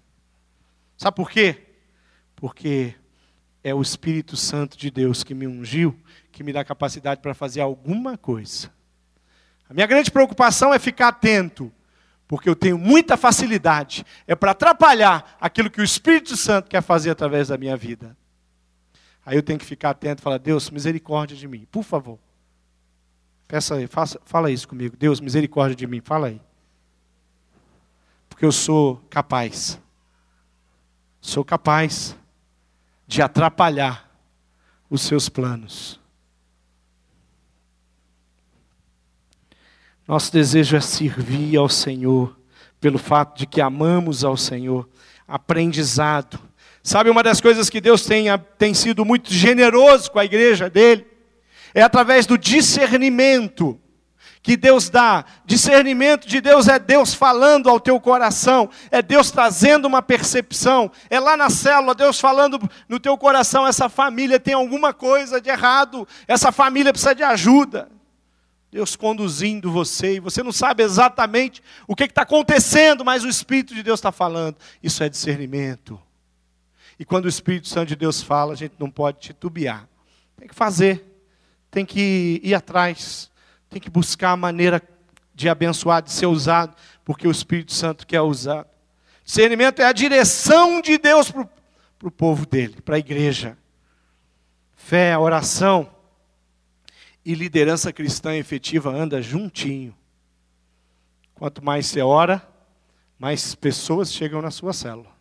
Sabe 0.97 1.15
por 1.15 1.29
quê? 1.29 1.63
Porque 2.35 2.95
é 3.63 3.73
o 3.73 3.81
Espírito 3.81 4.37
Santo 4.37 4.77
de 4.77 4.89
Deus 4.91 5.23
que 5.23 5.33
me 5.33 5.47
ungiu, 5.47 5.97
que 6.31 6.43
me 6.43 6.53
dá 6.53 6.63
capacidade 6.63 7.21
para 7.21 7.33
fazer 7.33 7.61
alguma 7.61 8.17
coisa. 8.17 8.71
A 9.69 9.73
minha 9.73 9.87
grande 9.87 10.11
preocupação 10.11 10.73
é 10.73 10.79
ficar 10.79 11.07
atento, 11.07 11.71
porque 12.27 12.47
eu 12.47 12.55
tenho 12.55 12.77
muita 12.77 13.17
facilidade, 13.17 14.05
é 14.27 14.35
para 14.35 14.51
atrapalhar 14.51 15.37
aquilo 15.39 15.69
que 15.69 15.81
o 15.81 15.83
Espírito 15.83 16.37
Santo 16.37 16.69
quer 16.69 16.81
fazer 16.81 17.09
através 17.09 17.47
da 17.47 17.57
minha 17.57 17.75
vida. 17.75 18.15
Aí 19.25 19.35
eu 19.35 19.43
tenho 19.43 19.57
que 19.57 19.65
ficar 19.65 19.89
atento 19.89 20.21
e 20.21 20.23
falar: 20.23 20.37
Deus, 20.37 20.69
misericórdia 20.69 21.35
de 21.35 21.47
mim, 21.47 21.67
por 21.71 21.83
favor. 21.83 22.19
Peça 23.47 23.75
aí, 23.75 23.87
faça, 23.87 24.19
fala 24.25 24.49
isso 24.49 24.67
comigo. 24.67 24.95
Deus, 24.97 25.19
misericórdia 25.19 25.75
de 25.75 25.85
mim, 25.85 26.01
fala 26.01 26.27
aí. 26.27 26.41
Porque 28.27 28.45
eu 28.45 28.51
sou 28.51 29.01
capaz. 29.09 29.79
Sou 31.21 31.45
capaz 31.45 32.15
de 33.07 33.21
atrapalhar 33.21 34.09
os 34.89 35.01
seus 35.01 35.29
planos. 35.29 35.99
Nosso 40.07 40.31
desejo 40.31 40.75
é 40.75 40.81
servir 40.81 41.57
ao 41.57 41.67
Senhor, 41.67 42.37
pelo 42.79 42.99
fato 42.99 43.37
de 43.37 43.47
que 43.47 43.61
amamos 43.61 44.23
ao 44.23 44.37
Senhor. 44.37 44.87
Aprendizado. 45.27 46.39
Sabe 46.83 47.09
uma 47.09 47.23
das 47.23 47.41
coisas 47.41 47.69
que 47.69 47.81
Deus 47.81 48.05
tem, 48.05 48.25
tem 48.59 48.73
sido 48.73 49.03
muito 49.03 49.33
generoso 49.33 50.11
com 50.11 50.19
a 50.19 50.25
igreja 50.25 50.69
dele? 50.69 51.14
É 51.75 51.81
através 51.81 52.25
do 52.25 52.37
discernimento 52.37 53.79
que 54.41 54.55
Deus 54.55 54.89
dá. 54.89 55.25
Discernimento 55.43 56.25
de 56.25 56.39
Deus 56.39 56.69
é 56.69 56.79
Deus 56.79 57.13
falando 57.13 57.69
ao 57.69 57.79
teu 57.79 57.99
coração, 57.99 58.69
é 58.89 59.01
Deus 59.01 59.29
trazendo 59.29 59.85
uma 59.85 60.01
percepção. 60.01 60.89
É 61.09 61.19
lá 61.19 61.35
na 61.35 61.49
célula, 61.49 61.93
Deus 61.93 62.17
falando 62.19 62.57
no 62.87 62.99
teu 62.99 63.17
coração: 63.17 63.67
essa 63.67 63.89
família 63.89 64.39
tem 64.39 64.53
alguma 64.53 64.93
coisa 64.93 65.41
de 65.41 65.49
errado, 65.49 66.07
essa 66.27 66.49
família 66.51 66.93
precisa 66.93 67.13
de 67.13 67.23
ajuda. 67.23 67.89
Deus 68.71 68.95
conduzindo 68.95 69.71
você, 69.71 70.15
e 70.15 70.19
você 70.19 70.43
não 70.43 70.51
sabe 70.51 70.83
exatamente 70.83 71.63
o 71.87 71.95
que 71.95 72.03
está 72.03 72.21
acontecendo, 72.21 73.03
mas 73.03 73.23
o 73.23 73.29
Espírito 73.29 73.73
de 73.73 73.81
Deus 73.81 73.99
está 73.99 74.11
falando. 74.11 74.57
Isso 74.81 75.03
é 75.03 75.09
discernimento. 75.09 75.99
E 76.99 77.03
quando 77.03 77.25
o 77.25 77.29
Espírito 77.29 77.67
Santo 77.67 77.87
de 77.87 77.95
Deus 77.95 78.21
fala, 78.21 78.53
a 78.53 78.55
gente 78.55 78.75
não 78.77 78.91
pode 78.91 79.19
titubear. 79.19 79.87
Tem 80.37 80.47
que 80.47 80.55
fazer, 80.55 81.14
tem 81.75 81.85
que 81.85 82.39
ir 82.41 82.55
atrás, 82.55 83.29
tem 83.69 83.81
que 83.81 83.89
buscar 83.89 84.31
a 84.31 84.37
maneira 84.37 84.81
de 85.33 85.49
abençoar, 85.49 86.01
de 86.01 86.09
ser 86.09 86.25
usado, 86.25 86.73
porque 87.03 87.27
o 87.27 87.31
Espírito 87.31 87.73
Santo 87.73 88.07
quer 88.07 88.21
usar. 88.21 88.65
Discernimento 89.25 89.81
é 89.81 89.85
a 89.85 89.91
direção 89.91 90.79
de 90.79 90.97
Deus 90.97 91.29
para 91.29 91.49
o 92.01 92.09
povo 92.09 92.45
dele, 92.45 92.79
para 92.79 92.95
a 92.95 92.99
igreja. 92.99 93.57
Fé, 94.73 95.17
oração 95.17 95.93
e 97.25 97.35
liderança 97.35 97.91
cristã 97.91 98.33
efetiva 98.33 98.89
anda 98.89 99.21
juntinho. 99.21 99.93
Quanto 101.33 101.61
mais 101.61 101.87
você 101.87 102.01
ora, 102.01 102.41
mais 103.19 103.53
pessoas 103.53 104.13
chegam 104.13 104.41
na 104.41 104.49
sua 104.49 104.71
célula. 104.71 105.13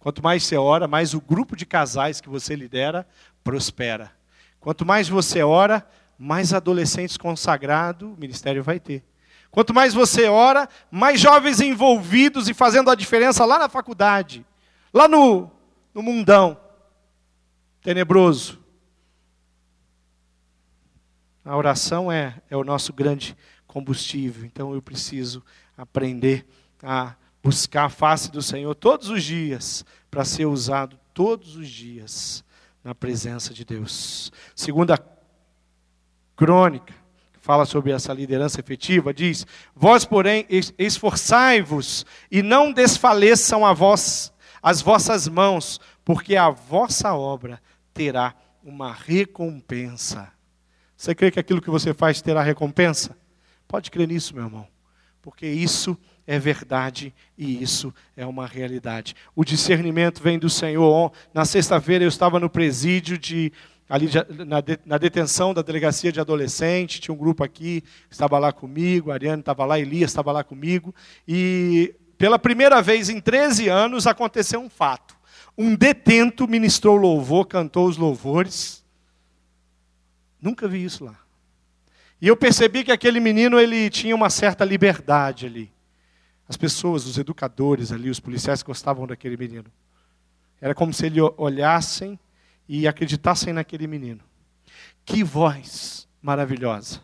Quanto 0.00 0.20
mais 0.20 0.42
você 0.42 0.56
ora, 0.56 0.88
mais 0.88 1.14
o 1.14 1.20
grupo 1.20 1.54
de 1.54 1.64
casais 1.64 2.20
que 2.20 2.28
você 2.28 2.56
lidera 2.56 3.06
prospera. 3.44 4.23
Quanto 4.64 4.86
mais 4.86 5.10
você 5.10 5.42
ora, 5.42 5.86
mais 6.18 6.54
adolescentes 6.54 7.18
consagrados 7.18 8.08
o 8.08 8.16
ministério 8.18 8.62
vai 8.62 8.80
ter. 8.80 9.04
Quanto 9.50 9.74
mais 9.74 9.92
você 9.92 10.26
ora, 10.26 10.66
mais 10.90 11.20
jovens 11.20 11.60
envolvidos 11.60 12.48
e 12.48 12.54
fazendo 12.54 12.88
a 12.88 12.94
diferença 12.94 13.44
lá 13.44 13.58
na 13.58 13.68
faculdade, 13.68 14.42
lá 14.90 15.06
no, 15.06 15.50
no 15.92 16.02
mundão 16.02 16.58
tenebroso. 17.82 18.58
A 21.44 21.54
oração 21.54 22.10
é, 22.10 22.40
é 22.48 22.56
o 22.56 22.64
nosso 22.64 22.90
grande 22.90 23.36
combustível. 23.66 24.46
Então 24.46 24.72
eu 24.72 24.80
preciso 24.80 25.44
aprender 25.76 26.46
a 26.82 27.14
buscar 27.42 27.84
a 27.84 27.90
face 27.90 28.32
do 28.32 28.40
Senhor 28.40 28.74
todos 28.74 29.10
os 29.10 29.22
dias, 29.22 29.84
para 30.10 30.24
ser 30.24 30.46
usado 30.46 30.98
todos 31.12 31.54
os 31.54 31.68
dias 31.68 32.42
na 32.84 32.94
presença 32.94 33.54
de 33.54 33.64
Deus. 33.64 34.30
Segunda 34.54 34.98
crônica, 36.36 36.92
que 37.32 37.40
fala 37.40 37.64
sobre 37.64 37.90
essa 37.90 38.12
liderança 38.12 38.60
efetiva, 38.60 39.14
diz: 39.14 39.46
Vós, 39.74 40.04
porém, 40.04 40.46
esforçai-vos 40.78 42.04
e 42.30 42.42
não 42.42 42.70
desfaleçam 42.70 43.64
a 43.64 43.72
vós 43.72 44.32
as 44.62 44.80
vossas 44.80 45.28
mãos, 45.28 45.80
porque 46.04 46.36
a 46.36 46.50
vossa 46.50 47.14
obra 47.14 47.60
terá 47.92 48.34
uma 48.62 48.92
recompensa. 48.92 50.32
Você 50.96 51.14
crê 51.14 51.30
que 51.30 51.40
aquilo 51.40 51.60
que 51.60 51.68
você 51.68 51.92
faz 51.92 52.22
terá 52.22 52.42
recompensa? 52.42 53.16
Pode 53.68 53.90
crer 53.90 54.08
nisso, 54.08 54.34
meu 54.34 54.44
irmão, 54.44 54.66
porque 55.20 55.46
isso 55.46 55.90
é 55.90 55.96
verdade 56.38 57.14
e 57.36 57.62
isso 57.62 57.92
é 58.16 58.24
uma 58.24 58.46
realidade. 58.46 59.14
O 59.34 59.44
discernimento 59.44 60.22
vem 60.22 60.38
do 60.38 60.48
Senhor. 60.48 61.12
Na 61.32 61.44
sexta-feira 61.44 62.04
eu 62.04 62.08
estava 62.08 62.40
no 62.40 62.48
presídio 62.48 63.18
de 63.18 63.52
ali 63.88 64.08
na, 64.46 64.62
na, 64.86 64.98
detenção 64.98 65.52
da 65.52 65.60
delegacia 65.60 66.10
de 66.10 66.18
adolescente, 66.18 67.00
tinha 67.00 67.14
um 67.14 67.18
grupo 67.18 67.44
aqui 67.44 67.84
estava 68.10 68.38
lá 68.38 68.50
comigo, 68.50 69.10
Ariane 69.10 69.40
estava 69.40 69.66
lá, 69.66 69.78
Elias 69.78 70.10
estava 70.10 70.32
lá 70.32 70.42
comigo, 70.42 70.94
e 71.28 71.94
pela 72.16 72.38
primeira 72.38 72.80
vez 72.80 73.10
em 73.10 73.20
13 73.20 73.68
anos 73.68 74.06
aconteceu 74.06 74.58
um 74.60 74.70
fato. 74.70 75.14
Um 75.56 75.74
detento 75.76 76.48
ministrou 76.48 76.96
louvor, 76.96 77.46
cantou 77.46 77.86
os 77.86 77.98
louvores, 77.98 78.84
Nunca 80.44 80.68
vi 80.68 80.84
isso 80.84 81.06
lá. 81.06 81.18
E 82.20 82.28
eu 82.28 82.36
percebi 82.36 82.84
que 82.84 82.92
aquele 82.92 83.18
menino 83.18 83.58
ele 83.58 83.88
tinha 83.88 84.14
uma 84.14 84.28
certa 84.28 84.62
liberdade 84.62 85.46
ali. 85.46 85.72
As 86.48 86.56
pessoas, 86.56 87.06
os 87.06 87.16
educadores 87.16 87.90
ali, 87.90 88.10
os 88.10 88.20
policiais 88.20 88.62
gostavam 88.62 89.06
daquele 89.06 89.36
menino. 89.36 89.70
Era 90.60 90.74
como 90.74 90.92
se 90.92 91.06
eles 91.06 91.22
olhassem 91.36 92.18
e 92.68 92.86
acreditassem 92.86 93.52
naquele 93.52 93.86
menino. 93.86 94.20
Que 95.04 95.22
voz 95.22 96.08
maravilhosa. 96.20 97.00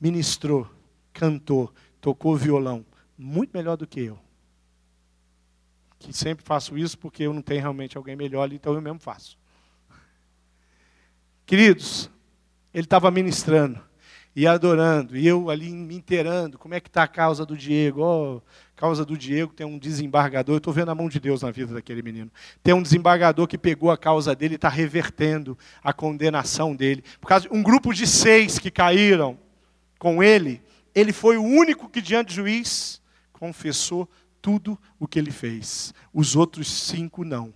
Ministrou, 0.00 0.68
cantou, 1.12 1.72
tocou 2.00 2.36
violão, 2.36 2.84
muito 3.16 3.50
melhor 3.52 3.76
do 3.76 3.86
que 3.86 4.00
eu. 4.00 4.18
Que 5.98 6.12
sempre 6.12 6.44
faço 6.44 6.78
isso 6.78 6.96
porque 6.96 7.24
eu 7.24 7.32
não 7.32 7.42
tenho 7.42 7.60
realmente 7.60 7.96
alguém 7.96 8.14
melhor 8.14 8.52
então 8.52 8.74
eu 8.74 8.80
mesmo 8.80 9.00
faço. 9.00 9.36
Queridos, 11.44 12.10
ele 12.72 12.84
estava 12.84 13.10
ministrando 13.10 13.87
e 14.38 14.46
adorando, 14.46 15.16
e 15.16 15.26
eu 15.26 15.50
ali 15.50 15.68
me 15.68 15.96
inteirando, 15.96 16.60
como 16.60 16.72
é 16.72 16.78
que 16.78 16.88
está 16.88 17.02
a 17.02 17.08
causa 17.08 17.44
do 17.44 17.56
Diego? 17.56 18.02
Oh, 18.02 18.40
causa 18.76 19.04
do 19.04 19.18
Diego 19.18 19.52
tem 19.52 19.66
um 19.66 19.76
desembargador, 19.76 20.54
eu 20.54 20.58
estou 20.58 20.72
vendo 20.72 20.92
a 20.92 20.94
mão 20.94 21.08
de 21.08 21.18
Deus 21.18 21.42
na 21.42 21.50
vida 21.50 21.74
daquele 21.74 22.02
menino. 22.02 22.30
Tem 22.62 22.72
um 22.72 22.80
desembargador 22.80 23.48
que 23.48 23.58
pegou 23.58 23.90
a 23.90 23.98
causa 23.98 24.36
dele 24.36 24.54
e 24.54 24.54
está 24.54 24.68
revertendo 24.68 25.58
a 25.82 25.92
condenação 25.92 26.76
dele. 26.76 27.02
Por 27.20 27.26
causa 27.26 27.48
de 27.48 27.52
um 27.52 27.64
grupo 27.64 27.92
de 27.92 28.06
seis 28.06 28.60
que 28.60 28.70
caíram 28.70 29.36
com 29.98 30.22
ele, 30.22 30.62
ele 30.94 31.12
foi 31.12 31.36
o 31.36 31.42
único 31.42 31.88
que 31.88 32.00
diante 32.00 32.28
do 32.28 32.34
juiz 32.34 33.02
confessou 33.32 34.08
tudo 34.40 34.78
o 35.00 35.08
que 35.08 35.18
ele 35.18 35.32
fez. 35.32 35.92
Os 36.14 36.36
outros 36.36 36.68
cinco 36.68 37.24
não. 37.24 37.52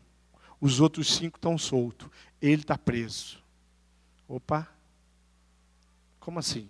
Os 0.60 0.80
outros 0.80 1.14
cinco 1.14 1.38
estão 1.38 1.56
soltos. 1.56 2.08
Ele 2.40 2.62
está 2.62 2.76
preso. 2.76 3.40
Opa, 4.26 4.66
como 6.22 6.38
assim? 6.38 6.68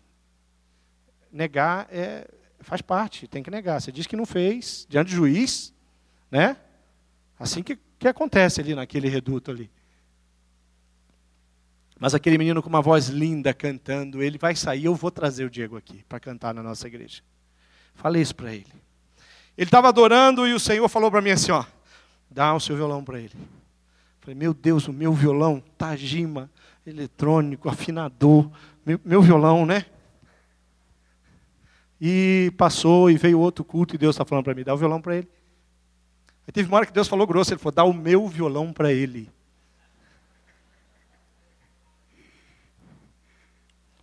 Negar 1.31 1.87
é, 1.91 2.27
faz 2.61 2.81
parte, 2.81 3.29
tem 3.29 3.43
que 3.43 3.51
negar. 3.51 3.81
Você 3.81 3.93
diz 3.93 4.07
que 4.07 4.17
não 4.17 4.27
fez, 4.27 4.87
diante 4.89 5.09
do 5.09 5.17
juiz, 5.17 5.75
né? 6.31 6.57
Assim 7.39 7.63
que, 7.63 7.79
que 7.99 8.09
acontece 8.09 8.61
ali 8.61 8.75
naquele 8.75 9.09
reduto 9.09 9.51
ali. 9.51 9.71
Mas 11.99 12.15
aquele 12.15 12.39
menino 12.39 12.63
com 12.63 12.69
uma 12.69 12.81
voz 12.81 13.09
linda 13.09 13.53
cantando, 13.55 14.23
ele 14.23 14.39
vai 14.39 14.57
sair, 14.57 14.87
eu 14.87 14.95
vou 14.95 15.11
trazer 15.11 15.45
o 15.45 15.51
Diego 15.51 15.77
aqui 15.77 16.03
para 16.09 16.19
cantar 16.19 16.55
na 16.55 16.63
nossa 16.63 16.87
igreja. 16.87 17.23
Falei 17.95 18.23
isso 18.23 18.35
para 18.35 18.55
ele. 18.55 18.73
Ele 19.57 19.69
estava 19.69 19.89
adorando 19.89 20.47
e 20.47 20.55
o 20.55 20.59
Senhor 20.59 20.89
falou 20.89 21.11
para 21.11 21.21
mim 21.21 21.31
assim: 21.31 21.53
ó, 21.53 21.65
dá 22.31 22.55
o 22.55 22.61
seu 22.61 22.75
violão 22.75 23.05
para 23.05 23.21
ele. 23.21 23.35
Falei, 24.21 24.35
meu 24.35 24.55
Deus, 24.55 24.89
o 24.89 24.93
meu 24.93 25.13
violão, 25.13 25.63
Tajima, 25.77 26.51
eletrônico, 26.87 27.69
afinador, 27.69 28.51
meu, 28.85 29.23
violão, 29.23 29.65
né? 29.65 29.87
E 32.01 32.53
passou 32.57 33.11
e 33.11 33.17
veio 33.17 33.39
outro 33.39 33.65
culto 33.65 33.95
e 33.95 33.99
Deus 33.99 34.15
está 34.15 34.25
falando 34.25 34.45
para 34.45 34.55
mim, 34.55 34.65
dá 34.65 34.75
o 34.75 34.79
violão 34.79 35.01
para 35.01 35.17
ele. 35.17 35.29
Aí 36.47 36.53
teve 36.53 36.69
uma 36.69 36.79
hora 36.79 36.87
que 36.87 36.93
Deus 36.93 37.07
falou 37.07 37.27
grosso, 37.27 37.53
ele 37.53 37.61
falou, 37.61 37.73
dá 37.73 37.85
o 37.85 37.93
meu 37.93 38.27
violão 38.27 38.73
para 38.73 38.93
ele. 38.93 39.31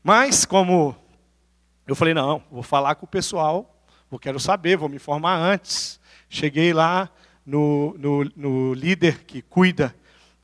Mas, 0.01 0.45
como 0.45 0.95
eu 1.85 1.95
falei, 1.95 2.13
não, 2.13 2.41
vou 2.49 2.63
falar 2.63 2.95
com 2.95 3.05
o 3.05 3.09
pessoal, 3.09 3.83
vou 4.09 4.19
quero 4.19 4.39
saber, 4.39 4.77
vou 4.77 4.87
me 4.87 4.95
informar 4.95 5.35
antes. 5.35 5.99
Cheguei 6.29 6.71
lá 6.71 7.09
no, 7.45 7.95
no, 7.97 8.23
no 8.35 8.73
líder 8.73 9.23
que 9.25 9.41
cuida, 9.41 9.93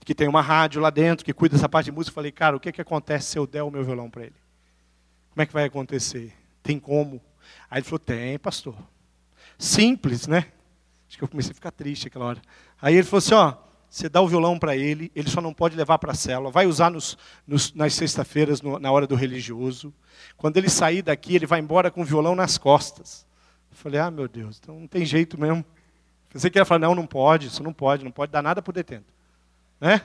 que 0.05 0.13
tem 0.13 0.27
uma 0.27 0.41
rádio 0.41 0.79
lá 0.79 0.91
dentro, 0.91 1.25
que 1.25 1.33
cuida 1.33 1.55
dessa 1.55 1.67
parte 1.67 1.85
de 1.85 1.91
música. 1.91 2.13
Falei, 2.13 2.31
cara, 2.31 2.55
o 2.55 2.59
que, 2.59 2.71
que 2.71 2.79
acontece 2.79 3.31
se 3.31 3.39
eu 3.39 3.47
der 3.47 3.63
o 3.63 3.71
meu 3.71 3.83
violão 3.83 4.07
para 4.07 4.23
ele? 4.23 4.35
Como 5.31 5.41
é 5.41 5.45
que 5.47 5.51
vai 5.51 5.65
acontecer? 5.65 6.31
Tem 6.61 6.79
como? 6.79 7.19
Aí 7.69 7.79
ele 7.79 7.85
falou, 7.85 7.99
tem, 7.99 8.37
pastor. 8.37 8.75
Simples, 9.57 10.27
né? 10.27 10.45
Acho 11.09 11.17
que 11.17 11.23
eu 11.23 11.27
comecei 11.27 11.51
a 11.51 11.55
ficar 11.55 11.71
triste 11.71 12.07
aquela 12.07 12.25
hora. 12.25 12.41
Aí 12.79 12.93
ele 12.93 13.03
falou 13.03 13.17
assim, 13.17 13.33
ó, 13.33 13.55
você 13.89 14.07
dá 14.07 14.21
o 14.21 14.27
violão 14.27 14.59
para 14.59 14.77
ele, 14.77 15.11
ele 15.15 15.29
só 15.29 15.41
não 15.41 15.53
pode 15.53 15.75
levar 15.75 15.97
para 15.97 16.11
a 16.11 16.15
célula, 16.15 16.51
vai 16.51 16.67
usar 16.67 16.91
nos, 16.91 17.17
nos, 17.47 17.73
nas 17.73 17.95
sexta-feiras, 17.95 18.61
na 18.61 18.91
hora 18.91 19.07
do 19.07 19.15
religioso. 19.15 19.91
Quando 20.37 20.57
ele 20.57 20.69
sair 20.69 21.01
daqui, 21.01 21.35
ele 21.35 21.47
vai 21.47 21.59
embora 21.59 21.89
com 21.89 22.01
o 22.01 22.05
violão 22.05 22.35
nas 22.35 22.59
costas. 22.59 23.25
Eu 23.71 23.77
falei, 23.77 23.99
ah, 23.99 24.11
meu 24.11 24.27
Deus, 24.27 24.59
então 24.61 24.79
não 24.79 24.87
tem 24.87 25.03
jeito 25.03 25.39
mesmo. 25.39 25.65
Pensei 26.29 26.51
que 26.51 26.59
ia 26.59 26.65
falar, 26.65 26.79
não, 26.79 26.93
não 26.93 27.07
pode, 27.07 27.47
isso 27.47 27.63
não 27.63 27.73
pode, 27.73 28.03
não 28.03 28.11
pode 28.11 28.31
dar 28.31 28.43
nada 28.43 28.61
para 28.61 28.69
o 28.69 28.73
detento. 28.73 29.14
Né? 29.79 30.01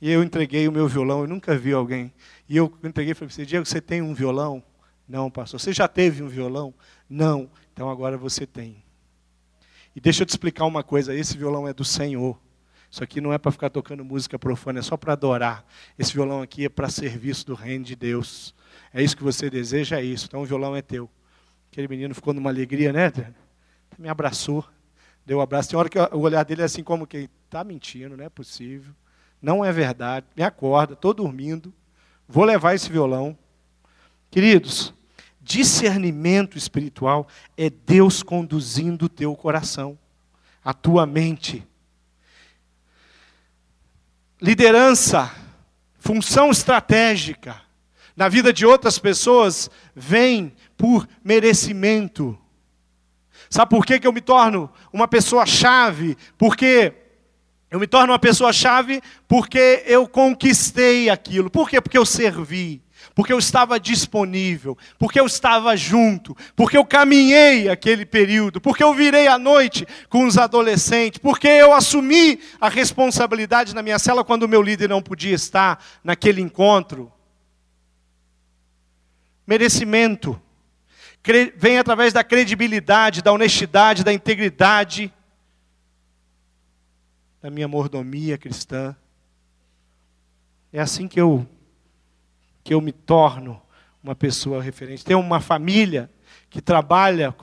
E 0.00 0.10
eu 0.10 0.22
entreguei 0.22 0.66
o 0.66 0.72
meu 0.72 0.88
violão, 0.88 1.20
eu 1.20 1.28
nunca 1.28 1.56
vi 1.56 1.72
alguém. 1.72 2.12
E 2.48 2.56
eu 2.56 2.72
entreguei 2.82 3.12
e 3.12 3.14
falei, 3.14 3.30
você, 3.30 3.44
Diego, 3.44 3.66
você 3.66 3.80
tem 3.80 4.00
um 4.00 4.14
violão? 4.14 4.62
Não, 5.06 5.30
pastor. 5.30 5.60
Você 5.60 5.72
já 5.72 5.88
teve 5.88 6.22
um 6.22 6.28
violão? 6.28 6.72
Não. 7.08 7.50
Então 7.72 7.90
agora 7.90 8.16
você 8.16 8.46
tem. 8.46 8.82
E 9.94 10.00
deixa 10.00 10.22
eu 10.22 10.26
te 10.26 10.30
explicar 10.30 10.64
uma 10.64 10.84
coisa: 10.84 11.14
esse 11.14 11.36
violão 11.36 11.66
é 11.66 11.72
do 11.72 11.84
Senhor. 11.84 12.38
Isso 12.90 13.02
aqui 13.02 13.20
não 13.20 13.32
é 13.32 13.38
para 13.38 13.52
ficar 13.52 13.70
tocando 13.70 14.04
música 14.04 14.38
profana, 14.38 14.80
é 14.80 14.82
só 14.82 14.96
para 14.96 15.12
adorar. 15.12 15.64
Esse 15.98 16.12
violão 16.12 16.42
aqui 16.42 16.64
é 16.64 16.68
para 16.68 16.88
serviço 16.88 17.46
do 17.46 17.54
reino 17.54 17.84
de 17.84 17.94
Deus. 17.94 18.54
É 18.92 19.02
isso 19.02 19.16
que 19.16 19.22
você 19.22 19.48
deseja, 19.48 20.00
é 20.00 20.04
isso. 20.04 20.26
Então 20.26 20.42
o 20.42 20.44
violão 20.44 20.74
é 20.74 20.82
teu. 20.82 21.08
Aquele 21.70 21.86
menino 21.86 22.14
ficou 22.14 22.34
numa 22.34 22.50
alegria, 22.50 22.92
né? 22.92 23.12
Me 23.96 24.08
abraçou, 24.08 24.64
deu 25.24 25.38
um 25.38 25.40
abraço. 25.40 25.70
Tem 25.70 25.78
hora 25.78 25.88
que 25.88 25.98
o 25.98 26.18
olhar 26.18 26.44
dele 26.44 26.62
é 26.62 26.64
assim 26.64 26.82
como 26.82 27.06
que 27.06 27.28
está 27.44 27.62
mentindo, 27.64 28.16
não 28.16 28.24
é 28.24 28.28
possível. 28.28 28.92
Não 29.40 29.64
é 29.64 29.72
verdade. 29.72 30.26
Me 30.36 30.42
acorda, 30.42 30.94
estou 30.94 31.14
dormindo. 31.14 31.72
Vou 32.28 32.44
levar 32.44 32.74
esse 32.74 32.90
violão. 32.90 33.36
Queridos, 34.30 34.94
discernimento 35.40 36.56
espiritual 36.56 37.26
é 37.56 37.70
Deus 37.70 38.22
conduzindo 38.22 39.06
o 39.06 39.08
teu 39.08 39.34
coração, 39.34 39.98
a 40.62 40.72
tua 40.72 41.06
mente 41.06 41.66
liderança, 44.40 45.30
função 45.98 46.50
estratégica 46.50 47.60
na 48.16 48.28
vida 48.28 48.52
de 48.52 48.64
outras 48.64 48.98
pessoas 48.98 49.70
vem 49.94 50.52
por 50.76 51.06
merecimento. 51.22 52.38
Sabe 53.50 53.70
por 53.70 53.84
que, 53.84 54.00
eu 54.06 54.12
me 54.12 54.20
torno 54.20 54.70
uma 54.92 55.08
pessoa 55.08 55.44
chave? 55.44 56.16
Porque 56.38 56.94
eu 57.68 57.80
me 57.80 57.86
torno 57.88 58.12
uma 58.12 58.18
pessoa 58.18 58.52
chave 58.52 59.02
porque 59.26 59.82
eu 59.86 60.06
conquistei 60.08 61.10
aquilo. 61.10 61.50
Por 61.50 61.68
quê? 61.68 61.80
Porque 61.80 61.98
eu 61.98 62.06
servi 62.06 62.80
porque 63.14 63.32
eu 63.32 63.38
estava 63.38 63.78
disponível, 63.80 64.76
porque 64.98 65.18
eu 65.18 65.26
estava 65.26 65.76
junto, 65.76 66.36
porque 66.54 66.76
eu 66.76 66.84
caminhei 66.84 67.68
aquele 67.68 68.04
período, 68.06 68.60
porque 68.60 68.82
eu 68.82 68.94
virei 68.94 69.26
à 69.26 69.38
noite 69.38 69.86
com 70.08 70.24
os 70.26 70.38
adolescentes, 70.38 71.18
porque 71.18 71.48
eu 71.48 71.72
assumi 71.72 72.40
a 72.60 72.68
responsabilidade 72.68 73.74
na 73.74 73.82
minha 73.82 73.98
cela 73.98 74.24
quando 74.24 74.44
o 74.44 74.48
meu 74.48 74.62
líder 74.62 74.88
não 74.88 75.02
podia 75.02 75.34
estar 75.34 75.82
naquele 76.04 76.40
encontro. 76.40 77.12
Merecimento 79.46 80.40
vem 81.56 81.78
através 81.78 82.12
da 82.12 82.24
credibilidade, 82.24 83.22
da 83.22 83.32
honestidade, 83.32 84.04
da 84.04 84.12
integridade, 84.12 85.12
da 87.42 87.50
minha 87.50 87.68
mordomia 87.68 88.38
cristã. 88.38 88.96
É 90.72 90.80
assim 90.80 91.08
que 91.08 91.20
eu 91.20 91.46
que 92.62 92.74
eu 92.74 92.80
me 92.80 92.92
torno 92.92 93.60
uma 94.02 94.14
pessoa 94.14 94.62
referente. 94.62 95.04
Tem 95.04 95.16
uma 95.16 95.40
família 95.40 96.10
que 96.48 96.60
trabalha 96.60 97.34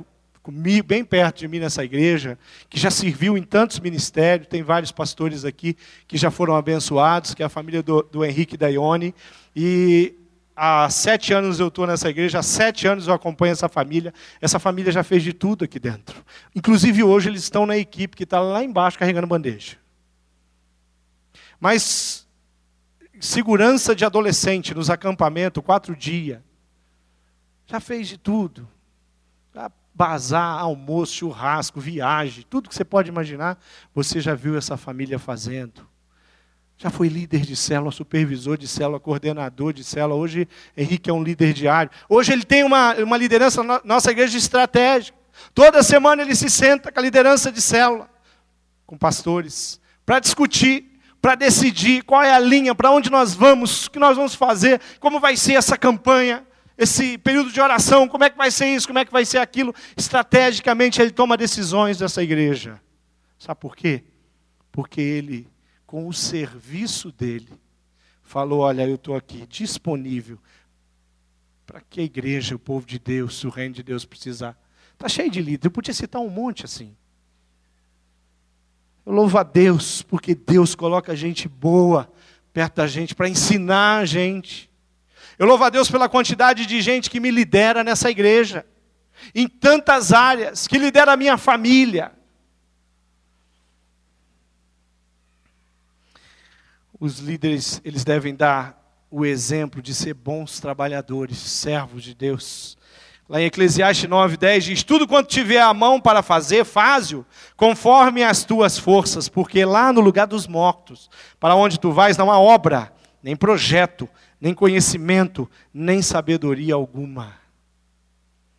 comigo, 0.42 0.88
bem 0.88 1.04
perto 1.04 1.40
de 1.40 1.48
mim 1.48 1.60
nessa 1.60 1.84
igreja, 1.84 2.40
que 2.70 2.80
já 2.80 2.90
serviu 2.90 3.38
em 3.38 3.44
tantos 3.44 3.80
ministérios, 3.80 4.48
tem 4.48 4.64
vários 4.64 4.92
pastores 4.92 5.44
aqui 5.44 5.76
que 6.08 6.18
já 6.18 6.32
foram 6.32 6.56
abençoados, 6.56 7.34
que 7.34 7.44
é 7.44 7.46
a 7.46 7.50
família 7.50 7.84
do, 7.84 8.02
do 8.02 8.24
Henrique 8.24 8.56
e 8.56 8.58
da 8.58 8.68
Ione. 8.70 9.14
E 9.56 10.16
há 10.58 10.90
sete 10.90 11.32
anos 11.34 11.60
eu 11.60 11.68
estou 11.68 11.86
nessa 11.86 12.10
igreja, 12.10 12.40
há 12.40 12.44
sete 12.44 12.88
anos 12.88 13.08
eu 13.08 13.14
acompanho 13.14 13.52
essa 13.52 13.70
família. 13.70 14.12
Essa 14.42 14.58
família 14.58 14.92
já 14.92 15.04
fez 15.04 15.22
de 15.22 15.32
tudo 15.32 15.64
aqui 15.64 15.80
dentro. 15.80 16.26
Inclusive 16.56 17.04
hoje 17.04 17.30
eles 17.30 17.44
estão 17.44 17.68
na 17.68 17.78
equipe 17.78 18.18
que 18.18 18.24
está 18.24 18.40
lá 18.40 18.64
embaixo 18.64 18.98
carregando 18.98 19.28
bandeja. 19.28 19.78
Mas 21.60 22.28
segurança 23.20 23.96
de 23.96 24.04
adolescente 24.04 24.74
nos 24.74 24.90
acampamentos, 24.90 25.64
quatro 25.64 25.96
dias. 25.96 26.40
Já 27.68 27.80
fez 27.80 28.08
de 28.08 28.18
tudo. 28.18 28.68
Bazar, 29.94 30.60
almoço, 30.60 31.16
churrasco, 31.16 31.80
viagem, 31.80 32.46
tudo 32.48 32.70
que 32.70 32.76
você 32.76 32.86
pode 32.86 33.10
imaginar, 33.10 33.60
você 33.96 34.22
já 34.22 34.36
viu 34.36 34.56
essa 34.56 34.78
família 34.78 35.18
fazendo. 35.18 35.88
Já 36.78 36.92
foi 36.92 37.08
líder 37.08 37.42
de 37.42 37.56
célula, 37.56 37.92
supervisor 37.92 38.58
de 38.58 38.68
célula, 38.68 39.00
coordenador 39.00 39.74
de 39.74 39.84
célula. 39.84 40.16
Hoje, 40.16 40.48
Henrique 40.76 41.10
é 41.10 41.14
um 41.14 41.24
líder 41.24 41.52
diário. 41.54 41.90
Hoje, 42.08 42.32
ele 42.32 42.44
tem 42.44 42.64
uma, 42.64 42.94
uma 42.96 43.18
liderança 43.18 43.64
na 43.64 43.82
nossa 43.84 44.12
igreja 44.12 44.38
estratégica. 44.38 45.18
Toda 45.54 45.82
semana 45.82 46.22
ele 46.22 46.36
se 46.36 46.50
senta 46.50 46.92
com 46.92 47.00
a 47.00 47.02
liderança 47.02 47.52
de 47.52 47.62
célula, 47.62 48.10
com 48.86 48.98
pastores, 48.98 49.80
para 50.06 50.20
discutir 50.20 50.98
para 51.22 51.36
decidir 51.36 52.04
qual 52.04 52.22
é 52.24 52.32
a 52.32 52.40
linha, 52.40 52.76
para 52.76 52.92
onde 52.92 53.10
nós 53.10 53.34
vamos, 53.34 53.88
o 53.88 53.92
que 53.92 54.00
nós 54.00 54.16
vamos 54.16 54.36
fazer, 54.36 54.80
como 55.00 55.20
vai 55.20 55.36
ser 55.36 55.54
essa 55.56 55.78
campanha, 55.78 56.46
esse 56.78 57.18
período 57.18 57.52
de 57.52 57.60
oração, 57.60 58.08
como 58.08 58.24
é 58.24 58.30
que 58.30 58.38
vai 58.38 58.52
ser 58.52 58.68
isso, 58.68 58.88
como 58.88 59.00
é 59.00 59.06
que 59.06 59.12
vai 59.12 59.26
ser 59.26 59.40
aquilo. 59.40 59.74
Estrategicamente 59.98 61.02
ele 61.02 61.12
toma 61.12 61.36
decisões 61.36 61.98
dessa 61.98 62.22
igreja. 62.24 62.80
Sabe 63.38 63.60
por 63.60 63.76
quê? 63.76 64.04
Porque 64.72 65.02
ele, 65.02 65.50
com 65.88 66.06
o 66.06 66.14
serviço 66.14 67.12
dele, 67.12 67.50
falou: 68.22 68.60
Olha, 68.60 68.86
eu 68.86 68.96
estou 68.96 69.16
aqui 69.16 69.48
disponível 69.48 70.38
para 71.66 71.82
que 71.82 72.02
a 72.02 72.04
igreja, 72.04 72.56
o 72.56 72.60
povo 72.60 72.86
de 72.86 73.00
Deus, 73.00 73.44
o 73.44 73.50
reino 73.50 73.74
de 73.74 73.84
Deus 73.84 74.06
precisar. 74.06 74.58
Está 74.94 75.08
cheio 75.08 75.32
de 75.32 75.42
líderes, 75.42 75.66
eu 75.66 75.72
podia 75.72 75.94
citar 75.94 76.22
um 76.22 76.30
monte 76.30 76.66
assim. 76.66 76.96
Eu 79.06 79.14
louvo 79.14 79.38
a 79.38 79.44
Deus, 79.44 80.02
porque 80.02 80.36
Deus 80.36 80.76
coloca 80.76 81.16
gente 81.16 81.48
boa 81.48 82.12
perto 82.52 82.76
da 82.76 82.88
gente 82.88 83.16
para 83.16 83.30
ensinar 83.30 84.00
a 84.00 84.06
gente. 84.06 84.70
Eu 85.40 85.46
louvo 85.46 85.64
a 85.64 85.70
Deus 85.70 85.90
pela 85.90 86.10
quantidade 86.10 86.66
de 86.66 86.82
gente 86.82 87.10
que 87.10 87.20
me 87.20 87.32
lidera 87.32 87.84
nessa 87.84 88.10
igreja, 88.10 88.66
em 89.34 89.48
tantas 89.48 90.12
áreas, 90.12 90.68
que 90.68 90.78
lidera 90.78 91.14
a 91.14 91.18
minha 91.18 91.38
família. 91.38 92.17
Os 97.00 97.20
líderes, 97.20 97.80
eles 97.86 98.04
devem 98.04 98.34
dar 98.34 98.78
o 99.10 99.26
exemplo 99.26 99.82
de 99.82 99.94
ser 99.94 100.14
bons 100.14 100.60
trabalhadores, 100.60 101.38
servos 101.38 102.04
de 102.04 102.16
Deus. 102.16 102.78
Lá 103.30 103.42
em 103.42 103.46
Eclesiastes 103.46 104.10
9, 104.10 104.38
10 104.38 104.64
diz: 104.64 104.84
Tudo 104.84 105.08
quanto 105.08 105.30
tiver 105.30 105.62
a 105.62 105.74
mão 105.74 106.00
para 106.00 106.24
fazer, 106.24 106.66
faz-o, 106.66 107.26
conforme 107.56 108.24
as 108.24 108.44
tuas 108.44 108.78
forças, 108.78 109.30
porque 109.30 109.64
lá 109.64 109.94
no 109.94 110.02
lugar 110.02 110.26
dos 110.26 110.48
mortos, 110.48 111.10
para 111.40 111.56
onde 111.56 111.80
tu 111.80 111.92
vais, 111.92 112.18
não 112.18 112.32
há 112.32 112.40
obra, 112.40 112.92
nem 113.22 113.36
projeto, 113.36 114.10
nem 114.40 114.54
conhecimento, 114.54 115.50
nem 115.74 116.02
sabedoria 116.02 116.74
alguma. 116.74 117.36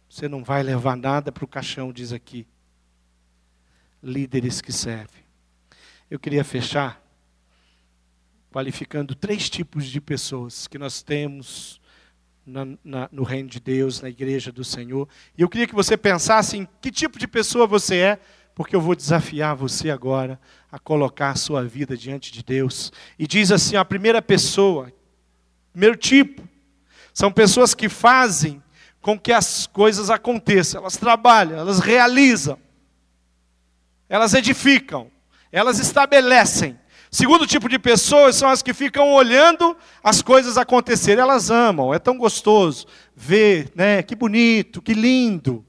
Você 0.08 0.28
não 0.28 0.44
vai 0.44 0.62
levar 0.62 0.96
nada 0.96 1.32
para 1.32 1.44
o 1.44 1.48
caixão, 1.48 1.92
diz 1.92 2.12
aqui. 2.12 2.46
Líderes 4.02 4.60
que 4.60 4.72
servem. 4.72 5.24
Eu 6.10 6.18
queria 6.18 6.44
fechar 6.44 7.02
qualificando 8.50 9.14
três 9.14 9.48
tipos 9.48 9.86
de 9.86 10.00
pessoas 10.00 10.66
que 10.66 10.78
nós 10.78 11.02
temos 11.02 11.80
na, 12.44 12.66
na, 12.82 13.08
no 13.12 13.22
reino 13.22 13.48
de 13.48 13.60
Deus, 13.60 14.00
na 14.00 14.08
igreja 14.08 14.50
do 14.50 14.64
Senhor. 14.64 15.08
E 15.36 15.42
eu 15.42 15.48
queria 15.48 15.66
que 15.66 15.74
você 15.74 15.96
pensasse 15.96 16.56
em 16.56 16.66
que 16.80 16.90
tipo 16.90 17.18
de 17.18 17.28
pessoa 17.28 17.66
você 17.66 17.96
é, 17.96 18.20
porque 18.54 18.74
eu 18.74 18.80
vou 18.80 18.96
desafiar 18.96 19.54
você 19.54 19.90
agora 19.90 20.40
a 20.72 20.78
colocar 20.78 21.30
a 21.30 21.36
sua 21.36 21.62
vida 21.62 21.96
diante 21.96 22.32
de 22.32 22.42
Deus. 22.42 22.90
E 23.18 23.26
diz 23.26 23.52
assim: 23.52 23.76
a 23.76 23.84
primeira 23.84 24.20
pessoa, 24.20 24.92
primeiro 25.72 25.96
tipo, 25.96 26.42
são 27.12 27.30
pessoas 27.30 27.74
que 27.74 27.88
fazem 27.88 28.62
com 29.00 29.18
que 29.18 29.32
as 29.32 29.66
coisas 29.66 30.10
aconteçam, 30.10 30.80
elas 30.80 30.96
trabalham, 30.96 31.58
elas 31.58 31.78
realizam, 31.78 32.58
elas 34.08 34.34
edificam, 34.34 35.10
elas 35.52 35.78
estabelecem. 35.78 36.78
Segundo 37.10 37.46
tipo 37.46 37.68
de 37.68 37.78
pessoas 37.78 38.36
são 38.36 38.48
as 38.48 38.62
que 38.62 38.74
ficam 38.74 39.12
olhando 39.12 39.76
as 40.02 40.20
coisas 40.20 40.58
acontecerem. 40.58 41.22
Elas 41.22 41.50
amam, 41.50 41.94
é 41.94 41.98
tão 41.98 42.18
gostoso 42.18 42.86
ver, 43.14 43.72
né? 43.74 44.02
Que 44.02 44.14
bonito, 44.14 44.82
que 44.82 44.92
lindo. 44.92 45.64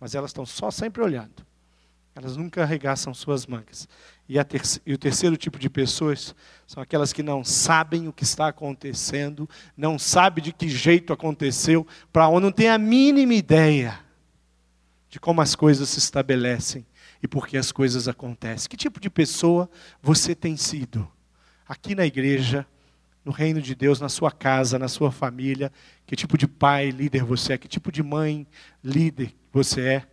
Mas 0.00 0.14
elas 0.14 0.30
estão 0.30 0.44
só 0.44 0.70
sempre 0.70 1.02
olhando. 1.02 1.46
Elas 2.14 2.36
nunca 2.36 2.62
arregaçam 2.62 3.14
suas 3.14 3.46
mangas. 3.46 3.88
E, 4.28 4.36
e, 4.86 4.94
o 4.94 4.98
terceiro 4.98 5.36
tipo 5.36 5.58
de 5.58 5.70
pessoas 5.70 6.34
são 6.66 6.82
aquelas 6.82 7.12
que 7.12 7.22
não 7.22 7.42
sabem 7.44 8.08
o 8.08 8.12
que 8.12 8.22
está 8.22 8.48
acontecendo, 8.48 9.48
não 9.76 9.98
sabem 9.98 10.42
de 10.42 10.52
que 10.52 10.68
jeito 10.68 11.12
aconteceu, 11.12 11.86
para 12.12 12.28
onde 12.28 12.42
não 12.42 12.52
tem 12.52 12.68
a 12.68 12.78
mínima 12.78 13.34
ideia 13.34 13.98
de 15.08 15.18
como 15.18 15.40
as 15.40 15.56
coisas 15.56 15.88
se 15.88 15.98
estabelecem 15.98 16.86
e 17.22 17.28
por 17.28 17.46
que 17.46 17.56
as 17.56 17.70
coisas 17.72 18.08
acontecem. 18.08 18.68
Que 18.68 18.76
tipo 18.76 19.00
de 19.00 19.10
pessoa 19.10 19.68
você 20.02 20.34
tem 20.34 20.56
sido? 20.56 21.10
Aqui 21.68 21.94
na 21.94 22.06
igreja, 22.06 22.66
no 23.24 23.32
reino 23.32 23.60
de 23.60 23.74
Deus, 23.74 24.00
na 24.00 24.08
sua 24.08 24.30
casa, 24.30 24.78
na 24.78 24.88
sua 24.88 25.12
família, 25.12 25.70
que 26.06 26.16
tipo 26.16 26.36
de 26.38 26.48
pai, 26.48 26.90
líder 26.90 27.22
você 27.22 27.52
é? 27.52 27.58
Que 27.58 27.68
tipo 27.68 27.92
de 27.92 28.02
mãe, 28.02 28.46
líder 28.82 29.34
você 29.52 29.80
é? 29.82 30.06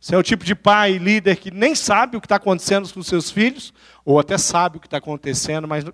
Você 0.00 0.14
é 0.14 0.18
o 0.18 0.22
tipo 0.22 0.44
de 0.44 0.54
pai, 0.54 0.98
líder 0.98 1.36
que 1.36 1.50
nem 1.50 1.74
sabe 1.74 2.16
o 2.16 2.20
que 2.20 2.26
está 2.26 2.36
acontecendo 2.36 2.92
com 2.92 3.02
seus 3.02 3.30
filhos, 3.30 3.72
ou 4.04 4.18
até 4.18 4.38
sabe 4.38 4.76
o 4.76 4.80
que 4.80 4.86
está 4.86 4.98
acontecendo, 4.98 5.66
mas 5.66 5.84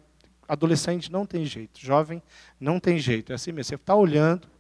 adolescente 0.46 1.10
não 1.10 1.24
tem 1.24 1.44
jeito, 1.46 1.80
jovem 1.80 2.22
não 2.60 2.78
tem 2.78 2.98
jeito. 2.98 3.32
É 3.32 3.34
assim 3.34 3.52
mesmo, 3.52 3.68
você 3.68 3.74
está 3.76 3.94
olhando. 3.94 4.53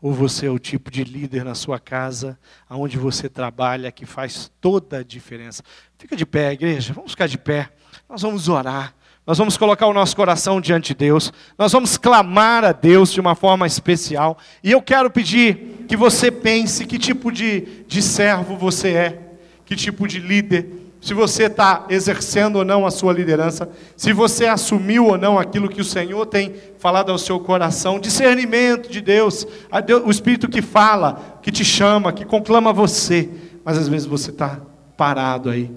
Ou 0.00 0.12
você 0.12 0.46
é 0.46 0.50
o 0.50 0.58
tipo 0.58 0.90
de 0.90 1.02
líder 1.02 1.44
na 1.44 1.54
sua 1.54 1.80
casa, 1.80 2.38
aonde 2.68 2.96
você 2.96 3.28
trabalha, 3.28 3.90
que 3.90 4.06
faz 4.06 4.50
toda 4.60 4.98
a 4.98 5.02
diferença. 5.02 5.62
Fica 5.98 6.14
de 6.14 6.24
pé, 6.24 6.52
igreja, 6.52 6.92
vamos 6.92 7.12
ficar 7.12 7.26
de 7.26 7.38
pé. 7.38 7.70
Nós 8.08 8.22
vamos 8.22 8.48
orar. 8.48 8.94
Nós 9.26 9.36
vamos 9.36 9.58
colocar 9.58 9.86
o 9.86 9.92
nosso 9.92 10.16
coração 10.16 10.58
diante 10.58 10.94
de 10.94 11.00
Deus. 11.00 11.32
Nós 11.58 11.70
vamos 11.70 11.98
clamar 11.98 12.64
a 12.64 12.72
Deus 12.72 13.12
de 13.12 13.20
uma 13.20 13.34
forma 13.34 13.66
especial. 13.66 14.38
E 14.64 14.70
eu 14.70 14.80
quero 14.80 15.10
pedir 15.10 15.84
que 15.86 15.96
você 15.96 16.30
pense 16.30 16.86
que 16.86 16.98
tipo 16.98 17.30
de, 17.30 17.84
de 17.86 18.00
servo 18.00 18.56
você 18.56 18.94
é, 18.94 19.22
que 19.66 19.76
tipo 19.76 20.08
de 20.08 20.18
líder, 20.18 20.87
se 21.00 21.14
você 21.14 21.44
está 21.44 21.86
exercendo 21.88 22.56
ou 22.56 22.64
não 22.64 22.86
a 22.86 22.90
sua 22.90 23.12
liderança, 23.12 23.68
se 23.96 24.12
você 24.12 24.46
assumiu 24.46 25.06
ou 25.06 25.18
não 25.18 25.38
aquilo 25.38 25.68
que 25.68 25.80
o 25.80 25.84
Senhor 25.84 26.26
tem 26.26 26.54
falado 26.78 27.10
ao 27.10 27.18
seu 27.18 27.38
coração, 27.38 28.00
discernimento 28.00 28.90
de 28.90 29.00
Deus, 29.00 29.46
Deus 29.86 30.02
o 30.04 30.10
Espírito 30.10 30.48
que 30.48 30.60
fala, 30.60 31.38
que 31.42 31.52
te 31.52 31.64
chama, 31.64 32.12
que 32.12 32.24
conclama 32.24 32.72
você, 32.72 33.30
mas 33.64 33.78
às 33.78 33.88
vezes 33.88 34.06
você 34.06 34.30
está 34.30 34.60
parado 34.96 35.50
aí. 35.50 35.70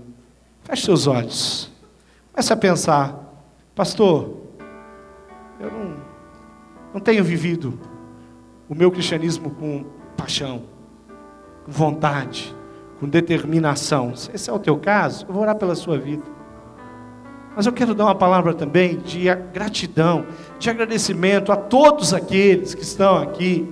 Feche 0.63 0.85
seus 0.85 1.07
olhos. 1.07 1.71
Comece 2.31 2.53
a 2.53 2.57
pensar 2.57 3.31
Pastor, 3.81 4.37
eu 5.59 5.71
não, 5.71 5.95
não 6.93 6.99
tenho 6.99 7.23
vivido 7.23 7.79
o 8.67 8.75
meu 8.75 8.91
cristianismo 8.91 9.49
com 9.51 9.85
paixão, 10.17 10.63
com 11.65 11.71
vontade, 11.71 12.53
com 13.01 13.09
determinação. 13.09 14.15
Se 14.15 14.31
esse 14.33 14.49
é 14.49 14.53
o 14.53 14.59
teu 14.59 14.77
caso, 14.77 15.25
eu 15.27 15.33
vou 15.33 15.43
orar 15.43 15.55
pela 15.55 15.75
sua 15.75 15.97
vida. 15.97 16.23
Mas 17.53 17.65
eu 17.65 17.73
quero 17.73 17.93
dar 17.93 18.05
uma 18.05 18.15
palavra 18.15 18.53
também 18.53 18.99
de 18.99 19.25
gratidão, 19.51 20.25
de 20.57 20.69
agradecimento 20.69 21.51
a 21.51 21.57
todos 21.57 22.13
aqueles 22.13 22.73
que 22.73 22.83
estão 22.83 23.17
aqui, 23.17 23.67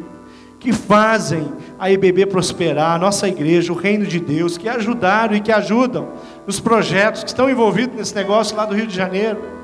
que 0.60 0.74
fazem 0.74 1.50
a 1.80 1.90
EBB 1.90 2.26
prosperar, 2.26 2.96
a 2.96 2.98
nossa 2.98 3.26
igreja, 3.30 3.72
o 3.72 3.76
reino 3.78 4.06
de 4.06 4.20
Deus, 4.20 4.58
que 4.58 4.68
ajudaram 4.68 5.34
e 5.36 5.40
que 5.40 5.54
ajudam 5.54 6.10
nos 6.46 6.60
projetos 6.60 7.24
que 7.24 7.30
estão 7.30 7.50
envolvidos 7.50 7.96
nesse 7.96 8.14
negócio 8.14 8.58
lá 8.58 8.66
do 8.66 8.76
Rio 8.76 8.88
de 8.88 8.96
Janeiro 8.96 9.60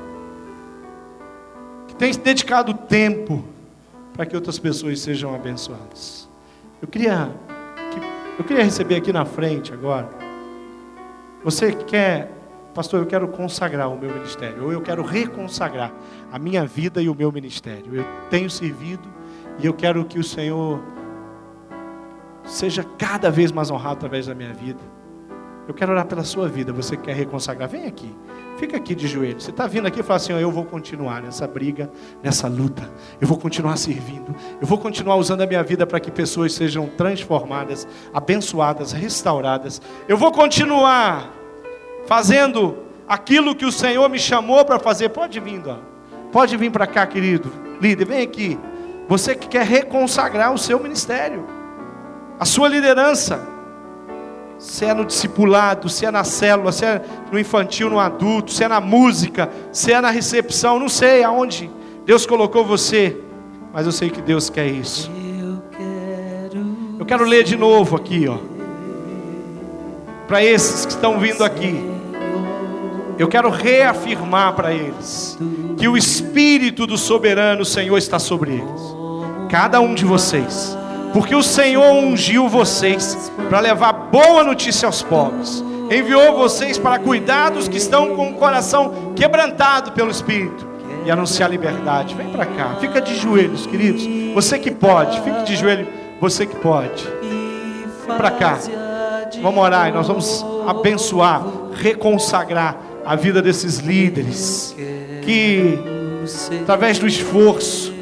tem 1.98 2.12
dedicado 2.12 2.74
tempo 2.74 3.44
para 4.14 4.26
que 4.26 4.34
outras 4.34 4.58
pessoas 4.58 5.00
sejam 5.00 5.34
abençoadas. 5.34 6.28
Eu 6.80 6.88
queria, 6.88 7.30
eu 8.38 8.44
queria 8.44 8.64
receber 8.64 8.96
aqui 8.96 9.12
na 9.12 9.24
frente 9.24 9.72
agora. 9.72 10.08
Você 11.42 11.72
quer, 11.72 12.30
pastor, 12.74 13.00
eu 13.00 13.06
quero 13.06 13.28
consagrar 13.28 13.88
o 13.90 13.98
meu 13.98 14.12
ministério, 14.12 14.64
ou 14.64 14.72
eu 14.72 14.80
quero 14.80 15.02
reconsagrar 15.02 15.92
a 16.32 16.38
minha 16.38 16.66
vida 16.66 17.00
e 17.00 17.08
o 17.08 17.14
meu 17.14 17.30
ministério. 17.32 17.96
Eu 17.96 18.04
tenho 18.30 18.50
servido 18.50 19.08
e 19.58 19.66
eu 19.66 19.72
quero 19.72 20.04
que 20.04 20.18
o 20.18 20.24
Senhor 20.24 20.80
seja 22.44 22.84
cada 22.98 23.30
vez 23.30 23.50
mais 23.50 23.70
honrado 23.70 23.96
através 23.96 24.26
da 24.26 24.34
minha 24.34 24.52
vida. 24.52 24.80
Eu 25.68 25.74
quero 25.74 25.92
orar 25.92 26.06
pela 26.06 26.22
sua 26.22 26.48
vida. 26.48 26.72
Você 26.72 26.96
quer 26.96 27.14
reconsagrar? 27.14 27.68
Vem 27.68 27.86
aqui. 27.86 28.14
Fica 28.56 28.76
aqui 28.76 28.94
de 28.94 29.08
joelhos. 29.08 29.44
Você 29.44 29.50
está 29.50 29.66
vindo 29.66 29.86
aqui 29.86 30.00
e 30.00 30.02
fala 30.02 30.16
assim: 30.16 30.32
eu 30.32 30.50
vou 30.50 30.64
continuar 30.64 31.22
nessa 31.22 31.46
briga, 31.46 31.90
nessa 32.22 32.46
luta. 32.46 32.88
Eu 33.20 33.26
vou 33.26 33.36
continuar 33.36 33.76
servindo. 33.76 34.34
Eu 34.60 34.66
vou 34.66 34.78
continuar 34.78 35.16
usando 35.16 35.40
a 35.40 35.46
minha 35.46 35.62
vida 35.62 35.86
para 35.86 35.98
que 35.98 36.10
pessoas 36.10 36.52
sejam 36.54 36.86
transformadas, 36.86 37.86
abençoadas, 38.14 38.92
restauradas. 38.92 39.82
Eu 40.08 40.16
vou 40.16 40.30
continuar 40.30 41.32
fazendo 42.06 42.78
aquilo 43.08 43.54
que 43.54 43.64
o 43.64 43.72
Senhor 43.72 44.08
me 44.08 44.18
chamou 44.18 44.64
para 44.64 44.78
fazer. 44.78 45.08
Pode 45.08 45.40
vir, 45.40 45.62
ó. 45.66 45.78
pode 46.30 46.56
vir 46.56 46.70
para 46.70 46.86
cá, 46.86 47.04
querido. 47.06 47.52
Líder, 47.80 48.04
vem 48.06 48.22
aqui. 48.22 48.58
Você 49.08 49.34
que 49.34 49.48
quer 49.48 49.66
reconsagrar 49.66 50.52
o 50.52 50.58
seu 50.58 50.80
ministério, 50.80 51.46
a 52.38 52.44
sua 52.44 52.68
liderança 52.68 53.55
se 54.58 54.84
é 54.84 54.94
no 54.94 55.04
discipulado, 55.04 55.88
se 55.88 56.06
é 56.06 56.10
na 56.10 56.24
célula, 56.24 56.72
se 56.72 56.84
é 56.84 57.02
no 57.30 57.38
infantil, 57.38 57.90
no 57.90 58.00
adulto, 58.00 58.52
se 58.52 58.64
é 58.64 58.68
na 58.68 58.80
música, 58.80 59.50
se 59.72 59.92
é 59.92 60.00
na 60.00 60.10
recepção, 60.10 60.78
não 60.78 60.88
sei 60.88 61.22
aonde 61.22 61.70
Deus 62.04 62.24
colocou 62.24 62.64
você, 62.64 63.16
mas 63.72 63.86
eu 63.86 63.92
sei 63.92 64.10
que 64.10 64.22
Deus 64.22 64.48
quer 64.48 64.66
isso. 64.66 65.10
Eu 66.98 67.04
quero 67.04 67.24
ler 67.24 67.44
de 67.44 67.56
novo 67.56 67.96
aqui, 67.96 68.26
ó. 68.28 68.38
Para 70.26 70.42
esses 70.42 70.86
que 70.86 70.92
estão 70.92 71.20
vindo 71.20 71.44
aqui, 71.44 71.84
eu 73.18 73.28
quero 73.28 73.48
reafirmar 73.50 74.54
para 74.54 74.72
eles 74.72 75.38
que 75.76 75.86
o 75.86 75.96
Espírito 75.96 76.86
do 76.86 76.96
Soberano 76.96 77.64
Senhor 77.64 77.96
está 77.96 78.18
sobre 78.18 78.52
eles, 78.52 78.96
cada 79.48 79.80
um 79.80 79.94
de 79.94 80.04
vocês 80.04 80.76
porque 81.12 81.34
o 81.34 81.42
Senhor 81.42 81.92
ungiu 81.92 82.48
vocês 82.48 83.30
para 83.48 83.60
levar 83.60 83.92
boa 83.92 84.44
notícia 84.44 84.86
aos 84.86 85.02
pobres, 85.02 85.64
enviou 85.90 86.36
vocês 86.36 86.78
para 86.78 86.98
cuidar 86.98 87.50
dos 87.50 87.68
que 87.68 87.76
estão 87.76 88.14
com 88.14 88.30
o 88.30 88.34
coração 88.34 89.12
quebrantado 89.14 89.92
pelo 89.92 90.10
Espírito 90.10 90.66
e 91.04 91.10
anunciar 91.10 91.50
liberdade. 91.50 92.14
Vem 92.14 92.28
para 92.30 92.44
cá, 92.44 92.76
fica 92.80 93.00
de 93.00 93.16
joelhos, 93.16 93.66
queridos. 93.66 94.06
Você 94.34 94.58
que 94.58 94.70
pode, 94.70 95.20
fique 95.20 95.44
de 95.44 95.56
joelho, 95.56 95.86
você 96.20 96.44
que 96.44 96.56
pode. 96.56 97.04
Vem 98.06 98.16
para 98.16 98.30
cá, 98.30 98.58
vamos 99.40 99.62
orar 99.62 99.88
e 99.88 99.92
nós 99.92 100.08
vamos 100.08 100.44
abençoar, 100.66 101.44
reconsagrar 101.74 102.76
a 103.04 103.14
vida 103.14 103.40
desses 103.40 103.78
líderes 103.78 104.74
que, 105.24 105.78
através 106.62 106.98
do 106.98 107.06
esforço, 107.06 107.94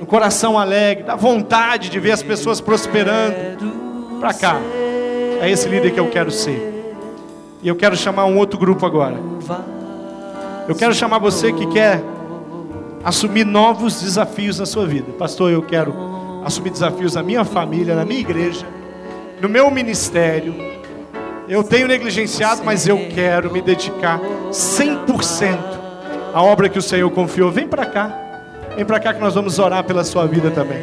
no 0.00 0.06
coração 0.06 0.58
alegre, 0.58 1.04
da 1.04 1.14
vontade 1.14 1.90
de 1.90 2.00
ver 2.00 2.12
as 2.12 2.22
pessoas 2.22 2.58
prosperando. 2.58 3.60
Para 4.18 4.32
cá. 4.32 4.56
É 5.40 5.50
esse 5.50 5.68
líder 5.68 5.92
que 5.92 6.00
eu 6.00 6.08
quero 6.08 6.30
ser. 6.30 6.96
E 7.62 7.68
eu 7.68 7.76
quero 7.76 7.94
chamar 7.94 8.24
um 8.24 8.38
outro 8.38 8.58
grupo 8.58 8.86
agora. 8.86 9.16
Eu 10.66 10.74
quero 10.74 10.94
chamar 10.94 11.18
você 11.18 11.52
que 11.52 11.66
quer 11.66 12.02
assumir 13.04 13.44
novos 13.44 14.00
desafios 14.00 14.58
na 14.58 14.64
sua 14.64 14.86
vida. 14.86 15.12
Pastor, 15.12 15.50
eu 15.50 15.62
quero 15.62 15.94
assumir 16.44 16.70
desafios 16.70 17.14
na 17.14 17.22
minha 17.22 17.44
família, 17.44 17.94
na 17.94 18.04
minha 18.04 18.20
igreja, 18.20 18.66
no 19.40 19.48
meu 19.48 19.70
ministério. 19.70 20.54
Eu 21.46 21.62
tenho 21.62 21.86
negligenciado, 21.88 22.62
mas 22.64 22.86
eu 22.86 23.08
quero 23.14 23.52
me 23.52 23.60
dedicar 23.60 24.18
100% 24.50 25.58
à 26.32 26.42
obra 26.42 26.70
que 26.70 26.78
o 26.78 26.82
Senhor 26.82 27.10
confiou. 27.10 27.50
Vem 27.50 27.68
para 27.68 27.84
cá. 27.84 28.29
Vem 28.76 28.84
para 28.84 29.00
cá 29.00 29.12
que 29.12 29.20
nós 29.20 29.34
vamos 29.34 29.58
orar 29.58 29.84
pela 29.84 30.04
sua 30.04 30.26
vida 30.26 30.50
também. 30.50 30.78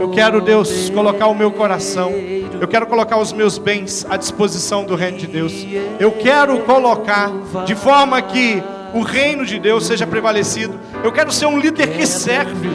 Eu 0.00 0.10
quero, 0.10 0.40
Deus, 0.40 0.90
colocar 0.90 1.26
o 1.26 1.34
meu 1.34 1.50
coração. 1.50 2.12
Eu 2.60 2.66
quero 2.66 2.86
colocar 2.86 3.18
os 3.18 3.32
meus 3.32 3.58
bens 3.58 4.06
à 4.08 4.16
disposição 4.16 4.84
do 4.84 4.94
reino 4.94 5.18
de 5.18 5.26
Deus. 5.26 5.52
Eu 6.00 6.12
quero 6.12 6.58
colocar 6.60 7.30
de 7.64 7.74
forma 7.74 8.20
que 8.22 8.62
o 8.94 9.02
reino 9.02 9.44
de 9.44 9.58
Deus 9.58 9.86
seja 9.86 10.06
prevalecido. 10.06 10.78
Eu 11.04 11.12
quero 11.12 11.30
ser 11.30 11.46
um 11.46 11.58
líder 11.58 11.88
que 11.88 12.06
serve, 12.06 12.68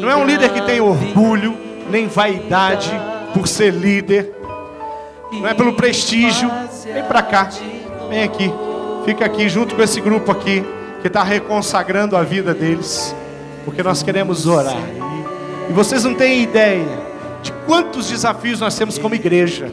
não 0.00 0.10
é 0.10 0.16
um 0.16 0.24
líder 0.24 0.50
que 0.50 0.62
tem 0.62 0.80
orgulho, 0.80 1.56
nem 1.90 2.06
vaidade 2.06 2.90
por 3.34 3.46
ser 3.46 3.72
líder, 3.72 4.32
não 5.32 5.46
é 5.46 5.54
pelo 5.54 5.74
prestígio. 5.74 6.50
Vem 6.84 7.04
para 7.04 7.22
cá, 7.22 7.48
vem 8.08 8.22
aqui, 8.22 8.50
fica 9.04 9.24
aqui 9.24 9.48
junto 9.48 9.74
com 9.74 9.82
esse 9.82 10.00
grupo 10.00 10.30
aqui 10.30 10.64
que 11.00 11.08
está 11.08 11.22
reconsagrando 11.22 12.16
a 12.16 12.22
vida 12.22 12.52
deles, 12.54 13.14
porque 13.64 13.82
nós 13.82 14.02
queremos 14.02 14.46
orar. 14.46 14.76
E 15.68 15.72
vocês 15.72 16.04
não 16.04 16.14
têm 16.14 16.42
ideia 16.42 16.86
de 17.42 17.52
quantos 17.66 18.08
desafios 18.08 18.60
nós 18.60 18.76
temos 18.76 18.98
como 18.98 19.14
igreja 19.14 19.70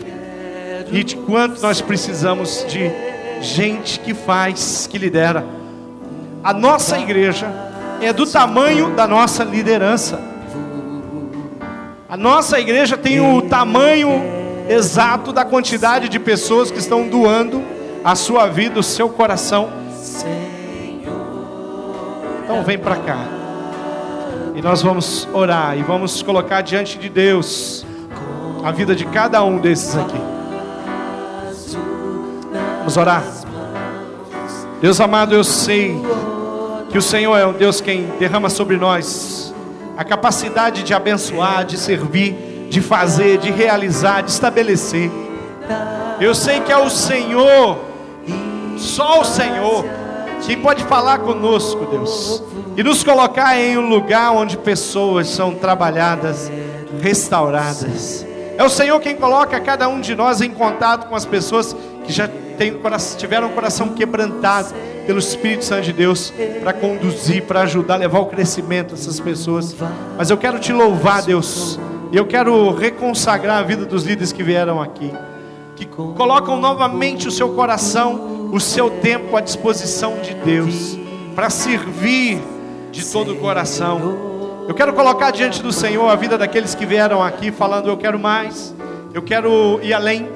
e 0.91 1.03
de 1.03 1.15
quanto 1.15 1.61
nós 1.61 1.81
precisamos 1.81 2.65
de 2.67 2.91
gente 3.41 3.99
que 3.99 4.13
faz, 4.13 4.87
que 4.89 4.97
lidera. 4.97 5.45
A 6.43 6.53
nossa 6.53 6.97
igreja 6.99 7.47
é 8.01 8.13
do 8.13 8.25
tamanho 8.25 8.95
da 8.95 9.07
nossa 9.07 9.43
liderança. 9.43 10.19
A 12.09 12.15
nossa 12.15 12.59
igreja 12.59 12.95
tem 12.95 13.19
o 13.19 13.41
tamanho 13.43 14.21
exato 14.69 15.33
da 15.33 15.43
quantidade 15.43 16.07
de 16.07 16.19
pessoas 16.19 16.71
que 16.71 16.79
estão 16.79 17.07
doando 17.07 17.61
a 18.03 18.15
sua 18.15 18.47
vida, 18.47 18.79
o 18.79 18.83
seu 18.83 19.09
coração. 19.09 19.69
Então 22.43 22.63
vem 22.63 22.77
para 22.77 22.95
cá. 22.95 23.36
E 24.57 24.61
nós 24.61 24.81
vamos 24.81 25.27
orar 25.33 25.77
e 25.77 25.83
vamos 25.83 26.23
colocar 26.23 26.61
diante 26.61 26.97
de 26.97 27.09
Deus 27.09 27.85
a 28.63 28.71
vida 28.71 28.95
de 28.95 29.05
cada 29.05 29.43
um 29.43 29.59
desses 29.59 29.95
aqui. 29.95 30.19
Vamos 32.79 32.97
orar. 32.97 33.23
Deus 34.81 34.99
amado, 34.99 35.35
eu 35.35 35.43
sei 35.43 35.95
que 36.89 36.97
o 36.97 37.01
Senhor 37.03 37.37
é 37.37 37.45
um 37.45 37.53
Deus 37.53 37.79
quem 37.81 38.07
derrama 38.17 38.49
sobre 38.49 38.77
nós 38.77 39.53
a 39.95 40.03
capacidade 40.03 40.81
de 40.81 40.91
abençoar, 40.91 41.63
de 41.63 41.77
servir, 41.77 42.67
de 42.67 42.81
fazer, 42.81 43.37
de 43.37 43.51
realizar, 43.51 44.23
de 44.23 44.31
estabelecer. 44.31 45.11
Eu 46.19 46.33
sei 46.33 46.61
que 46.61 46.71
é 46.71 46.77
o 46.79 46.89
Senhor, 46.89 47.77
só 48.75 49.21
o 49.21 49.23
Senhor, 49.23 49.85
quem 50.45 50.61
pode 50.61 50.83
falar 50.85 51.19
conosco, 51.19 51.85
Deus, 51.85 52.43
e 52.75 52.83
nos 52.83 53.03
colocar 53.03 53.59
em 53.59 53.77
um 53.77 53.89
lugar 53.89 54.31
onde 54.31 54.57
pessoas 54.57 55.27
são 55.27 55.53
trabalhadas, 55.53 56.51
restauradas. 57.01 58.25
É 58.57 58.63
o 58.63 58.69
Senhor 58.69 58.99
quem 58.99 59.15
coloca 59.15 59.59
cada 59.59 59.87
um 59.87 59.99
de 59.99 60.15
nós 60.15 60.41
em 60.41 60.49
contato 60.49 61.07
com 61.07 61.15
as 61.15 61.25
pessoas 61.25 61.75
que 62.05 62.11
já 62.11 62.27
tem, 62.57 62.73
tiveram 63.17 63.47
o 63.47 63.51
coração 63.51 63.89
quebrantado 63.89 64.73
pelo 65.05 65.19
Espírito 65.19 65.63
Santo 65.63 65.83
de 65.83 65.93
Deus 65.93 66.33
para 66.61 66.73
conduzir, 66.73 67.43
para 67.43 67.61
ajudar, 67.61 67.97
levar 67.97 68.19
o 68.19 68.25
crescimento 68.25 68.95
dessas 68.95 69.19
pessoas. 69.19 69.75
Mas 70.17 70.29
eu 70.29 70.37
quero 70.37 70.59
te 70.59 70.73
louvar, 70.73 71.21
Deus, 71.21 71.79
e 72.11 72.17
eu 72.17 72.25
quero 72.25 72.71
reconsagrar 72.73 73.59
a 73.59 73.63
vida 73.63 73.85
dos 73.85 74.03
líderes 74.03 74.31
que 74.31 74.43
vieram 74.43 74.81
aqui, 74.81 75.13
que 75.75 75.85
colocam 75.85 76.59
novamente 76.59 77.27
o 77.27 77.31
seu 77.31 77.49
coração, 77.49 78.36
o 78.51 78.59
seu 78.59 78.89
tempo 78.89 79.35
à 79.35 79.41
disposição 79.41 80.17
de 80.21 80.33
Deus, 80.33 80.97
para 81.35 81.49
servir 81.49 82.41
de 82.91 83.05
todo 83.05 83.33
o 83.33 83.37
coração. 83.37 84.65
Eu 84.67 84.73
quero 84.73 84.93
colocar 84.93 85.31
diante 85.31 85.61
do 85.61 85.71
Senhor 85.71 86.07
a 86.09 86.15
vida 86.15 86.37
daqueles 86.37 86.75
que 86.75 86.85
vieram 86.85 87.21
aqui 87.21 87.51
falando: 87.51 87.89
Eu 87.89 87.97
quero 87.97 88.19
mais, 88.19 88.73
eu 89.13 89.21
quero 89.21 89.79
ir 89.81 89.93
além 89.93 90.27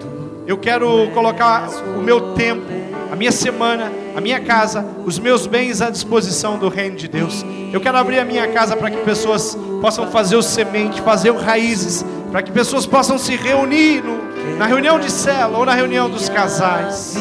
eu 0.48 0.58
quero 0.58 1.10
colocar 1.14 1.70
o 1.98 2.02
meu 2.02 2.34
tempo, 2.34 2.66
a 3.12 3.16
minha 3.16 3.32
semana, 3.32 3.92
a 4.16 4.20
minha 4.20 4.40
casa, 4.40 4.86
os 5.06 5.20
meus 5.20 5.46
bens 5.46 5.82
à 5.82 5.90
disposição 5.90 6.58
do 6.58 6.68
reino 6.68 6.96
de 6.96 7.08
Deus. 7.08 7.46
Eu 7.72 7.80
quero 7.80 7.98
abrir 7.98 8.20
a 8.20 8.26
minha 8.26 8.48
casa 8.48 8.76
para 8.76 8.90
que 8.90 8.98
pessoas 8.98 9.58
possam 9.80 10.08
fazer 10.08 10.36
o 10.36 10.42
semente, 10.42 11.00
fazer 11.02 11.30
o 11.30 11.38
raízes, 11.38 12.04
para 12.32 12.42
que 12.42 12.52
pessoas 12.52 12.86
possam 12.86 13.18
se 13.18 13.36
reunir 13.36 14.04
no, 14.04 14.58
na 14.58 14.66
reunião 14.66 15.00
de 15.00 15.12
cela 15.12 15.58
ou 15.58 15.66
na 15.66 15.74
reunião 15.74 16.10
dos 16.10 16.28
casais. 16.28 17.16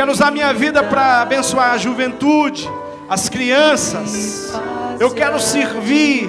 Quero 0.00 0.12
usar 0.12 0.30
minha 0.30 0.50
vida 0.54 0.82
para 0.82 1.20
abençoar 1.20 1.72
a 1.72 1.76
juventude, 1.76 2.66
as 3.06 3.28
crianças. 3.28 4.50
Eu 4.98 5.10
quero 5.10 5.38
servir, 5.38 6.26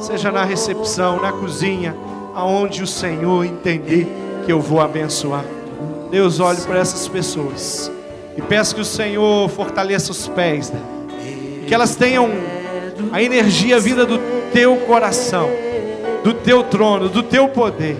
seja 0.00 0.32
na 0.32 0.44
recepção, 0.44 1.20
na 1.20 1.30
cozinha, 1.30 1.94
aonde 2.34 2.82
o 2.82 2.86
Senhor 2.86 3.44
entender 3.44 4.08
que 4.46 4.50
eu 4.50 4.62
vou 4.62 4.80
abençoar. 4.80 5.44
Deus, 6.10 6.40
olhe 6.40 6.62
para 6.62 6.78
essas 6.78 7.06
pessoas 7.06 7.92
e 8.34 8.40
peço 8.40 8.74
que 8.74 8.80
o 8.80 8.84
Senhor 8.84 9.46
fortaleça 9.50 10.10
os 10.10 10.26
pés, 10.28 10.72
que 11.66 11.74
elas 11.74 11.96
tenham 11.96 12.30
a 13.12 13.22
energia 13.22 13.78
vinda 13.78 14.06
do 14.06 14.18
teu 14.54 14.74
coração, 14.74 15.50
do 16.24 16.32
teu 16.32 16.62
trono, 16.62 17.10
do 17.10 17.22
teu 17.22 17.46
poder, 17.46 17.98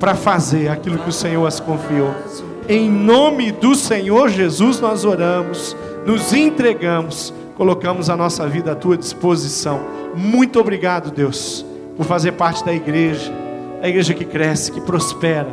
para 0.00 0.14
fazer 0.14 0.70
aquilo 0.70 0.96
que 1.00 1.10
o 1.10 1.12
Senhor 1.12 1.46
as 1.46 1.60
confiou. 1.60 2.14
Em 2.68 2.90
nome 2.90 3.50
do 3.50 3.74
Senhor 3.74 4.28
Jesus 4.28 4.78
nós 4.78 5.02
oramos, 5.06 5.74
nos 6.04 6.34
entregamos, 6.34 7.32
colocamos 7.56 8.10
a 8.10 8.16
nossa 8.16 8.46
vida 8.46 8.72
à 8.72 8.74
tua 8.74 8.94
disposição. 8.94 9.80
Muito 10.14 10.60
obrigado, 10.60 11.10
Deus, 11.10 11.64
por 11.96 12.04
fazer 12.04 12.32
parte 12.32 12.62
da 12.62 12.74
igreja, 12.74 13.32
a 13.82 13.88
igreja 13.88 14.12
que 14.12 14.24
cresce, 14.26 14.70
que 14.70 14.82
prospera 14.82 15.48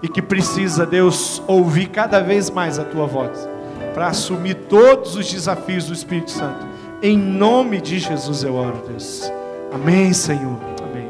e 0.00 0.06
que 0.06 0.22
precisa, 0.22 0.86
Deus, 0.86 1.42
ouvir 1.48 1.88
cada 1.88 2.20
vez 2.20 2.48
mais 2.50 2.78
a 2.78 2.84
tua 2.84 3.04
voz, 3.04 3.48
para 3.92 4.06
assumir 4.06 4.54
todos 4.68 5.16
os 5.16 5.28
desafios 5.32 5.86
do 5.86 5.92
Espírito 5.92 6.30
Santo. 6.30 6.64
Em 7.02 7.18
nome 7.18 7.80
de 7.80 7.98
Jesus 7.98 8.44
eu 8.44 8.54
oro, 8.54 8.80
Deus. 8.86 9.28
Amém, 9.72 10.12
Senhor. 10.12 10.56
Amém. 10.88 11.08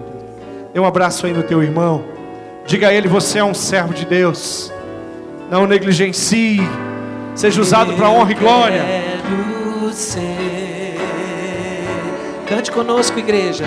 Dê 0.73 0.81
um 0.81 0.87
abraço 0.87 1.27
aí 1.27 1.35
no 1.35 1.43
teu 1.43 1.63
irmão. 1.63 2.03
Diga 2.67 2.89
a 2.89 2.95
ele: 2.95 3.09
você 3.09 3.41
é 3.41 3.45
um 3.45 3.53
servo 3.53 3.93
de 3.93 4.07
Deus. 4.07 4.73
Não 5.55 5.69
negligencie. 5.69 6.61
Seja 7.37 7.61
usado 7.61 7.93
para 7.95 8.11
honra 8.11 8.33
e 8.33 8.35
glória. 8.35 8.83
Cante 12.49 12.73
conosco, 12.73 13.17
igreja. 13.21 13.65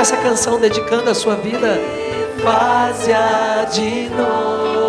Essa 0.00 0.16
canção 0.16 0.58
dedicando 0.58 1.10
a 1.10 1.14
sua 1.14 1.36
vida. 1.36 1.78
Faz-a 2.42 3.64
de 3.64 4.08
novo. 4.08 4.79